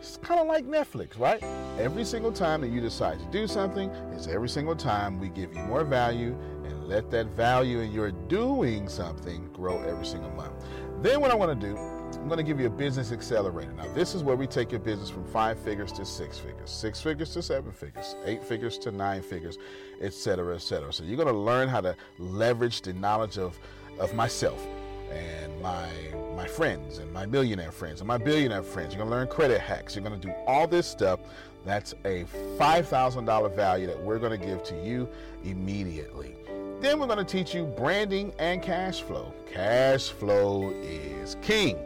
[0.00, 1.42] It's kind of like Netflix, right?
[1.78, 5.54] Every single time that you decide to do something, it's every single time we give
[5.54, 10.64] you more value and let that value in your doing something grow every single month.
[11.02, 13.72] Then, what I want to do, I'm going to give you a business accelerator.
[13.72, 17.02] Now, this is where we take your business from five figures to six figures, six
[17.02, 19.58] figures to seven figures, eight figures to nine figures,
[20.00, 20.94] et cetera, et cetera.
[20.94, 23.58] So, you're going to learn how to leverage the knowledge of,
[23.98, 24.66] of myself
[25.10, 25.88] and my
[26.36, 28.94] my friends and my millionaire friends and my billionaire friends.
[28.94, 29.94] You're gonna learn credit hacks.
[29.94, 31.20] You're gonna do all this stuff.
[31.66, 32.24] That's a
[32.58, 35.08] $5,000 value that we're gonna give to you
[35.44, 36.34] immediately.
[36.80, 39.34] Then we're gonna teach you branding and cash flow.
[39.52, 41.76] Cash flow is king.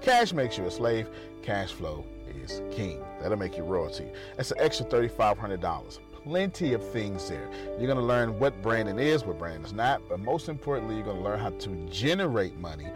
[0.00, 1.08] Cash makes you a slave.
[1.42, 2.04] Cash flow
[2.42, 3.02] is king.
[3.20, 4.06] That'll make you royalty.
[4.36, 7.48] That's an extra $3,500 plenty of things there.
[7.78, 11.04] You're going to learn what branding is, what branding is not, but most importantly, you're
[11.04, 12.88] going to learn how to generate money,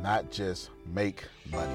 [0.00, 1.74] not just make money.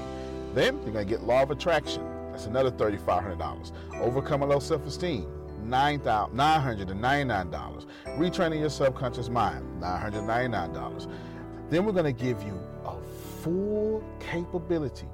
[0.54, 2.02] Then you're going to get law of attraction.
[2.30, 3.72] That's another $3,500.
[4.00, 5.26] Overcome a low self esteem.
[5.66, 7.86] $999.
[8.16, 11.12] Retraining your subconscious mind, $999.
[11.68, 12.96] Then we're going to give you a
[13.42, 15.06] full capability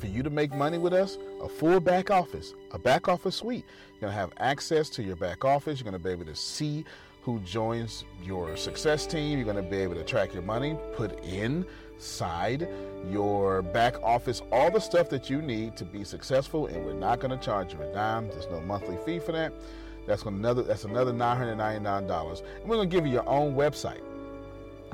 [0.00, 3.64] for you to make money with us, a full back office, a back office suite.
[3.92, 5.78] You're going to have access to your back office.
[5.78, 6.84] You're going to be able to see
[7.22, 9.38] who joins your success team.
[9.38, 12.66] You're going to be able to track your money, put inside
[13.10, 17.20] your back office all the stuff that you need to be successful, and we're not
[17.20, 18.28] going to charge you a dime.
[18.28, 19.52] There's no monthly fee for that.
[20.06, 22.38] That's another that's another $999.
[22.60, 24.00] And we're going to give you your own website.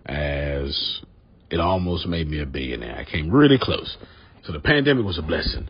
[0.06, 1.02] as
[1.50, 2.96] it almost made me a billionaire.
[2.96, 3.98] I came really close.
[4.44, 5.70] So the pandemic was a blessing.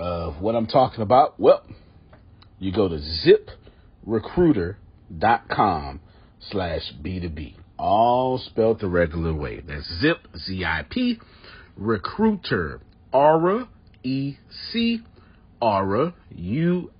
[0.00, 1.38] of what I'm talking about?
[1.38, 1.62] Well,
[2.58, 2.98] you go to
[4.06, 6.00] ziprecruiter.com
[6.50, 7.56] slash B2B.
[7.78, 9.60] All spelled the regular way.
[9.60, 11.20] That's zip, Z-I-P,
[11.76, 12.80] recruiter,
[13.12, 13.68] R,
[14.02, 15.02] E-C,
[15.62, 16.92] R, U-I-T-E-R,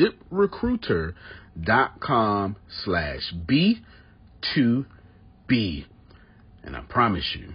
[0.00, 5.84] ziprecruiter.com slash B2B.
[6.64, 7.54] And I promise you,